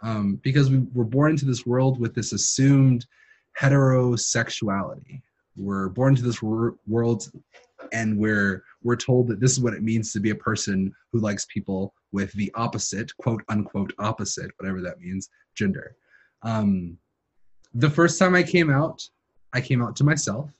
um, 0.00 0.38
because 0.44 0.70
we 0.70 0.86
were 0.94 1.04
born 1.04 1.32
into 1.32 1.44
this 1.44 1.66
world 1.66 1.98
with 1.98 2.14
this 2.14 2.32
assumed 2.32 3.04
heterosexuality. 3.60 5.20
We're 5.56 5.88
born 5.88 6.12
into 6.12 6.22
this 6.22 6.40
wor- 6.40 6.76
world 6.86 7.28
and 7.92 8.16
we're 8.16 8.62
we're 8.82 8.96
told 8.96 9.26
that 9.28 9.40
this 9.40 9.52
is 9.52 9.60
what 9.60 9.74
it 9.74 9.82
means 9.82 10.12
to 10.12 10.20
be 10.20 10.30
a 10.30 10.36
person 10.36 10.92
who 11.12 11.18
likes 11.18 11.46
people 11.52 11.94
with 12.12 12.32
the 12.32 12.52
opposite, 12.54 13.10
quote 13.16 13.42
unquote 13.48 13.92
opposite, 13.98 14.50
whatever 14.58 14.80
that 14.82 15.00
means, 15.00 15.28
gender. 15.56 15.96
Um, 16.42 16.98
the 17.76 17.90
first 17.90 18.18
time 18.18 18.34
I 18.34 18.42
came 18.42 18.70
out, 18.70 19.06
I 19.52 19.60
came 19.60 19.82
out 19.82 19.96
to 19.96 20.04
myself, 20.04 20.50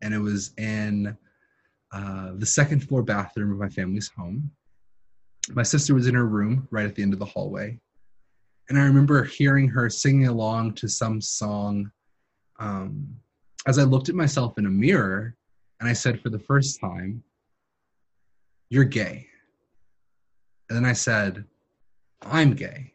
and 0.00 0.14
it 0.14 0.18
was 0.18 0.52
in 0.58 1.16
uh, 1.92 2.30
the 2.36 2.46
second 2.46 2.86
floor 2.86 3.02
bathroom 3.02 3.50
of 3.50 3.58
my 3.58 3.68
family's 3.68 4.08
home. 4.08 4.50
My 5.50 5.64
sister 5.64 5.92
was 5.92 6.06
in 6.06 6.14
her 6.14 6.26
room 6.26 6.68
right 6.70 6.86
at 6.86 6.94
the 6.94 7.02
end 7.02 7.12
of 7.12 7.18
the 7.18 7.24
hallway. 7.24 7.80
And 8.68 8.78
I 8.78 8.84
remember 8.84 9.24
hearing 9.24 9.68
her 9.68 9.90
singing 9.90 10.28
along 10.28 10.74
to 10.74 10.88
some 10.88 11.20
song 11.20 11.90
um, 12.60 13.08
as 13.66 13.78
I 13.78 13.82
looked 13.82 14.08
at 14.08 14.14
myself 14.14 14.56
in 14.56 14.66
a 14.66 14.70
mirror 14.70 15.34
and 15.80 15.88
I 15.88 15.92
said 15.92 16.20
for 16.20 16.30
the 16.30 16.38
first 16.38 16.80
time, 16.80 17.24
You're 18.70 18.84
gay. 18.84 19.26
And 20.68 20.76
then 20.76 20.84
I 20.84 20.92
said, 20.92 21.44
I'm 22.22 22.54
gay. 22.54 22.92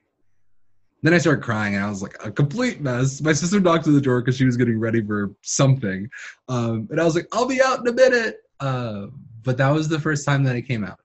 Then 1.03 1.13
I 1.13 1.19
started 1.19 1.43
crying 1.43 1.75
and 1.75 1.83
I 1.83 1.89
was 1.89 2.01
like 2.01 2.17
a 2.25 2.31
complete 2.31 2.81
mess. 2.81 3.21
My 3.21 3.33
sister 3.33 3.59
knocked 3.59 3.87
on 3.87 3.93
the 3.93 4.01
door 4.01 4.21
because 4.21 4.37
she 4.37 4.45
was 4.45 4.57
getting 4.57 4.79
ready 4.79 5.01
for 5.01 5.35
something. 5.43 6.09
Um, 6.49 6.87
and 6.89 6.99
I 6.99 7.03
was 7.03 7.15
like, 7.15 7.27
I'll 7.33 7.47
be 7.47 7.61
out 7.61 7.79
in 7.79 7.87
a 7.87 7.93
minute. 7.93 8.37
Uh, 8.59 9.07
but 9.43 9.57
that 9.57 9.69
was 9.69 9.87
the 9.87 9.99
first 9.99 10.25
time 10.25 10.43
that 10.43 10.55
I 10.55 10.61
came 10.61 10.83
out. 10.83 10.99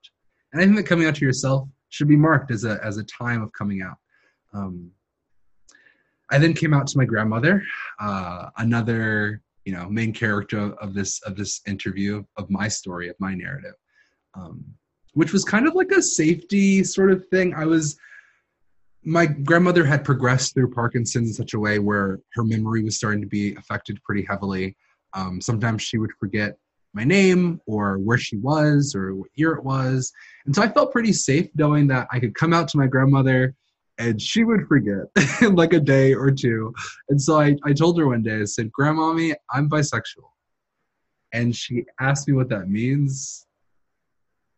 And 0.51 0.61
I 0.61 0.65
think 0.65 0.77
that 0.77 0.83
coming 0.83 1.07
out 1.07 1.15
to 1.15 1.25
yourself 1.25 1.69
should 1.89 2.07
be 2.07 2.15
marked 2.15 2.51
as 2.51 2.63
a, 2.63 2.79
as 2.83 2.97
a 2.97 3.03
time 3.03 3.43
of 3.43 3.51
coming 3.53 3.81
out. 3.83 3.97
Um, 4.53 4.91
I 6.31 6.39
then 6.39 6.53
came 6.53 6.73
out 6.73 6.87
to 6.87 6.97
my 6.97 7.05
grandmother, 7.05 7.63
uh, 7.99 8.49
another 8.57 9.41
you 9.65 9.73
know 9.73 9.87
main 9.89 10.13
character 10.13 10.73
of 10.81 10.93
this 10.93 11.21
of 11.21 11.35
this 11.35 11.61
interview 11.67 12.23
of 12.37 12.49
my 12.49 12.67
story 12.67 13.07
of 13.09 13.15
my 13.19 13.33
narrative, 13.33 13.75
um, 14.33 14.63
which 15.13 15.31
was 15.31 15.43
kind 15.43 15.67
of 15.67 15.75
like 15.75 15.91
a 15.91 16.01
safety 16.01 16.83
sort 16.83 17.11
of 17.11 17.27
thing. 17.27 17.53
I 17.53 17.65
was 17.65 17.97
my 19.05 19.25
grandmother 19.25 19.85
had 19.85 20.03
progressed 20.03 20.53
through 20.53 20.71
Parkinson's 20.71 21.29
in 21.29 21.33
such 21.33 21.53
a 21.53 21.59
way 21.59 21.79
where 21.79 22.19
her 22.33 22.43
memory 22.43 22.83
was 22.83 22.97
starting 22.97 23.21
to 23.21 23.27
be 23.27 23.55
affected 23.55 24.01
pretty 24.03 24.25
heavily. 24.27 24.75
Um, 25.13 25.41
sometimes 25.41 25.81
she 25.81 25.97
would 25.97 26.11
forget 26.19 26.57
my 26.93 27.03
name 27.03 27.59
or 27.65 27.97
where 27.97 28.17
she 28.17 28.37
was 28.37 28.93
or 28.95 29.15
what 29.15 29.29
year 29.35 29.53
it 29.53 29.63
was. 29.63 30.11
And 30.45 30.55
so 30.55 30.61
I 30.61 30.69
felt 30.69 30.91
pretty 30.91 31.11
safe 31.11 31.49
knowing 31.55 31.87
that 31.87 32.07
I 32.11 32.19
could 32.19 32.35
come 32.35 32.53
out 32.53 32.67
to 32.69 32.77
my 32.77 32.87
grandmother 32.87 33.55
and 33.97 34.21
she 34.21 34.43
would 34.43 34.67
forget 34.67 35.05
in 35.41 35.55
like 35.55 35.73
a 35.73 35.79
day 35.79 36.13
or 36.13 36.31
two. 36.31 36.73
And 37.09 37.21
so 37.21 37.39
I, 37.39 37.55
I 37.63 37.73
told 37.73 37.97
her 37.99 38.07
one 38.07 38.23
day, 38.23 38.41
I 38.41 38.45
said, 38.45 38.71
Grandmommy, 38.77 39.35
I'm 39.51 39.69
bisexual. 39.69 40.29
And 41.31 41.55
she 41.55 41.85
asked 41.99 42.27
me 42.27 42.33
what 42.33 42.49
that 42.49 42.69
means. 42.69 43.47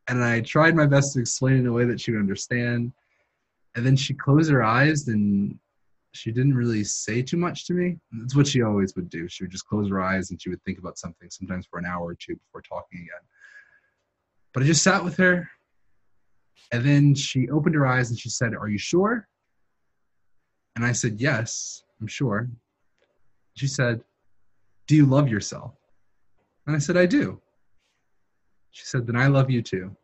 And 0.07 0.23
I 0.23 0.41
tried 0.41 0.75
my 0.75 0.85
best 0.85 1.13
to 1.13 1.19
explain 1.19 1.57
in 1.57 1.67
a 1.67 1.73
way 1.73 1.85
that 1.85 1.99
she 1.99 2.11
would 2.11 2.19
understand. 2.19 2.91
And 3.75 3.85
then 3.85 3.95
she 3.95 4.13
closed 4.13 4.49
her 4.51 4.63
eyes 4.63 5.07
and 5.07 5.59
she 6.13 6.31
didn't 6.31 6.55
really 6.55 6.83
say 6.83 7.21
too 7.21 7.37
much 7.37 7.67
to 7.67 7.73
me. 7.73 7.97
That's 8.13 8.35
what 8.35 8.47
she 8.47 8.61
always 8.61 8.95
would 8.95 9.09
do. 9.09 9.27
She 9.27 9.43
would 9.43 9.51
just 9.51 9.67
close 9.67 9.89
her 9.89 10.01
eyes 10.01 10.31
and 10.31 10.41
she 10.41 10.49
would 10.49 10.63
think 10.63 10.79
about 10.79 10.97
something, 10.97 11.29
sometimes 11.29 11.67
for 11.69 11.77
an 11.77 11.85
hour 11.85 12.05
or 12.05 12.15
two 12.15 12.35
before 12.35 12.61
talking 12.61 12.99
again. 12.99 13.21
But 14.53 14.63
I 14.63 14.65
just 14.65 14.83
sat 14.83 15.03
with 15.03 15.17
her. 15.17 15.49
And 16.71 16.83
then 16.83 17.15
she 17.15 17.49
opened 17.49 17.75
her 17.75 17.85
eyes 17.85 18.09
and 18.09 18.17
she 18.17 18.29
said, 18.29 18.55
Are 18.55 18.69
you 18.69 18.77
sure? 18.77 19.27
And 20.75 20.85
I 20.85 20.93
said, 20.93 21.19
Yes, 21.19 21.83
I'm 21.99 22.07
sure. 22.07 22.49
She 23.55 23.67
said, 23.67 24.01
Do 24.87 24.95
you 24.95 25.05
love 25.05 25.27
yourself? 25.27 25.73
And 26.65 26.75
I 26.75 26.79
said, 26.79 26.97
I 26.97 27.05
do. 27.05 27.41
She 28.71 28.85
said, 28.85 29.05
Then 29.05 29.17
I 29.17 29.27
love 29.27 29.49
you 29.49 29.61
too. 29.61 29.95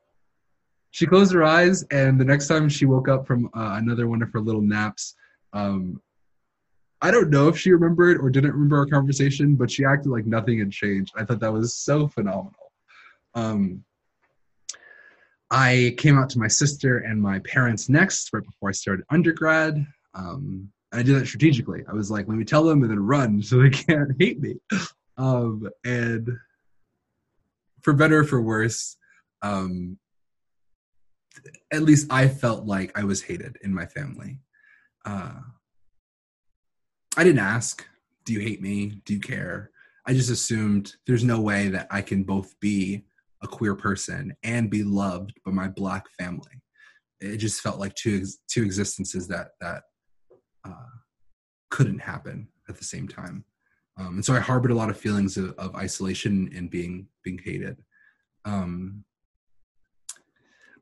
She 0.92 1.08
closed 1.08 1.34
her 1.34 1.44
eyes, 1.44 1.84
and 1.92 2.20
the 2.20 2.26
next 2.26 2.48
time 2.48 2.70
she 2.70 2.86
woke 2.86 3.08
up 3.08 3.26
from 3.26 3.46
uh, 3.56 3.80
another 3.82 4.08
one 4.08 4.22
of 4.22 4.32
her 4.34 4.42
little 4.42 4.62
naps, 4.62 5.16
um, 5.54 6.02
I 7.02 7.10
don't 7.10 7.30
know 7.30 7.48
if 7.48 7.58
she 7.58 7.72
remembered 7.72 8.20
or 8.20 8.30
didn't 8.30 8.52
remember 8.52 8.78
our 8.78 8.86
conversation, 8.86 9.56
but 9.56 9.72
she 9.72 9.84
acted 9.84 10.10
like 10.10 10.26
nothing 10.26 10.60
had 10.60 10.72
changed. 10.72 11.14
I 11.18 11.26
thought 11.26 11.40
that 11.40 11.52
was 11.52 11.74
so 11.74 12.08
phenomenal. 12.08 12.72
Um, 13.34 13.84
I 15.50 15.96
came 15.98 16.18
out 16.18 16.30
to 16.32 16.40
my 16.40 16.48
sister 16.48 17.00
and 17.00 17.22
my 17.22 17.40
parents 17.40 17.90
next, 17.90 18.30
right 18.34 18.44
before 18.44 18.70
I 18.70 18.74
started 18.74 19.06
undergrad. 19.10 19.86
Um, 20.14 20.72
I 20.94 21.02
did 21.04 21.16
that 21.16 21.26
strategically. 21.26 21.84
I 21.90 21.94
was 21.94 22.12
like, 22.12 22.28
let 22.28 22.38
me 22.38 22.46
tell 22.46 22.64
them 22.64 22.84
and 22.84 22.92
then 22.92 23.00
run 23.00 23.42
so 23.42 23.62
they 23.62 23.70
can't 23.70 24.12
hate 24.20 24.40
me. 24.40 24.58
Um, 25.18 25.70
and 25.84 26.30
for 27.82 27.94
better 27.94 28.20
or 28.20 28.24
for 28.24 28.42
worse, 28.42 28.98
um, 29.42 29.98
at 31.72 31.84
least 31.84 32.12
I 32.12 32.28
felt 32.28 32.66
like 32.66 32.98
I 32.98 33.04
was 33.04 33.22
hated 33.22 33.58
in 33.62 33.74
my 33.74 33.86
family. 33.86 34.40
Uh, 35.06 35.40
I 37.18 37.24
didn't 37.24 37.40
ask, 37.40 37.86
do 38.26 38.34
you 38.34 38.40
hate 38.40 38.62
me? 38.62 39.02
Do 39.06 39.14
you 39.14 39.20
care? 39.20 39.72
I 40.06 40.14
just 40.14 40.30
assumed 40.30 40.96
there's 41.06 41.24
no 41.24 41.40
way 41.42 41.70
that 41.70 41.88
I 41.92 42.02
can 42.02 42.24
both 42.24 42.60
be 42.60 43.06
a 43.44 43.48
queer 43.48 43.76
person 43.76 44.36
and 44.44 44.70
be 44.70 44.84
loved 44.84 45.34
by 45.46 45.52
my 45.52 45.68
black 45.68 46.10
family. 46.12 46.62
It 47.20 47.38
just 47.38 47.62
felt 47.62 47.80
like 47.80 47.94
two 47.96 48.26
two 48.48 48.64
existences 48.64 49.28
that 49.28 49.50
that 49.60 49.84
uh, 50.64 50.92
couldn't 51.70 52.00
happen 52.00 52.48
at 52.68 52.78
the 52.78 52.84
same 52.84 53.08
time. 53.08 53.46
Um, 53.98 54.16
and 54.16 54.26
so 54.26 54.34
I 54.34 54.40
harbored 54.40 54.72
a 54.72 54.76
lot 54.76 54.90
of 54.90 54.98
feelings 54.98 55.38
of, 55.38 55.54
of 55.58 55.76
isolation 55.76 56.52
and 56.56 56.70
being 56.70 57.08
being 57.24 57.40
hated. 57.44 57.84
Um, 58.46 59.04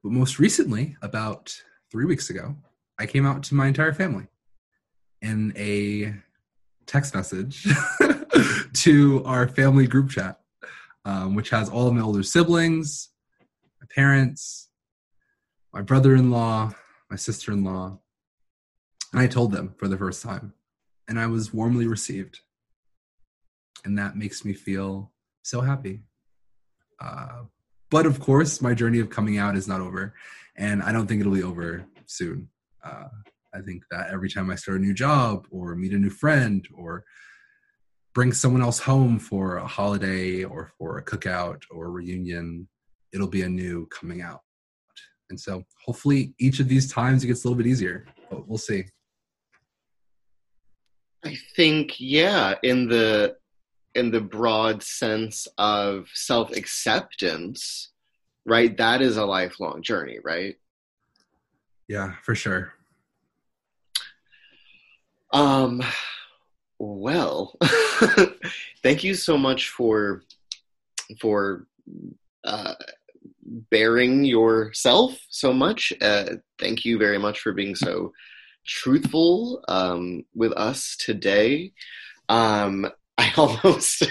but 0.03 0.11
most 0.11 0.39
recently, 0.39 0.95
about 1.01 1.55
three 1.91 2.05
weeks 2.05 2.29
ago, 2.29 2.55
I 2.97 3.05
came 3.05 3.25
out 3.25 3.43
to 3.43 3.55
my 3.55 3.67
entire 3.67 3.93
family 3.93 4.27
in 5.21 5.53
a 5.57 6.13
text 6.85 7.13
message 7.13 7.67
to 8.73 9.23
our 9.25 9.47
family 9.47 9.87
group 9.87 10.09
chat, 10.09 10.39
um, 11.05 11.35
which 11.35 11.49
has 11.49 11.69
all 11.69 11.87
of 11.87 11.93
my 11.93 12.01
older 12.01 12.23
siblings, 12.23 13.09
my 13.81 13.87
parents, 13.93 14.69
my 15.73 15.81
brother-in-law, 15.81 16.71
my 17.09 17.15
sister-in-law, 17.15 17.99
and 19.11 19.21
I 19.21 19.27
told 19.27 19.51
them 19.51 19.73
for 19.77 19.87
the 19.87 19.97
first 19.97 20.21
time, 20.23 20.53
and 21.07 21.19
I 21.19 21.27
was 21.27 21.53
warmly 21.53 21.87
received. 21.87 22.41
And 23.85 23.97
that 23.97 24.17
makes 24.17 24.43
me 24.43 24.53
feel 24.53 25.11
so 25.41 25.61
happy. 25.61 26.01
Uh, 26.99 27.43
but 27.89 28.05
of 28.05 28.19
course, 28.19 28.61
my 28.61 28.73
journey 28.73 28.99
of 28.99 29.09
coming 29.09 29.37
out 29.37 29.55
is 29.55 29.67
not 29.67 29.81
over, 29.81 30.13
and 30.55 30.81
I 30.83 30.91
don't 30.91 31.07
think 31.07 31.21
it'll 31.21 31.33
be 31.33 31.43
over 31.43 31.85
soon. 32.05 32.49
Uh, 32.83 33.07
I 33.53 33.61
think 33.61 33.83
that 33.91 34.11
every 34.11 34.29
time 34.29 34.49
I 34.49 34.55
start 34.55 34.79
a 34.79 34.81
new 34.81 34.93
job 34.93 35.47
or 35.51 35.75
meet 35.75 35.93
a 35.93 35.97
new 35.97 36.09
friend 36.09 36.67
or 36.75 37.03
bring 38.13 38.33
someone 38.33 38.61
else 38.61 38.79
home 38.79 39.19
for 39.19 39.57
a 39.57 39.67
holiday 39.67 40.43
or 40.43 40.71
for 40.77 40.97
a 40.97 41.03
cookout 41.03 41.63
or 41.71 41.87
a 41.87 41.89
reunion, 41.89 42.67
it'll 43.13 43.27
be 43.27 43.43
a 43.43 43.49
new 43.49 43.87
coming 43.87 44.21
out. 44.21 44.41
And 45.29 45.39
so 45.39 45.63
hopefully 45.85 46.33
each 46.39 46.59
of 46.59 46.67
these 46.67 46.91
times 46.91 47.23
it 47.23 47.27
gets 47.27 47.43
a 47.43 47.47
little 47.47 47.57
bit 47.57 47.67
easier, 47.67 48.05
but 48.29 48.47
we'll 48.47 48.57
see. 48.57 48.85
I 51.23 51.35
think 51.55 51.99
yeah, 51.99 52.55
in 52.63 52.87
the 52.87 53.35
in 53.95 54.11
the 54.11 54.21
broad 54.21 54.83
sense 54.83 55.47
of 55.57 56.07
self 56.13 56.55
acceptance, 56.55 57.91
right? 58.45 58.75
That 58.77 59.01
is 59.01 59.17
a 59.17 59.25
lifelong 59.25 59.81
journey, 59.81 60.19
right? 60.23 60.55
Yeah, 61.87 62.15
for 62.23 62.35
sure. 62.35 62.73
Um 65.31 65.83
well, 66.79 67.55
thank 68.83 69.03
you 69.03 69.13
so 69.13 69.37
much 69.37 69.69
for 69.69 70.23
for 71.19 71.67
uh 72.43 72.75
baring 73.69 74.23
yourself 74.23 75.17
so 75.29 75.53
much. 75.53 75.93
Uh, 76.01 76.35
thank 76.59 76.85
you 76.85 76.97
very 76.97 77.17
much 77.17 77.39
for 77.39 77.53
being 77.53 77.75
so 77.75 78.13
truthful 78.65 79.63
um, 79.67 80.23
with 80.35 80.51
us 80.53 80.95
today. 80.99 81.73
Um, 82.27 82.89
I 83.37 83.41
almost, 83.63 84.07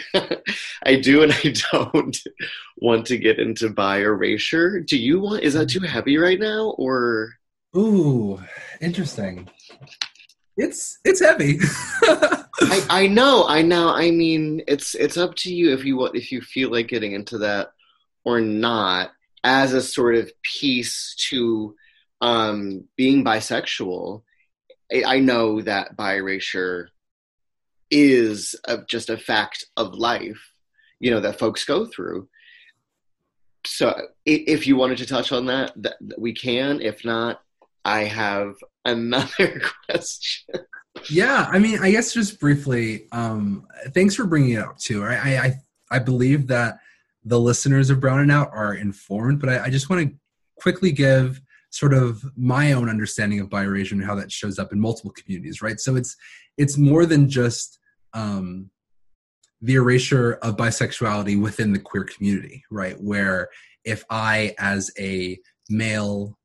I 0.85 0.97
do 0.97 1.23
and 1.23 1.33
I 1.33 1.55
don't 1.73 2.17
want 2.77 3.07
to 3.07 3.19
get 3.19 3.39
into 3.39 3.71
bi 3.71 3.99
erasure. 4.01 4.81
Do 4.81 4.99
you 4.99 5.21
want? 5.21 5.43
Is 5.43 5.55
that 5.55 5.69
too 5.69 5.81
heavy 5.81 6.19
right 6.19 6.39
now, 6.39 6.75
or? 6.79 7.35
Ooh, 7.77 8.41
interesting. 8.81 9.49
It's 10.57 10.99
it's 11.05 11.21
heavy. 11.21 11.59
I, 12.61 12.87
I 12.91 13.07
know, 13.07 13.47
I 13.47 13.63
know. 13.63 13.91
I 13.91 14.11
mean, 14.11 14.63
it's 14.67 14.95
it's 14.95 15.17
up 15.17 15.35
to 15.37 15.55
you 15.55 15.73
if 15.73 15.85
you 15.85 15.97
want 15.97 16.17
if 16.17 16.33
you 16.33 16.41
feel 16.41 16.71
like 16.71 16.89
getting 16.89 17.13
into 17.13 17.39
that 17.39 17.73
or 18.25 18.41
not 18.41 19.11
as 19.45 19.73
a 19.73 19.83
sort 19.83 20.17
of 20.17 20.33
piece 20.43 21.15
to 21.31 21.77
um, 22.21 22.85
being 22.97 23.25
bisexual 23.25 24.23
I 24.91 25.21
know 25.21 25.61
that 25.63 25.97
bi-erasure 25.97 26.91
is 27.91 28.55
a, 28.67 28.79
just 28.89 29.11
a 29.11 29.17
fact 29.17 29.65
of 29.77 29.95
life, 29.95 30.53
you 31.01 31.11
know, 31.11 31.21
that 31.21 31.39
folks 31.39 31.65
go 31.65 31.87
through. 31.87 32.29
so 33.67 33.95
if 34.25 34.67
you 34.67 34.77
wanted 34.77 34.99
to 34.99 35.07
touch 35.07 35.33
on 35.33 35.47
that, 35.47 35.73
that 35.77 35.97
we 36.19 36.33
can. 36.33 36.81
If 36.81 37.05
not, 37.05 37.41
I 37.85 38.05
have 38.05 38.55
another 38.85 39.61
question. 39.89 40.61
Yeah, 41.11 41.49
I 41.51 41.59
mean, 41.59 41.79
I 41.81 41.91
guess 41.91 42.13
just 42.13 42.41
briefly. 42.41 43.07
Um, 43.13 43.67
thanks 43.95 44.15
for 44.15 44.27
bringing 44.27 44.53
it 44.53 44.61
up 44.61 44.79
too. 44.79 45.05
I 45.05 45.15
I 45.15 45.55
I 45.91 45.99
believe 45.99 46.49
that 46.49 46.79
the 47.25 47.39
listeners 47.39 47.91
of 47.91 48.01
Brown 48.01 48.21
and 48.21 48.33
Out 48.33 48.51
are 48.53 48.75
informed, 48.75 49.41
but 49.41 49.49
I, 49.49 49.65
I 49.65 49.71
just 49.71 49.91
want 49.91 50.09
to 50.09 50.15
quickly 50.61 50.93
give 50.93 51.41
sort 51.71 51.93
of 51.93 52.25
my 52.37 52.73
own 52.73 52.89
understanding 52.89 53.41
of 53.41 53.51
bi 53.51 53.65
erasure 53.65 53.95
and 53.95 54.05
how 54.05 54.15
that 54.15 54.33
shows 54.33 54.59
up 54.59 54.73
in 54.73 54.81
multiple 54.81 55.13
communities, 55.13 55.61
right? 55.63 55.79
So 55.79 55.97
it's 55.97 56.17
it's 56.57 56.77
more 56.77 57.07
than 57.07 57.29
just 57.29 57.79
um, 58.15 58.71
the 59.61 59.75
erasure 59.75 60.35
of 60.43 60.57
bisexuality 60.57 61.41
within 61.41 61.73
the 61.73 61.79
queer 61.79 62.05
community, 62.05 62.65
right? 62.71 62.97
Where 63.01 63.49
if 63.85 64.05
I, 64.11 64.55
as 64.59 64.91
a 64.99 65.39
male 65.69 66.39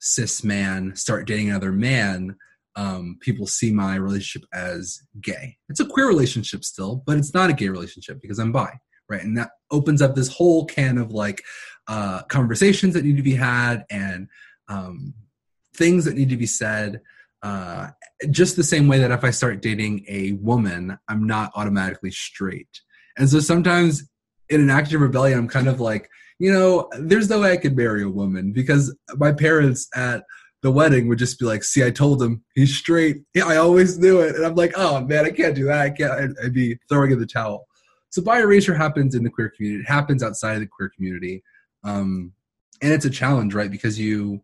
cis 0.00 0.44
man, 0.44 0.94
start 0.96 1.26
dating 1.26 1.50
another 1.50 1.72
man, 1.72 2.36
um, 2.76 3.18
people 3.20 3.46
see 3.46 3.72
my 3.72 3.96
relationship 3.96 4.48
as 4.52 5.00
gay. 5.20 5.56
It's 5.68 5.80
a 5.80 5.86
queer 5.86 6.06
relationship 6.06 6.64
still, 6.64 7.02
but 7.06 7.18
it's 7.18 7.34
not 7.34 7.50
a 7.50 7.54
gay 7.54 7.68
relationship 7.68 8.20
because 8.22 8.38
I'm 8.38 8.52
bi, 8.52 8.72
right? 9.08 9.22
And 9.22 9.36
that 9.36 9.50
opens 9.70 10.00
up 10.00 10.14
this 10.14 10.28
whole 10.28 10.64
can 10.64 10.98
of 10.98 11.10
like 11.10 11.42
uh, 11.88 12.22
conversations 12.24 12.94
that 12.94 13.04
need 13.04 13.16
to 13.16 13.22
be 13.22 13.34
had 13.34 13.84
and 13.90 14.28
um, 14.70 15.12
things 15.76 16.06
that 16.06 16.16
need 16.16 16.30
to 16.30 16.36
be 16.36 16.46
said. 16.46 17.02
Uh, 17.42 17.88
just 18.30 18.56
the 18.56 18.64
same 18.64 18.86
way 18.86 18.98
that 18.98 19.10
if 19.10 19.24
I 19.24 19.30
start 19.30 19.62
dating 19.62 20.04
a 20.08 20.32
woman, 20.32 20.98
I'm 21.08 21.26
not 21.26 21.52
automatically 21.54 22.10
straight. 22.10 22.80
And 23.16 23.28
so 23.28 23.40
sometimes 23.40 24.08
in 24.48 24.60
an 24.60 24.70
act 24.70 24.92
of 24.92 25.00
rebellion, 25.00 25.38
I'm 25.38 25.48
kind 25.48 25.68
of 25.68 25.80
like, 25.80 26.08
you 26.38 26.52
know, 26.52 26.88
there's 26.98 27.30
no 27.30 27.40
way 27.40 27.52
I 27.52 27.56
could 27.56 27.76
marry 27.76 28.02
a 28.02 28.08
woman 28.08 28.52
because 28.52 28.94
my 29.16 29.32
parents 29.32 29.88
at 29.94 30.24
the 30.62 30.70
wedding 30.70 31.08
would 31.08 31.18
just 31.18 31.38
be 31.38 31.46
like, 31.46 31.64
see, 31.64 31.84
I 31.84 31.90
told 31.90 32.22
him 32.22 32.42
he's 32.54 32.76
straight. 32.76 33.22
Yeah, 33.34 33.46
I 33.46 33.56
always 33.56 33.98
knew 33.98 34.20
it. 34.20 34.36
And 34.36 34.44
I'm 34.44 34.54
like, 34.54 34.72
oh 34.76 35.00
man, 35.04 35.24
I 35.24 35.30
can't 35.30 35.54
do 35.54 35.64
that. 35.66 35.80
I 35.80 35.90
can't. 35.90 36.12
I'd, 36.12 36.30
I'd 36.44 36.52
be 36.52 36.78
throwing 36.88 37.12
in 37.12 37.20
the 37.20 37.26
towel. 37.26 37.66
So 38.10 38.20
bi 38.22 38.40
erasure 38.40 38.74
happens 38.74 39.14
in 39.14 39.22
the 39.22 39.30
queer 39.30 39.52
community. 39.56 39.82
It 39.82 39.88
happens 39.88 40.22
outside 40.22 40.54
of 40.54 40.60
the 40.60 40.66
queer 40.66 40.90
community. 40.94 41.42
Um, 41.84 42.32
and 42.82 42.92
it's 42.92 43.04
a 43.04 43.10
challenge, 43.10 43.54
right? 43.54 43.70
Because 43.70 43.98
you, 43.98 44.42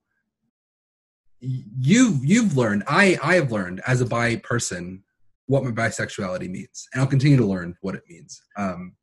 you've 1.41 2.25
you've 2.25 2.57
learned 2.57 2.83
i 2.89 3.19
i 3.23 3.35
have 3.35 3.53
learned 3.53 3.81
as 3.87 4.01
a 4.01 4.07
bi 4.07 4.37
person 4.37 5.03
what 5.47 5.63
my 5.63 5.71
bisexuality 5.71 6.49
means 6.49 6.89
and 6.93 7.01
i'll 7.01 7.09
continue 7.09 7.37
to 7.37 7.47
learn 7.47 7.77
what 7.83 7.95
it 7.95 8.03
means. 8.09 8.43
Um, 8.57 8.95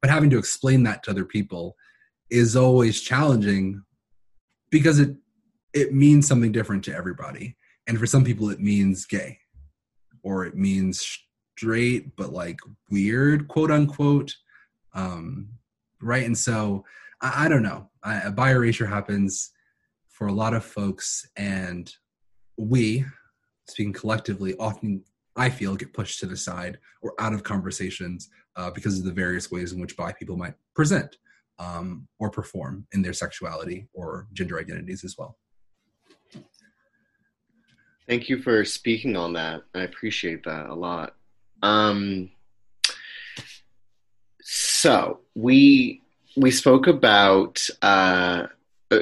but 0.00 0.10
having 0.10 0.30
to 0.30 0.38
explain 0.38 0.82
that 0.84 1.02
to 1.04 1.10
other 1.10 1.24
people 1.24 1.76
is 2.30 2.56
always 2.56 3.00
challenging 3.00 3.82
because 4.70 4.98
it 4.98 5.16
it 5.72 5.92
means 5.94 6.26
something 6.26 6.50
different 6.50 6.84
to 6.84 6.94
everybody. 6.94 7.56
And 7.86 7.98
for 7.98 8.06
some 8.06 8.24
people 8.24 8.50
it 8.50 8.60
means 8.60 9.06
gay 9.06 9.38
or 10.22 10.44
it 10.44 10.56
means 10.56 11.18
straight 11.56 12.16
but 12.16 12.32
like 12.32 12.58
weird 12.90 13.48
quote 13.48 13.70
unquote. 13.70 14.34
Um, 14.94 15.50
right? 16.00 16.24
And 16.24 16.36
so 16.36 16.84
i, 17.20 17.44
I 17.44 17.48
don't 17.48 17.62
know. 17.62 17.90
I, 18.02 18.20
a 18.22 18.30
bi 18.30 18.50
erasure 18.50 18.86
happens 18.86 19.50
for 20.20 20.26
a 20.26 20.32
lot 20.32 20.52
of 20.52 20.62
folks 20.62 21.26
and 21.38 21.94
we 22.58 23.02
speaking 23.66 23.90
collectively 23.90 24.54
often 24.58 25.02
i 25.34 25.48
feel 25.48 25.74
get 25.74 25.94
pushed 25.94 26.20
to 26.20 26.26
the 26.26 26.36
side 26.36 26.76
or 27.00 27.14
out 27.18 27.32
of 27.32 27.42
conversations 27.42 28.28
uh, 28.56 28.70
because 28.70 28.98
of 28.98 29.06
the 29.06 29.12
various 29.12 29.50
ways 29.50 29.72
in 29.72 29.80
which 29.80 29.96
bi 29.96 30.12
people 30.12 30.36
might 30.36 30.52
present 30.74 31.16
um, 31.58 32.06
or 32.18 32.28
perform 32.28 32.86
in 32.92 33.00
their 33.00 33.14
sexuality 33.14 33.88
or 33.94 34.26
gender 34.34 34.60
identities 34.60 35.04
as 35.04 35.16
well. 35.16 35.38
Thank 38.06 38.28
you 38.28 38.42
for 38.42 38.64
speaking 38.64 39.16
on 39.16 39.32
that. 39.34 39.62
I 39.74 39.82
appreciate 39.82 40.44
that 40.44 40.66
a 40.66 40.74
lot. 40.74 41.14
Um, 41.62 42.30
so 44.42 45.20
we 45.34 46.02
we 46.36 46.50
spoke 46.50 46.86
about 46.86 47.66
uh, 47.82 48.46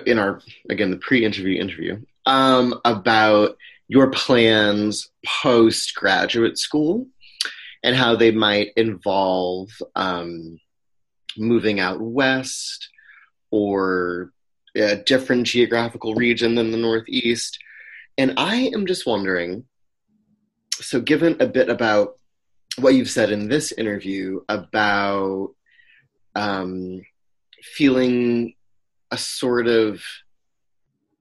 in 0.07 0.19
our 0.19 0.41
again 0.69 0.91
the 0.91 0.99
pre-interview 0.99 1.61
interview 1.61 2.01
um, 2.27 2.79
about 2.85 3.57
your 3.89 4.11
plans 4.11 5.11
post 5.43 5.95
graduate 5.95 6.59
school 6.59 7.07
and 7.83 7.97
how 7.97 8.15
they 8.15 8.31
might 8.31 8.73
involve 8.77 9.71
um, 9.95 10.59
moving 11.37 11.81
out 11.81 12.01
west 12.01 12.89
or 13.51 14.33
a 14.77 14.97
different 14.97 15.47
geographical 15.47 16.15
region 16.15 16.55
than 16.55 16.71
the 16.71 16.77
northeast. 16.77 17.59
And 18.19 18.35
i 18.37 18.71
am 18.75 18.87
just 18.87 19.07
wondering 19.07 19.65
so 20.73 21.01
given 21.01 21.37
a 21.41 21.47
bit 21.47 21.69
about 21.69 22.19
what 22.77 22.95
you've 22.95 23.11
said 23.11 23.33
in 23.33 23.49
this 23.49 23.73
interview 23.73 24.41
about 24.49 25.51
um, 26.35 27.01
feeling 27.63 28.55
a 29.11 29.19
sort 29.19 29.67
of 29.67 30.03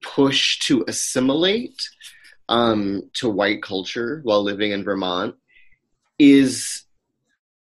push 0.02 0.60
to 0.60 0.84
assimilate 0.88 1.82
um, 2.50 3.10
to 3.14 3.30
white 3.30 3.62
culture 3.62 4.22
while 4.24 4.44
living 4.44 4.72
in 4.72 4.84
Vermont. 4.84 5.36
Is 6.20 6.86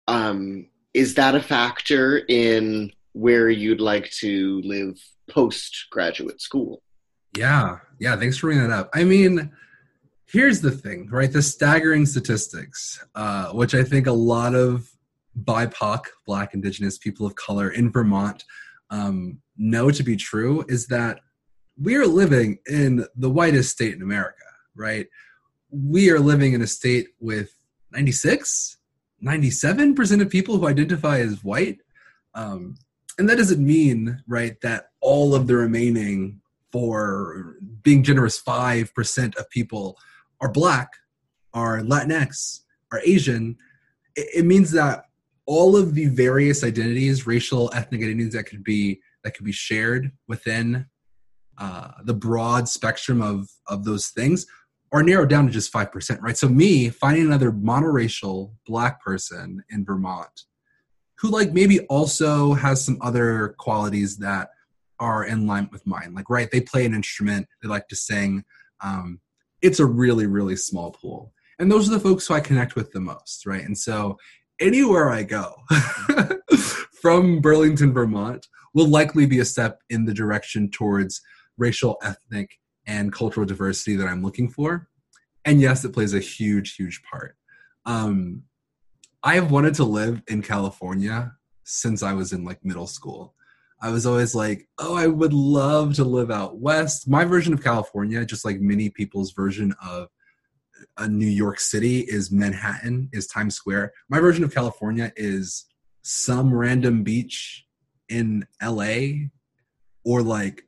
um, 0.09 0.69
is 0.95 1.15
that 1.15 1.35
a 1.35 1.41
factor 1.41 2.23
in 2.29 2.93
where 3.13 3.51
you'd 3.51 3.81
like 3.81 4.11
to 4.11 4.61
live 4.65 4.99
post 5.29 5.87
graduate 5.91 6.41
school? 6.41 6.83
Yeah, 7.37 7.79
yeah. 7.99 8.17
Thanks 8.17 8.39
for 8.39 8.47
bringing 8.47 8.69
that 8.69 8.79
up. 8.79 8.91
I 8.95 9.05
mean, 9.05 9.51
here's 10.27 10.61
the 10.61 10.71
thing, 10.71 11.09
right? 11.11 11.33
The 11.33 11.43
staggering 11.43 12.07
statistics, 12.07 13.05
uh, 13.15 13.51
which 13.51 13.75
I 13.75 13.83
think 13.83 14.07
a 14.07 14.13
lot 14.13 14.55
of 14.55 14.89
BIPOC, 15.45 16.05
Black, 16.27 16.55
Indigenous 16.55 16.99
people 16.99 17.27
of 17.27 17.35
color 17.35 17.71
in 17.71 17.91
Vermont 17.91 18.45
um, 18.91 19.41
know 19.59 19.91
to 19.91 20.03
be 20.03 20.17
true 20.17 20.65
is 20.69 20.87
that 20.89 21.21
we 21.81 21.97
are 21.97 22.07
living 22.07 22.59
in 22.67 23.07
the 23.17 23.31
whitest 23.31 23.71
state 23.71 23.95
in 23.95 24.03
America, 24.03 24.45
right? 24.75 25.07
We 25.71 26.11
are 26.11 26.21
living 26.21 26.55
in 26.55 26.63
a 26.63 26.67
state 26.67 27.09
with 27.21 27.51
96, 27.93 28.79
97% 29.23 30.23
of 30.23 30.31
people 30.31 30.59
who 30.59 30.69
identify 30.69 31.21
as 31.21 31.45
white. 31.45 31.79
Um, 32.35 32.77
and 33.19 33.29
that 33.29 33.39
doesn't 33.39 33.65
mean, 33.65 34.23
right, 34.27 34.61
that 34.61 34.91
all 35.01 35.35
of 35.35 35.47
the 35.47 35.57
remaining, 35.57 36.41
for 36.73 37.57
being 37.83 38.03
generous, 38.03 38.43
5% 38.43 39.37
of 39.37 39.51
people 39.51 39.97
are 40.41 40.51
black, 40.51 40.91
are 41.55 41.81
Latinx, 41.81 42.61
are 42.93 43.01
Asian. 43.05 43.57
It, 44.15 44.41
it 44.41 44.45
means 44.45 44.73
that 44.73 45.05
all 45.47 45.77
of 45.77 45.95
the 45.95 46.07
various 46.07 46.65
identities, 46.65 47.27
racial, 47.27 47.71
ethnic 47.73 48.03
identities 48.03 48.35
that 48.35 48.45
could 48.45 48.65
be 48.65 49.01
that 49.27 49.35
could 49.35 49.45
be 49.45 49.51
shared 49.51 50.13
within 50.29 50.87
uh, 51.59 51.91
the 52.05 52.15
broad 52.15 52.69
spectrum 52.69 53.21
of 53.21 53.49
of 53.67 53.85
those 53.85 54.07
things 54.09 54.47
are 54.93 55.03
narrowed 55.03 55.29
down 55.29 55.47
to 55.47 55.53
just 55.53 55.73
five 55.73 55.91
percent, 55.91 56.23
right? 56.23 56.39
So 56.39 56.49
me 56.49 56.91
finding 56.91 57.27
another 57.27 57.51
monoracial 57.51 58.53
black 58.67 59.03
person 59.03 59.65
in 59.69 59.85
Vermont 59.85 60.45
who 61.19 61.29
like 61.29 61.53
maybe 61.53 61.81
also 61.87 62.53
has 62.55 62.85
some 62.85 62.99
other 63.01 63.57
qualities 63.59 64.19
that 64.19 64.51
are 65.01 65.25
in 65.25 65.49
line 65.49 65.69
with 65.73 65.85
mine. 65.89 66.15
Like 66.15 66.31
right, 66.31 66.49
they 66.49 66.61
play 66.61 66.87
an 66.87 66.95
instrument, 66.95 67.49
they 67.61 67.69
like 67.69 67.89
to 67.89 67.97
sing. 67.97 68.45
Um, 68.81 69.21
it's 69.61 69.81
a 69.81 69.87
really 69.87 70.27
really 70.29 70.55
small 70.55 70.93
pool, 70.93 71.33
and 71.59 71.73
those 71.73 71.89
are 71.89 71.93
the 71.93 72.01
folks 72.01 72.29
who 72.29 72.35
I 72.35 72.41
connect 72.41 72.77
with 72.77 72.93
the 72.93 73.01
most, 73.01 73.45
right? 73.45 73.65
And 73.65 73.77
so 73.77 74.19
anywhere 74.61 75.11
I 75.11 75.25
go 75.25 75.55
from 77.01 77.41
Burlington, 77.41 77.93
Vermont, 77.93 78.47
will 78.75 78.89
likely 78.89 79.27
be 79.27 79.39
a 79.39 79.45
step 79.45 79.81
in 79.91 80.05
the 80.05 80.15
direction 80.15 80.71
towards 80.71 81.21
racial, 81.57 81.99
ethnic, 82.03 82.59
and 82.87 83.13
cultural 83.13 83.47
diversity 83.47 83.97
that 83.97 84.07
I'm 84.07 84.23
looking 84.23 84.49
for. 84.49 84.89
And 85.45 85.61
yes, 85.61 85.85
it 85.85 85.93
plays 85.93 86.15
a 86.15 86.21
huge, 86.21 86.75
huge 86.75 87.03
part. 87.03 87.37
Um, 87.85 88.43
I 89.23 89.35
have 89.37 89.51
wanted 89.51 89.75
to 89.75 89.85
live 89.85 90.23
in 90.29 90.43
California 90.43 91.33
since 91.65 92.03
I 92.03 92.13
was 92.13 92.33
in 92.33 92.45
like 92.45 92.65
middle 92.65 92.87
school. 92.87 93.35
I 93.81 93.91
was 93.91 94.07
always 94.07 94.35
like, 94.35 94.69
oh, 94.79 94.95
I 94.95 95.07
would 95.07 95.33
love 95.33 95.95
to 95.97 96.05
live 96.05 96.31
out 96.31 96.59
west. 96.59 97.09
My 97.09 97.25
version 97.25 97.53
of 97.53 97.63
California, 97.63 98.25
just 98.25 98.45
like 98.45 98.61
many 98.61 98.89
people's 98.89 99.33
version 99.33 99.75
of 99.85 100.09
a 100.97 101.09
New 101.09 101.27
York 101.27 101.61
City 101.61 102.01
is 102.01 102.31
Manhattan, 102.31 103.09
is 103.13 103.27
Times 103.27 103.55
Square. 103.55 103.93
My 104.09 104.21
version 104.21 104.45
of 104.45 104.55
California 104.55 105.13
is 105.17 105.67
some 106.09 106.55
random 106.55 107.03
beach 107.03 107.67
in 108.09 108.47
LA 108.63 109.27
or 110.05 110.23
like 110.23 110.63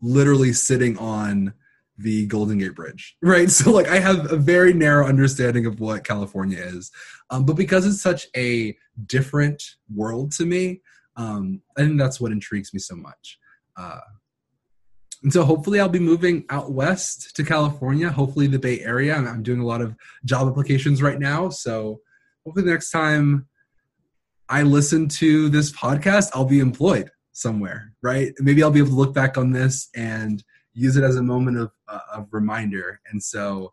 literally 0.00 0.54
sitting 0.54 0.96
on 0.96 1.52
the 1.98 2.24
Golden 2.24 2.56
Gate 2.56 2.74
Bridge, 2.74 3.14
right? 3.22 3.50
So 3.50 3.72
like 3.72 3.88
I 3.88 3.98
have 3.98 4.32
a 4.32 4.36
very 4.36 4.72
narrow 4.72 5.06
understanding 5.06 5.66
of 5.66 5.80
what 5.80 6.02
California 6.02 6.58
is, 6.58 6.90
um, 7.28 7.44
but 7.44 7.56
because 7.56 7.84
it's 7.84 8.00
such 8.00 8.26
a 8.34 8.74
different 9.04 9.62
world 9.94 10.32
to 10.32 10.46
me, 10.46 10.80
um, 11.14 11.60
I 11.76 11.82
think 11.82 11.98
that's 11.98 12.18
what 12.18 12.32
intrigues 12.32 12.72
me 12.72 12.80
so 12.80 12.96
much. 12.96 13.38
Uh, 13.76 14.00
and 15.22 15.30
so 15.30 15.44
hopefully 15.44 15.78
I'll 15.78 15.90
be 15.90 15.98
moving 15.98 16.46
out 16.48 16.72
west 16.72 17.36
to 17.36 17.44
California, 17.44 18.08
hopefully 18.08 18.46
the 18.46 18.58
Bay 18.58 18.80
Area. 18.80 19.14
I'm, 19.14 19.28
I'm 19.28 19.42
doing 19.42 19.60
a 19.60 19.66
lot 19.66 19.82
of 19.82 19.94
job 20.24 20.48
applications 20.48 21.02
right 21.02 21.18
now. 21.18 21.50
So 21.50 22.00
hopefully 22.46 22.64
the 22.64 22.72
next 22.72 22.90
time 22.90 23.46
I 24.50 24.62
listen 24.62 25.08
to 25.08 25.48
this 25.48 25.70
podcast, 25.72 26.30
I'll 26.34 26.44
be 26.44 26.58
employed 26.58 27.08
somewhere, 27.30 27.94
right? 28.02 28.32
Maybe 28.40 28.64
I'll 28.64 28.72
be 28.72 28.80
able 28.80 28.90
to 28.90 28.96
look 28.96 29.14
back 29.14 29.38
on 29.38 29.52
this 29.52 29.88
and 29.94 30.42
use 30.74 30.96
it 30.96 31.04
as 31.04 31.14
a 31.14 31.22
moment 31.22 31.56
of, 31.56 31.70
uh, 31.86 32.00
of 32.12 32.26
reminder. 32.32 33.00
And 33.10 33.22
so, 33.22 33.72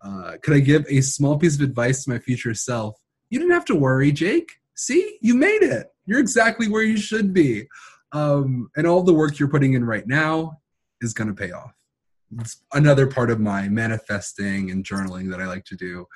uh, 0.00 0.38
could 0.42 0.54
I 0.54 0.60
give 0.60 0.86
a 0.88 1.02
small 1.02 1.38
piece 1.38 1.56
of 1.56 1.60
advice 1.60 2.04
to 2.04 2.10
my 2.10 2.18
future 2.18 2.54
self? 2.54 2.98
You 3.28 3.38
didn't 3.38 3.52
have 3.52 3.66
to 3.66 3.74
worry, 3.74 4.12
Jake. 4.12 4.50
See, 4.74 5.18
you 5.20 5.34
made 5.34 5.62
it. 5.62 5.88
You're 6.06 6.20
exactly 6.20 6.68
where 6.68 6.82
you 6.82 6.96
should 6.96 7.34
be. 7.34 7.68
Um, 8.12 8.70
and 8.76 8.86
all 8.86 9.02
the 9.02 9.12
work 9.12 9.38
you're 9.38 9.48
putting 9.48 9.74
in 9.74 9.84
right 9.84 10.06
now 10.06 10.60
is 11.02 11.12
going 11.12 11.28
to 11.28 11.34
pay 11.34 11.52
off. 11.52 11.74
It's 12.40 12.62
another 12.72 13.06
part 13.06 13.30
of 13.30 13.40
my 13.40 13.68
manifesting 13.68 14.70
and 14.70 14.84
journaling 14.84 15.30
that 15.30 15.40
I 15.40 15.46
like 15.46 15.66
to 15.66 15.76
do. 15.76 16.06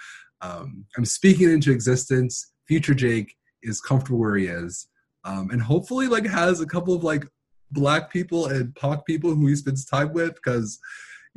Um, 0.41 0.87
I'm 0.97 1.05
speaking 1.05 1.51
into 1.51 1.73
existence. 1.73 2.53
Future 2.67 2.95
Jake 2.95 3.38
is 3.63 3.81
comfortable 3.81 4.19
where 4.19 4.37
he 4.37 4.47
is, 4.47 4.89
um, 5.25 5.51
and 5.51 5.63
hopefully, 5.63 6.07
like, 6.07 6.27
has 6.27 6.61
a 6.61 6.67
couple 6.67 6.95
of 6.95 7.05
like 7.05 7.25
black 7.71 8.11
people 8.11 8.47
and 8.47 8.75
POC 8.75 9.05
people 9.05 9.35
who 9.35 9.47
he 9.47 9.55
spends 9.55 9.85
time 9.85 10.13
with 10.13 10.35
because 10.35 10.79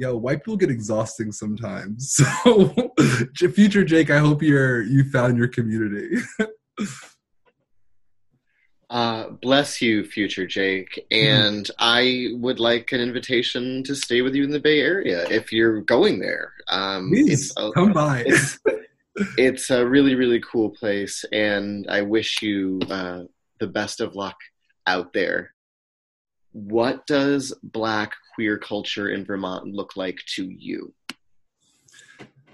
yo, 0.01 0.17
white 0.17 0.39
people 0.39 0.57
get 0.57 0.71
exhausting 0.71 1.31
sometimes. 1.31 2.19
So, 2.41 3.49
future 3.49 3.83
Jake, 3.83 4.09
I 4.09 4.17
hope 4.17 4.41
you're 4.41 4.81
you 4.81 5.09
found 5.11 5.37
your 5.37 5.47
community. 5.47 6.17
uh, 8.89 9.29
bless 9.41 9.81
you, 9.81 10.03
future 10.03 10.47
Jake. 10.47 11.05
And 11.11 11.65
mm-hmm. 11.65 11.75
I 11.79 12.29
would 12.39 12.59
like 12.59 12.91
an 12.91 12.99
invitation 12.99 13.83
to 13.83 13.95
stay 13.95 14.21
with 14.21 14.35
you 14.35 14.43
in 14.43 14.51
the 14.51 14.59
Bay 14.59 14.79
Area 14.79 15.27
if 15.29 15.51
you're 15.51 15.81
going 15.81 16.19
there. 16.19 16.53
Um, 16.69 17.09
Please 17.09 17.53
a, 17.57 17.71
come 17.71 17.93
by. 17.93 18.25
It's, 19.37 19.69
a 19.69 19.85
really, 19.85 20.15
really 20.15 20.41
cool 20.41 20.69
place, 20.69 21.25
and 21.31 21.85
I 21.89 22.01
wish 22.01 22.41
you 22.41 22.79
uh, 22.89 23.23
the 23.59 23.67
best 23.67 23.99
of 24.01 24.15
luck 24.15 24.37
out 24.87 25.13
there 25.13 25.51
what 26.53 27.05
does 27.07 27.53
black 27.63 28.13
queer 28.35 28.57
culture 28.57 29.09
in 29.09 29.25
Vermont 29.25 29.67
look 29.67 29.95
like 29.95 30.19
to 30.35 30.45
you? 30.45 30.93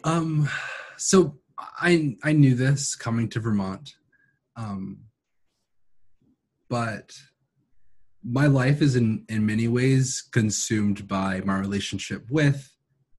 Um, 0.03 0.49
so 0.97 1.37
I 1.59 2.15
I 2.23 2.33
knew 2.33 2.55
this 2.55 2.95
coming 2.95 3.27
to 3.29 3.39
Vermont, 3.39 3.95
um, 4.55 4.99
but 6.69 7.11
my 8.23 8.47
life 8.47 8.81
is 8.81 8.95
in 8.95 9.25
in 9.29 9.45
many 9.45 9.67
ways 9.67 10.27
consumed 10.31 11.07
by 11.07 11.41
my 11.43 11.57
relationship 11.57 12.29
with 12.29 12.71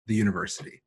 the 0.07 0.15
university. 0.15 0.83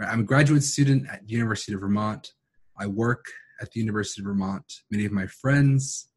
I'm 0.00 0.20
a 0.20 0.24
graduate 0.24 0.62
student 0.62 1.08
at 1.10 1.26
the 1.26 1.32
University 1.32 1.74
of 1.74 1.80
Vermont. 1.80 2.32
I 2.78 2.86
work 2.86 3.26
at 3.60 3.70
the 3.70 3.80
University 3.80 4.22
of 4.22 4.26
Vermont. 4.26 4.64
Many 4.90 5.04
of 5.04 5.12
my 5.12 5.26
friends, 5.26 6.08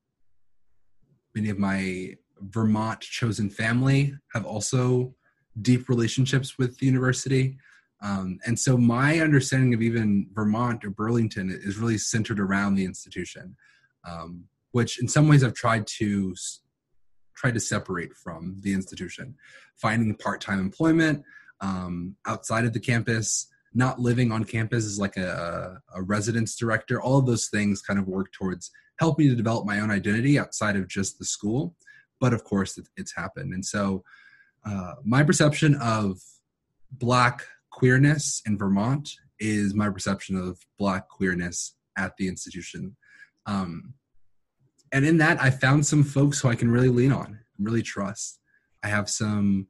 many 1.35 1.49
of 1.49 1.59
my 1.59 2.15
Vermont 2.39 3.01
chosen 3.01 3.49
family 3.49 4.13
have 4.33 4.45
also 4.45 5.13
deep 5.61 5.87
relationships 5.89 6.57
with 6.57 6.77
the 6.79 6.85
university. 6.85 7.57
Um, 8.01 8.39
and 8.45 8.59
so 8.59 8.77
my 8.77 9.19
understanding 9.19 9.73
of 9.73 9.81
even 9.81 10.27
Vermont 10.33 10.83
or 10.83 10.89
Burlington 10.89 11.49
is 11.49 11.77
really 11.77 11.97
centered 11.97 12.39
around 12.39 12.75
the 12.75 12.85
institution, 12.85 13.55
um, 14.09 14.45
which 14.71 15.01
in 15.01 15.07
some 15.07 15.27
ways 15.27 15.43
I've 15.43 15.53
tried 15.53 15.87
to 15.99 16.35
try 17.35 17.51
to 17.51 17.59
separate 17.59 18.13
from 18.15 18.57
the 18.61 18.73
institution, 18.73 19.35
finding 19.75 20.15
part-time 20.15 20.59
employment 20.59 21.23
um, 21.61 22.15
outside 22.25 22.65
of 22.65 22.73
the 22.73 22.79
campus, 22.79 23.47
not 23.75 23.99
living 23.99 24.31
on 24.31 24.43
campus 24.43 24.85
as 24.85 24.99
like 24.99 25.17
a, 25.17 25.79
a 25.93 26.01
residence 26.01 26.55
director. 26.55 27.01
All 27.01 27.19
of 27.19 27.25
those 27.25 27.47
things 27.47 27.81
kind 27.81 27.99
of 27.99 28.07
work 28.07 28.31
towards 28.31 28.71
helping 28.99 29.29
to 29.29 29.35
develop 29.35 29.65
my 29.65 29.79
own 29.79 29.91
identity 29.91 30.39
outside 30.39 30.75
of 30.75 30.87
just 30.87 31.19
the 31.19 31.25
school. 31.25 31.75
But 32.19 32.33
of 32.33 32.43
course 32.43 32.79
it's 32.95 33.15
happened. 33.15 33.53
And 33.53 33.65
so 33.65 34.03
uh, 34.65 34.93
my 35.03 35.23
perception 35.23 35.75
of 35.75 36.17
black 36.91 37.43
queerness 37.71 38.41
in 38.45 38.57
vermont 38.57 39.09
is 39.39 39.73
my 39.73 39.89
perception 39.89 40.37
of 40.37 40.57
black 40.79 41.09
queerness 41.09 41.75
at 41.97 42.15
the 42.17 42.27
institution. 42.27 42.95
Um, 43.45 43.93
and 44.91 45.05
in 45.05 45.17
that 45.17 45.41
i 45.41 45.49
found 45.49 45.85
some 45.85 46.03
folks 46.03 46.39
who 46.39 46.47
i 46.47 46.55
can 46.55 46.69
really 46.69 46.89
lean 46.89 47.11
on 47.11 47.39
really 47.59 47.81
trust. 47.81 48.39
I 48.83 48.87
have 48.87 49.09
some 49.09 49.67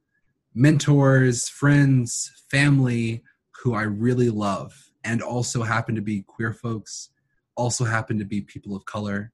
mentors 0.54 1.48
friends 1.48 2.30
family 2.50 3.22
who 3.62 3.74
i 3.74 3.82
really 3.82 4.30
love 4.30 4.90
and 5.04 5.22
also 5.22 5.62
happen 5.62 5.94
to 5.94 6.02
be 6.02 6.22
queer 6.22 6.52
folks 6.52 7.10
also 7.56 7.84
happen 7.84 8.18
to 8.18 8.24
be 8.24 8.40
people 8.40 8.76
of 8.76 8.84
color 8.84 9.32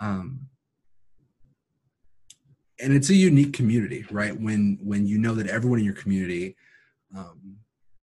um, 0.00 0.48
and 2.80 2.94
it's 2.94 3.10
a 3.10 3.14
unique 3.14 3.52
community 3.52 4.04
right? 4.10 4.38
When 4.38 4.78
when 4.82 5.06
you 5.06 5.18
know 5.18 5.34
that 5.34 5.46
everyone 5.46 5.78
in 5.78 5.84
your 5.84 5.94
community 5.94 6.56
um, 7.16 7.56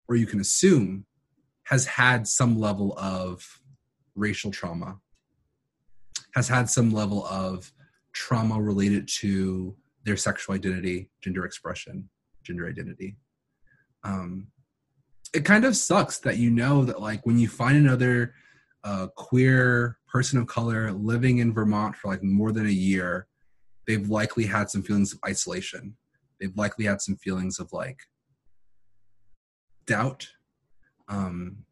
or 0.09 0.16
you 0.16 0.26
can 0.26 0.40
assume 0.40 1.06
has 1.64 1.86
had 1.86 2.26
some 2.26 2.59
level 2.59 2.96
of 2.98 3.61
racial 4.14 4.50
trauma 4.50 4.98
has 6.34 6.48
had 6.48 6.68
some 6.68 6.90
level 6.90 7.26
of 7.26 7.72
trauma 8.12 8.61
related 8.61 9.09
to 9.20 9.76
their 10.04 10.16
sexual 10.16 10.54
identity 10.54 11.11
gender 11.20 11.44
expression 11.44 12.09
gender 12.42 12.68
identity. 12.68 13.16
Um, 14.04 14.48
it 15.35 15.45
kind 15.45 15.64
of 15.64 15.76
sucks 15.76 16.18
that 16.20 16.39
you 16.39 16.51
know 16.51 16.85
that 16.85 17.01
like 17.01 17.24
when 17.26 17.39
you 17.39 17.49
find 17.49 17.76
another 17.76 18.35
uh, 18.85 19.09
queer 19.16 19.99
person 20.09 20.39
of 20.39 20.47
color 20.47 20.93
living 20.93 21.39
in 21.39 21.53
vermont 21.53 21.95
for 21.97 22.09
like 22.09 22.22
more 22.22 22.53
than 22.53 22.66
a 22.66 22.70
year 22.70 23.26
they've 23.89 24.11
likely 24.11 24.45
had 24.45 24.70
some 24.70 24.83
feelings 24.83 25.12
of 25.12 25.18
isolation. 25.26 25.97
They've 26.39 26.57
likely 26.57 26.85
had 26.85 27.01
some 27.01 27.16
feelings 27.16 27.59
of 27.59 27.72
like 27.72 27.99
doubt. 29.87 30.29
Um, 31.09 31.64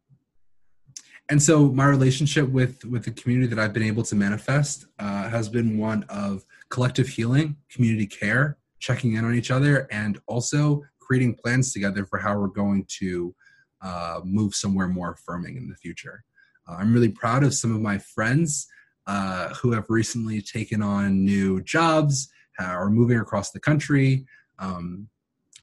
and 1.29 1.41
so 1.41 1.71
my 1.71 1.85
relationship 1.85 2.49
with 2.49 2.83
with 2.85 3.05
the 3.05 3.11
community 3.11 3.53
that 3.53 3.59
I've 3.59 3.73
been 3.73 3.83
able 3.83 4.03
to 4.03 4.15
manifest 4.15 4.87
uh, 4.97 5.29
has 5.29 5.47
been 5.47 5.77
one 5.77 6.03
of 6.09 6.43
collective 6.69 7.07
healing, 7.07 7.57
community 7.69 8.07
care, 8.07 8.57
checking 8.79 9.13
in 9.13 9.23
on 9.23 9.35
each 9.35 9.51
other, 9.51 9.87
and 9.91 10.19
also 10.25 10.83
creating 10.99 11.35
plans 11.35 11.71
together 11.71 12.05
for 12.05 12.17
how 12.17 12.37
we're 12.37 12.47
going 12.47 12.85
to 12.99 13.35
uh, 13.81 14.21
move 14.23 14.55
somewhere 14.55 14.87
more 14.87 15.11
affirming 15.11 15.57
in 15.57 15.67
the 15.67 15.75
future. 15.75 16.23
Uh, 16.67 16.75
I'm 16.79 16.93
really 16.93 17.09
proud 17.09 17.43
of 17.43 17.53
some 17.53 17.73
of 17.73 17.81
my 17.81 17.97
friends 17.97 18.67
uh, 19.05 19.49
who 19.55 19.71
have 19.71 19.85
recently 19.89 20.41
taken 20.41 20.81
on 20.81 21.23
new 21.23 21.61
jobs 21.61 22.29
or 22.59 22.89
moving 22.89 23.19
across 23.19 23.51
the 23.51 23.59
country. 23.59 24.25
Um, 24.57 25.09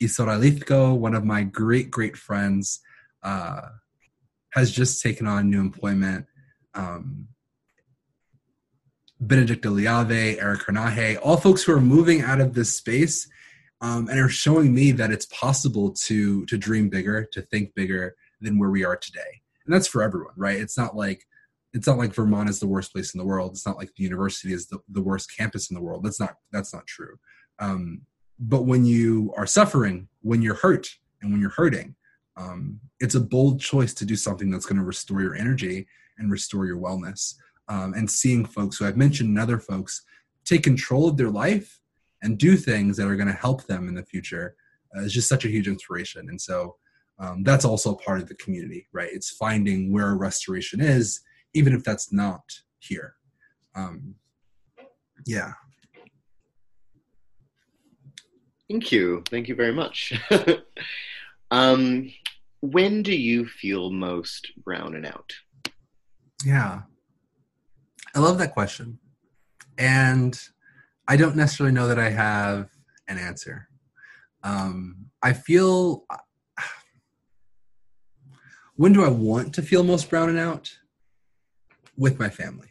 Isora 0.01 0.39
Lithko, 0.39 0.97
one 0.97 1.15
of 1.15 1.25
my 1.25 1.43
great, 1.43 1.91
great 1.91 2.17
friends, 2.17 2.81
uh, 3.23 3.63
has 4.51 4.71
just 4.71 5.03
taken 5.03 5.27
on 5.27 5.51
new 5.51 5.61
employment. 5.61 6.27
Um, 6.75 7.29
Benedict 9.21 9.65
Liave, 9.65 10.37
Eric 10.41 10.61
Hernaje, 10.63 11.19
all 11.23 11.37
folks 11.37 11.63
who 11.63 11.73
are 11.73 11.81
moving 11.81 12.21
out 12.21 12.41
of 12.41 12.55
this 12.55 12.75
space 12.75 13.29
um, 13.85 14.09
and 14.09 14.19
are 14.19 14.31
showing 14.31 14.75
me 14.75 14.93
that 14.93 15.11
it's 15.11 15.27
possible 15.27 15.91
to 15.91 16.47
to 16.47 16.57
dream 16.57 16.89
bigger, 16.89 17.29
to 17.33 17.43
think 17.43 17.75
bigger 17.75 18.17
than 18.41 18.59
where 18.59 18.71
we 18.71 18.83
are 18.83 18.97
today. 18.97 19.43
And 19.67 19.75
that's 19.75 19.87
for 19.87 20.03
everyone, 20.03 20.33
right? 20.37 20.59
It's 20.59 20.79
not 20.79 20.97
like 20.97 21.27
it's 21.75 21.87
not 21.87 21.99
like 21.99 22.15
Vermont 22.15 22.49
is 22.49 22.61
the 22.61 22.67
worst 22.67 22.93
place 22.93 23.15
in 23.15 23.19
the 23.19 23.27
world. 23.27 23.51
It's 23.53 23.67
not 23.67 23.77
like 23.77 23.91
the 23.95 24.05
university 24.05 24.55
is 24.55 24.69
the, 24.69 24.79
the 24.89 25.03
worst 25.03 25.37
campus 25.37 25.71
in 25.71 25.75
the 25.75 25.83
world. 25.83 26.03
That's 26.03 26.19
not 26.19 26.37
that's 26.51 26.73
not 26.73 26.87
true. 26.87 27.19
Um, 27.59 28.01
but 28.39 28.63
when 28.63 28.87
you 28.87 29.35
are 29.37 29.47
suffering, 29.47 30.09
when 30.23 30.41
you're 30.41 30.55
hurt, 30.55 30.89
and 31.21 31.31
when 31.31 31.43
you're 31.43 31.51
hurting, 31.51 31.95
um, 32.39 32.81
it's 33.01 33.15
a 33.17 33.21
bold 33.21 33.61
choice 33.61 33.93
to 33.95 34.07
do 34.07 34.17
something 34.17 34.51
that's 34.51 34.67
going 34.67 34.79
to 34.79 34.85
restore 34.85 35.21
your 35.21 35.35
energy 35.35 35.87
and 36.17 36.33
restore 36.33 36.65
your 36.65 36.79
wellness. 36.79 37.35
Um, 37.69 37.93
and 37.95 38.11
seeing 38.11 38.47
folks 38.47 38.79
who 38.79 38.87
I've 38.87 38.97
mentioned 38.97 39.29
and 39.29 39.39
other 39.39 39.59
folks 39.59 40.05
take 40.45 40.63
control 40.63 41.09
of 41.09 41.19
their 41.19 41.31
life 41.31 41.81
and 42.25 42.39
do 42.39 42.57
things 42.57 42.97
that 42.97 43.07
are 43.07 43.17
going 43.17 43.29
to 43.29 43.35
help 43.35 43.67
them 43.67 43.87
in 43.87 43.95
the 43.95 44.03
future 44.03 44.57
uh, 44.97 45.03
is 45.03 45.13
just 45.13 45.29
such 45.29 45.45
a 45.45 45.49
huge 45.49 45.69
inspiration. 45.69 46.29
And 46.29 46.41
so 46.41 46.77
um, 47.21 47.45
that's 47.45 47.65
also 47.65 47.95
part 47.95 48.21
of 48.21 48.29
the 48.29 48.35
community, 48.37 48.89
right? 48.93 49.11
It's 49.13 49.31
finding 49.31 49.93
where 49.93 50.17
restoration 50.17 50.81
is 50.81 51.21
even 51.53 51.73
if 51.73 51.85
that's 51.85 52.13
not 52.13 52.43
here. 52.81 53.15
Um, 53.77 54.17
yeah. 55.27 55.53
Thank 58.69 58.91
you. 58.91 59.23
Thank 59.29 59.49
you 59.49 59.55
very 59.55 59.73
much. 59.73 60.13
um, 61.51 62.11
when 62.61 63.03
do 63.03 63.15
you 63.15 63.47
feel 63.47 63.91
most 63.91 64.51
brown 64.65 64.97
and 64.97 65.07
out? 65.07 65.33
Yeah. 66.45 66.83
I 68.15 68.19
love 68.19 68.39
that 68.39 68.55
question. 68.55 68.99
And 69.77 70.39
I 71.07 71.17
don't 71.17 71.37
necessarily 71.37 71.75
know 71.75 71.89
that 71.89 71.99
I 71.99 72.11
have 72.11 72.71
an 73.09 73.19
answer. 73.19 73.69
Um, 74.43 75.07
I 75.23 75.33
feel. 75.33 76.05
When 78.77 78.93
do 78.93 79.05
I 79.05 79.09
want 79.09 79.55
to 79.55 79.63
feel 79.63 79.85
most 79.85 80.11
brown 80.11 80.29
and 80.29 80.39
out? 80.39 80.77
With 81.97 82.19
my 82.19 82.29
family. 82.29 82.71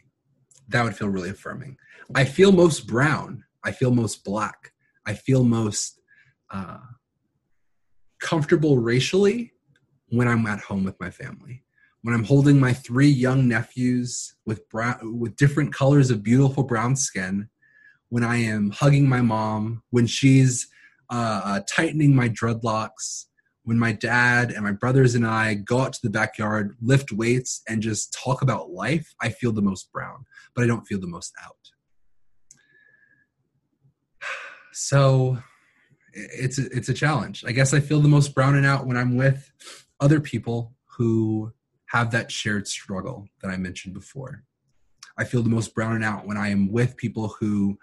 That 0.68 0.84
would 0.84 0.94
feel 0.94 1.08
really 1.08 1.30
affirming. 1.30 1.78
I 2.14 2.24
feel 2.24 2.52
most 2.52 2.86
brown. 2.86 3.44
I 3.64 3.72
feel 3.72 3.90
most 3.90 4.22
black. 4.22 4.72
I 5.06 5.14
feel 5.14 5.44
most 5.44 5.98
uh, 6.50 6.78
comfortable 8.20 8.78
racially 8.78 9.52
when 10.08 10.28
I'm 10.28 10.46
at 10.46 10.60
home 10.60 10.84
with 10.84 10.98
my 11.00 11.10
family. 11.10 11.62
When 12.02 12.14
I'm 12.14 12.24
holding 12.24 12.60
my 12.60 12.74
three 12.74 13.08
young 13.08 13.48
nephews 13.48 14.34
with 14.44 14.68
brown, 14.68 15.18
with 15.18 15.36
different 15.36 15.72
colors 15.72 16.10
of 16.10 16.22
beautiful 16.22 16.62
brown 16.62 16.96
skin, 16.96 17.48
when 18.08 18.24
I 18.24 18.36
am 18.36 18.70
hugging 18.70 19.08
my 19.08 19.20
mom, 19.20 19.82
when 19.90 20.06
she's 20.06 20.68
uh, 21.10 21.40
uh, 21.44 21.60
tightening 21.68 22.14
my 22.14 22.28
dreadlocks, 22.28 23.26
when 23.64 23.78
my 23.78 23.92
dad 23.92 24.50
and 24.50 24.64
my 24.64 24.72
brothers 24.72 25.14
and 25.14 25.26
I 25.26 25.54
go 25.54 25.80
out 25.80 25.94
to 25.94 26.02
the 26.02 26.10
backyard, 26.10 26.76
lift 26.82 27.12
weights, 27.12 27.62
and 27.68 27.82
just 27.82 28.12
talk 28.12 28.42
about 28.42 28.70
life, 28.70 29.14
I 29.20 29.30
feel 29.30 29.52
the 29.52 29.62
most 29.62 29.90
brown, 29.90 30.26
but 30.54 30.64
I 30.64 30.66
don't 30.66 30.86
feel 30.86 31.00
the 31.00 31.06
most 31.06 31.32
out. 31.42 31.56
So 34.76 35.38
it's 36.12 36.58
a, 36.58 36.66
it's 36.76 36.88
a 36.88 36.94
challenge. 36.94 37.44
I 37.46 37.52
guess 37.52 37.72
I 37.72 37.78
feel 37.78 38.00
the 38.00 38.08
most 38.08 38.34
brown 38.34 38.56
and 38.56 38.66
out 38.66 38.86
when 38.88 38.96
I'm 38.96 39.16
with 39.16 39.52
other 40.00 40.20
people 40.20 40.74
who 40.96 41.52
have 41.86 42.10
that 42.10 42.32
shared 42.32 42.66
struggle 42.66 43.28
that 43.40 43.50
I 43.52 43.56
mentioned 43.56 43.94
before. 43.94 44.42
I 45.16 45.22
feel 45.22 45.42
the 45.42 45.48
most 45.48 45.74
brown 45.74 45.94
and 45.94 46.04
out 46.04 46.26
when 46.26 46.36
I 46.36 46.48
am 46.48 46.72
with 46.72 46.96
people 46.96 47.36
who 47.38 47.78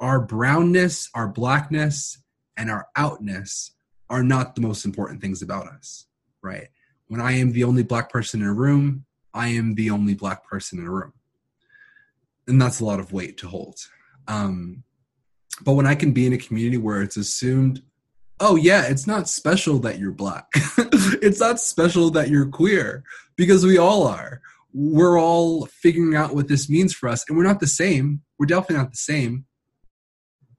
our 0.00 0.20
brownness, 0.20 1.08
our 1.14 1.28
blackness, 1.28 2.22
and 2.56 2.70
our 2.70 2.88
outness 2.96 3.72
are 4.10 4.22
not 4.22 4.54
the 4.54 4.60
most 4.60 4.84
important 4.84 5.20
things 5.20 5.42
about 5.42 5.66
us, 5.66 6.06
right? 6.42 6.68
When 7.08 7.20
I 7.20 7.32
am 7.32 7.52
the 7.52 7.64
only 7.64 7.82
black 7.82 8.10
person 8.10 8.42
in 8.42 8.48
a 8.48 8.52
room, 8.52 9.04
I 9.34 9.48
am 9.48 9.74
the 9.74 9.90
only 9.90 10.14
black 10.14 10.46
person 10.46 10.78
in 10.78 10.86
a 10.86 10.90
room. 10.90 11.12
And 12.46 12.60
that's 12.60 12.80
a 12.80 12.84
lot 12.84 13.00
of 13.00 13.12
weight 13.12 13.38
to 13.38 13.48
hold. 13.48 13.76
Um, 14.26 14.84
but 15.62 15.72
when 15.72 15.86
I 15.86 15.94
can 15.94 16.12
be 16.12 16.26
in 16.26 16.32
a 16.32 16.38
community 16.38 16.76
where 16.76 17.02
it's 17.02 17.16
assumed, 17.16 17.82
oh, 18.40 18.56
yeah, 18.56 18.84
it's 18.84 19.06
not 19.06 19.28
special 19.28 19.78
that 19.80 19.98
you're 19.98 20.12
black, 20.12 20.46
it's 20.54 21.40
not 21.40 21.60
special 21.60 22.10
that 22.10 22.28
you're 22.28 22.46
queer, 22.46 23.02
because 23.36 23.64
we 23.64 23.78
all 23.78 24.06
are. 24.06 24.40
We're 24.72 25.18
all 25.20 25.66
figuring 25.66 26.14
out 26.14 26.34
what 26.34 26.48
this 26.48 26.68
means 26.68 26.92
for 26.92 27.08
us, 27.08 27.24
and 27.28 27.36
we're 27.36 27.44
not 27.44 27.60
the 27.60 27.66
same. 27.66 28.22
We're 28.38 28.46
definitely 28.46 28.76
not 28.76 28.90
the 28.90 28.96
same, 28.96 29.46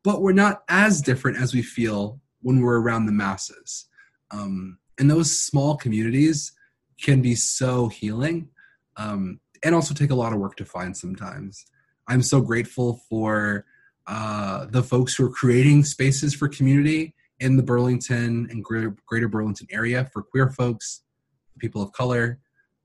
but 0.04 0.22
we're 0.22 0.32
not 0.32 0.64
as 0.70 1.02
different 1.02 1.38
as 1.38 1.54
we 1.54 1.62
feel 1.62 2.20
when 2.42 2.62
we're 2.62 2.80
around 2.80 3.06
the 3.06 3.12
masses. 3.12 3.86
Um, 4.32 4.78
and 5.00 5.10
those 5.10 5.40
small 5.40 5.76
communities 5.76 6.54
can 7.02 7.22
be 7.22 7.36
so 7.36 7.88
healing 7.88 8.50
um, 8.98 9.40
and 9.64 9.74
also 9.74 9.94
take 9.94 10.12
a 10.12 10.16
lot 10.16 10.34
of 10.34 10.40
work 10.40 10.56
to 10.58 10.66
find 10.66 10.96
sometimes. 10.96 11.66
I'm 12.08 12.22
so 12.22 12.42
grateful 12.42 13.02
for 13.10 13.66
uh, 14.08 14.66
the 14.66 14.84
folks 14.84 15.16
who 15.16 15.26
are 15.26 15.32
creating 15.32 15.84
spaces 15.84 16.34
for 16.34 16.48
community 16.48 17.14
in 17.40 17.56
the 17.56 17.64
Burlington 17.64 18.48
and 18.50 18.64
greater, 18.64 18.96
greater 19.06 19.28
Burlington 19.28 19.68
area 19.72 20.10
for 20.12 20.24
queer 20.24 20.50
folks, 20.50 21.04
people 21.60 21.82
of 21.82 21.92
color. 21.92 22.40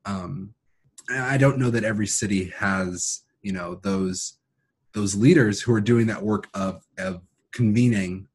Um, 0.04 0.54
I 1.10 1.36
don't 1.38 1.58
know 1.58 1.70
that 1.70 1.84
every 1.84 2.06
city 2.06 2.52
has, 2.56 3.22
you 3.42 3.52
know, 3.52 3.80
those 3.82 4.38
those 4.94 5.14
leaders 5.14 5.60
who 5.60 5.74
are 5.74 5.80
doing 5.80 6.06
that 6.06 6.22
work 6.22 6.48
of, 6.54 6.82
of 6.98 7.20
convening 7.52 8.28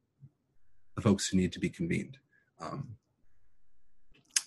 the 0.94 1.02
folks 1.02 1.28
who 1.28 1.36
need 1.36 1.52
to 1.52 1.58
be 1.58 1.68
convened. 1.68 2.18
Um, 2.60 2.96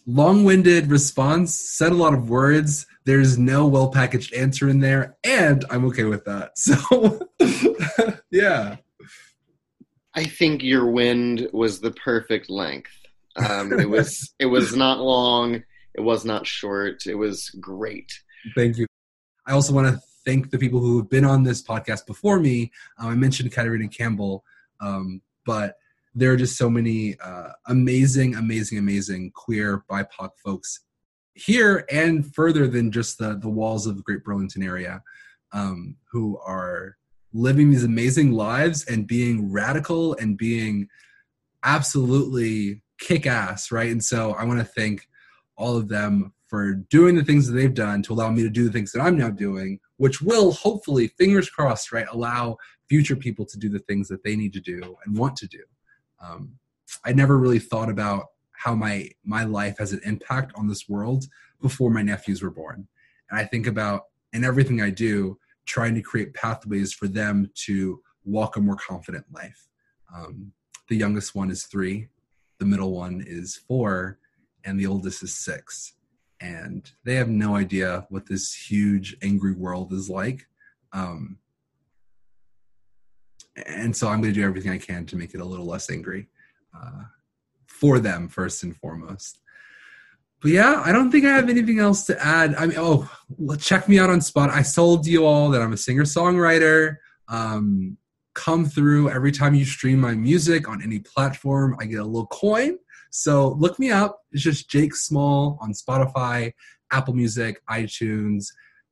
long-winded 0.05 0.89
response 0.89 1.55
said 1.55 1.91
a 1.91 1.95
lot 1.95 2.13
of 2.13 2.29
words. 2.29 2.85
There's 3.05 3.37
no 3.37 3.65
well-packaged 3.67 4.33
answer 4.33 4.69
in 4.69 4.79
there 4.79 5.17
and 5.23 5.65
i'm 5.69 5.85
okay 5.85 6.03
with 6.03 6.25
that. 6.25 6.51
So 6.57 7.27
yeah. 8.31 8.77
I 10.15 10.25
think 10.25 10.63
your 10.63 10.85
wind 10.91 11.49
was 11.51 11.79
the 11.79 11.91
perfect 11.91 12.49
length. 12.49 12.91
Um, 13.35 13.79
it 13.79 13.89
was 13.89 14.33
it 14.39 14.45
was 14.45 14.75
not 14.75 14.99
long. 14.99 15.63
It 15.95 16.01
was 16.01 16.23
not 16.25 16.45
short. 16.45 17.07
It 17.07 17.15
was 17.15 17.49
great. 17.59 18.11
Thank 18.55 18.77
you. 18.77 18.85
I 19.47 19.53
also 19.53 19.73
want 19.73 19.87
to 19.87 20.01
thank 20.25 20.49
the 20.49 20.57
people 20.57 20.79
who 20.79 20.97
have 20.97 21.09
been 21.09 21.25
on 21.25 21.43
this 21.43 21.61
podcast 21.61 22.05
before 22.05 22.39
me 22.39 22.71
um, 22.97 23.09
i 23.09 23.15
mentioned 23.15 23.51
katarina 23.51 23.87
campbell 23.87 24.43
um, 24.79 25.21
but 25.45 25.77
there 26.15 26.31
are 26.31 26.37
just 26.37 26.57
so 26.57 26.69
many 26.69 27.17
uh, 27.19 27.49
amazing, 27.67 28.35
amazing, 28.35 28.77
amazing 28.77 29.31
queer 29.31 29.83
BIPOC 29.89 30.29
folks 30.43 30.81
here 31.33 31.85
and 31.91 32.33
further 32.35 32.67
than 32.67 32.91
just 32.91 33.17
the 33.17 33.37
the 33.39 33.49
walls 33.49 33.87
of 33.87 33.97
the 33.97 34.03
Great 34.03 34.23
Burlington 34.23 34.61
area, 34.61 35.01
um, 35.51 35.95
who 36.11 36.37
are 36.45 36.97
living 37.33 37.71
these 37.71 37.83
amazing 37.83 38.31
lives 38.31 38.85
and 38.85 39.07
being 39.07 39.51
radical 39.51 40.13
and 40.15 40.37
being 40.37 40.87
absolutely 41.63 42.83
kick 42.99 43.25
ass, 43.25 43.71
right? 43.71 43.91
And 43.91 44.03
so 44.03 44.33
I 44.33 44.43
want 44.43 44.59
to 44.59 44.65
thank 44.65 45.07
all 45.57 45.75
of 45.75 45.87
them 45.87 46.33
for 46.47 46.75
doing 46.75 47.15
the 47.15 47.23
things 47.23 47.47
that 47.47 47.53
they've 47.53 47.73
done 47.73 48.03
to 48.03 48.13
allow 48.13 48.29
me 48.29 48.43
to 48.43 48.49
do 48.49 48.65
the 48.65 48.71
things 48.71 48.91
that 48.91 49.01
I'm 49.01 49.17
now 49.17 49.31
doing, 49.31 49.79
which 49.97 50.21
will 50.21 50.51
hopefully, 50.51 51.07
fingers 51.07 51.49
crossed, 51.49 51.91
right, 51.91 52.07
allow 52.11 52.57
future 52.89 53.15
people 53.15 53.45
to 53.45 53.57
do 53.57 53.69
the 53.69 53.79
things 53.79 54.07
that 54.07 54.23
they 54.23 54.35
need 54.35 54.53
to 54.53 54.59
do 54.59 54.95
and 55.05 55.17
want 55.17 55.35
to 55.37 55.47
do 55.47 55.59
um, 56.23 56.53
I 57.03 57.13
never 57.13 57.37
really 57.37 57.59
thought 57.59 57.89
about 57.89 58.27
how 58.51 58.75
my 58.75 59.09
my 59.23 59.43
life 59.43 59.77
has 59.79 59.91
an 59.91 60.01
impact 60.05 60.53
on 60.55 60.67
this 60.67 60.87
world 60.87 61.25
before 61.61 61.89
my 61.89 62.01
nephews 62.01 62.41
were 62.41 62.49
born, 62.49 62.87
and 63.29 63.39
I 63.39 63.45
think 63.45 63.67
about 63.67 64.03
in 64.31 64.43
everything 64.43 64.81
I 64.81 64.89
do, 64.89 65.37
trying 65.65 65.95
to 65.95 66.01
create 66.01 66.33
pathways 66.33 66.93
for 66.93 67.07
them 67.07 67.51
to 67.65 68.01
walk 68.25 68.55
a 68.55 68.61
more 68.61 68.77
confident 68.77 69.25
life. 69.33 69.67
Um, 70.15 70.53
the 70.89 70.95
youngest 70.95 71.35
one 71.35 71.51
is 71.51 71.65
three, 71.65 72.07
the 72.59 72.65
middle 72.65 72.93
one 72.93 73.23
is 73.25 73.57
four, 73.67 74.19
and 74.63 74.79
the 74.79 74.87
oldest 74.87 75.23
is 75.23 75.35
six. 75.35 75.93
And 76.43 76.91
they 77.05 77.15
have 77.15 77.29
no 77.29 77.55
idea 77.55 78.05
what 78.09 78.27
this 78.27 78.53
huge, 78.53 79.15
angry 79.21 79.53
world 79.53 79.93
is 79.93 80.09
like. 80.09 80.45
Um, 80.91 81.37
and 83.65 83.95
so 83.95 84.09
I'm 84.09 84.21
going 84.21 84.33
to 84.33 84.39
do 84.39 84.45
everything 84.45 84.71
I 84.71 84.77
can 84.77 85.05
to 85.05 85.15
make 85.15 85.33
it 85.33 85.39
a 85.39 85.45
little 85.45 85.65
less 85.65 85.89
angry 85.89 86.27
uh, 86.77 87.03
for 87.65 87.97
them 87.99 88.27
first 88.27 88.61
and 88.63 88.75
foremost. 88.75 89.39
But 90.41 90.51
yeah, 90.51 90.81
I 90.83 90.91
don't 90.91 91.11
think 91.11 91.23
I 91.25 91.29
have 91.29 91.49
anything 91.49 91.79
else 91.79 92.05
to 92.07 92.21
add. 92.21 92.55
I 92.55 92.65
mean, 92.65 92.77
oh, 92.77 93.09
check 93.57 93.87
me 93.87 93.97
out 93.97 94.09
on 94.09 94.19
Spot. 94.19 94.49
I 94.49 94.63
told 94.63 95.07
you 95.07 95.25
all 95.25 95.49
that 95.51 95.61
I'm 95.61 95.71
a 95.71 95.77
singer 95.77 96.03
songwriter. 96.03 96.97
Um, 97.29 97.97
come 98.33 98.65
through 98.65 99.09
every 99.09 99.31
time 99.31 99.55
you 99.55 99.63
stream 99.63 100.01
my 100.01 100.13
music 100.13 100.67
on 100.67 100.83
any 100.83 100.99
platform. 100.99 101.77
I 101.79 101.85
get 101.85 102.01
a 102.01 102.05
little 102.05 102.27
coin. 102.27 102.77
So 103.15 103.49
look 103.59 103.77
me 103.77 103.91
up. 103.91 104.21
It's 104.31 104.41
just 104.41 104.71
Jake 104.71 104.95
Small 104.95 105.59
on 105.61 105.71
Spotify, 105.71 106.51
Apple 106.91 107.13
Music, 107.13 107.61
iTunes, 107.69 108.47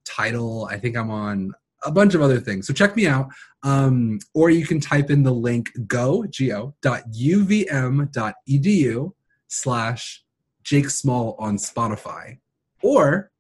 Tidal. 0.06 0.66
I 0.66 0.78
think 0.78 0.96
I'm 0.96 1.10
on 1.10 1.52
a 1.84 1.92
bunch 1.92 2.14
of 2.14 2.22
other 2.22 2.40
things. 2.40 2.68
So 2.68 2.74
check 2.74 2.96
me 2.96 3.08
out. 3.08 3.30
Um, 3.64 4.20
or 4.36 4.52
you 4.52 4.68
can 4.68 4.80
type 4.80 5.10
in 5.10 5.24
the 5.24 5.34
link 5.34 5.72
go, 5.88 6.24
G-O, 6.30 6.76
dot 6.84 7.02
uvm 7.12 8.12
dot 8.12 8.36
edu 8.48 9.12
slash 9.48 10.24
Jake 10.64 10.92
Small 10.92 11.36
on 11.40 11.58
Spotify. 11.58 12.38
Or 12.84 13.32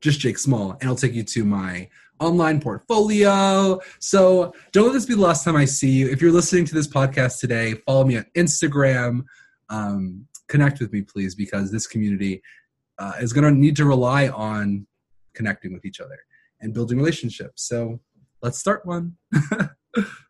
just 0.00 0.20
Jake 0.20 0.38
Small, 0.38 0.72
and 0.72 0.84
it'll 0.84 0.96
take 0.96 1.12
you 1.12 1.22
to 1.24 1.44
my 1.44 1.88
online 2.18 2.60
portfolio. 2.60 3.78
So 3.98 4.54
don't 4.72 4.86
let 4.86 4.94
this 4.94 5.04
be 5.04 5.14
the 5.14 5.20
last 5.20 5.44
time 5.44 5.56
I 5.56 5.66
see 5.66 5.90
you. 5.90 6.08
If 6.08 6.22
you're 6.22 6.32
listening 6.32 6.64
to 6.64 6.74
this 6.74 6.88
podcast 6.88 7.40
today, 7.40 7.74
follow 7.84 8.04
me 8.04 8.16
on 8.16 8.26
Instagram. 8.34 9.24
Um, 9.70 10.26
connect 10.48 10.80
with 10.80 10.92
me, 10.92 11.02
please, 11.02 11.34
because 11.34 11.70
this 11.70 11.86
community 11.86 12.42
uh, 12.98 13.14
is 13.20 13.32
going 13.32 13.44
to 13.44 13.58
need 13.58 13.76
to 13.76 13.84
rely 13.84 14.28
on 14.28 14.86
connecting 15.34 15.72
with 15.72 15.84
each 15.84 16.00
other 16.00 16.18
and 16.60 16.74
building 16.74 16.98
relationships. 16.98 17.62
So 17.68 18.00
let's 18.42 18.58
start 18.58 18.84
one. 18.84 19.16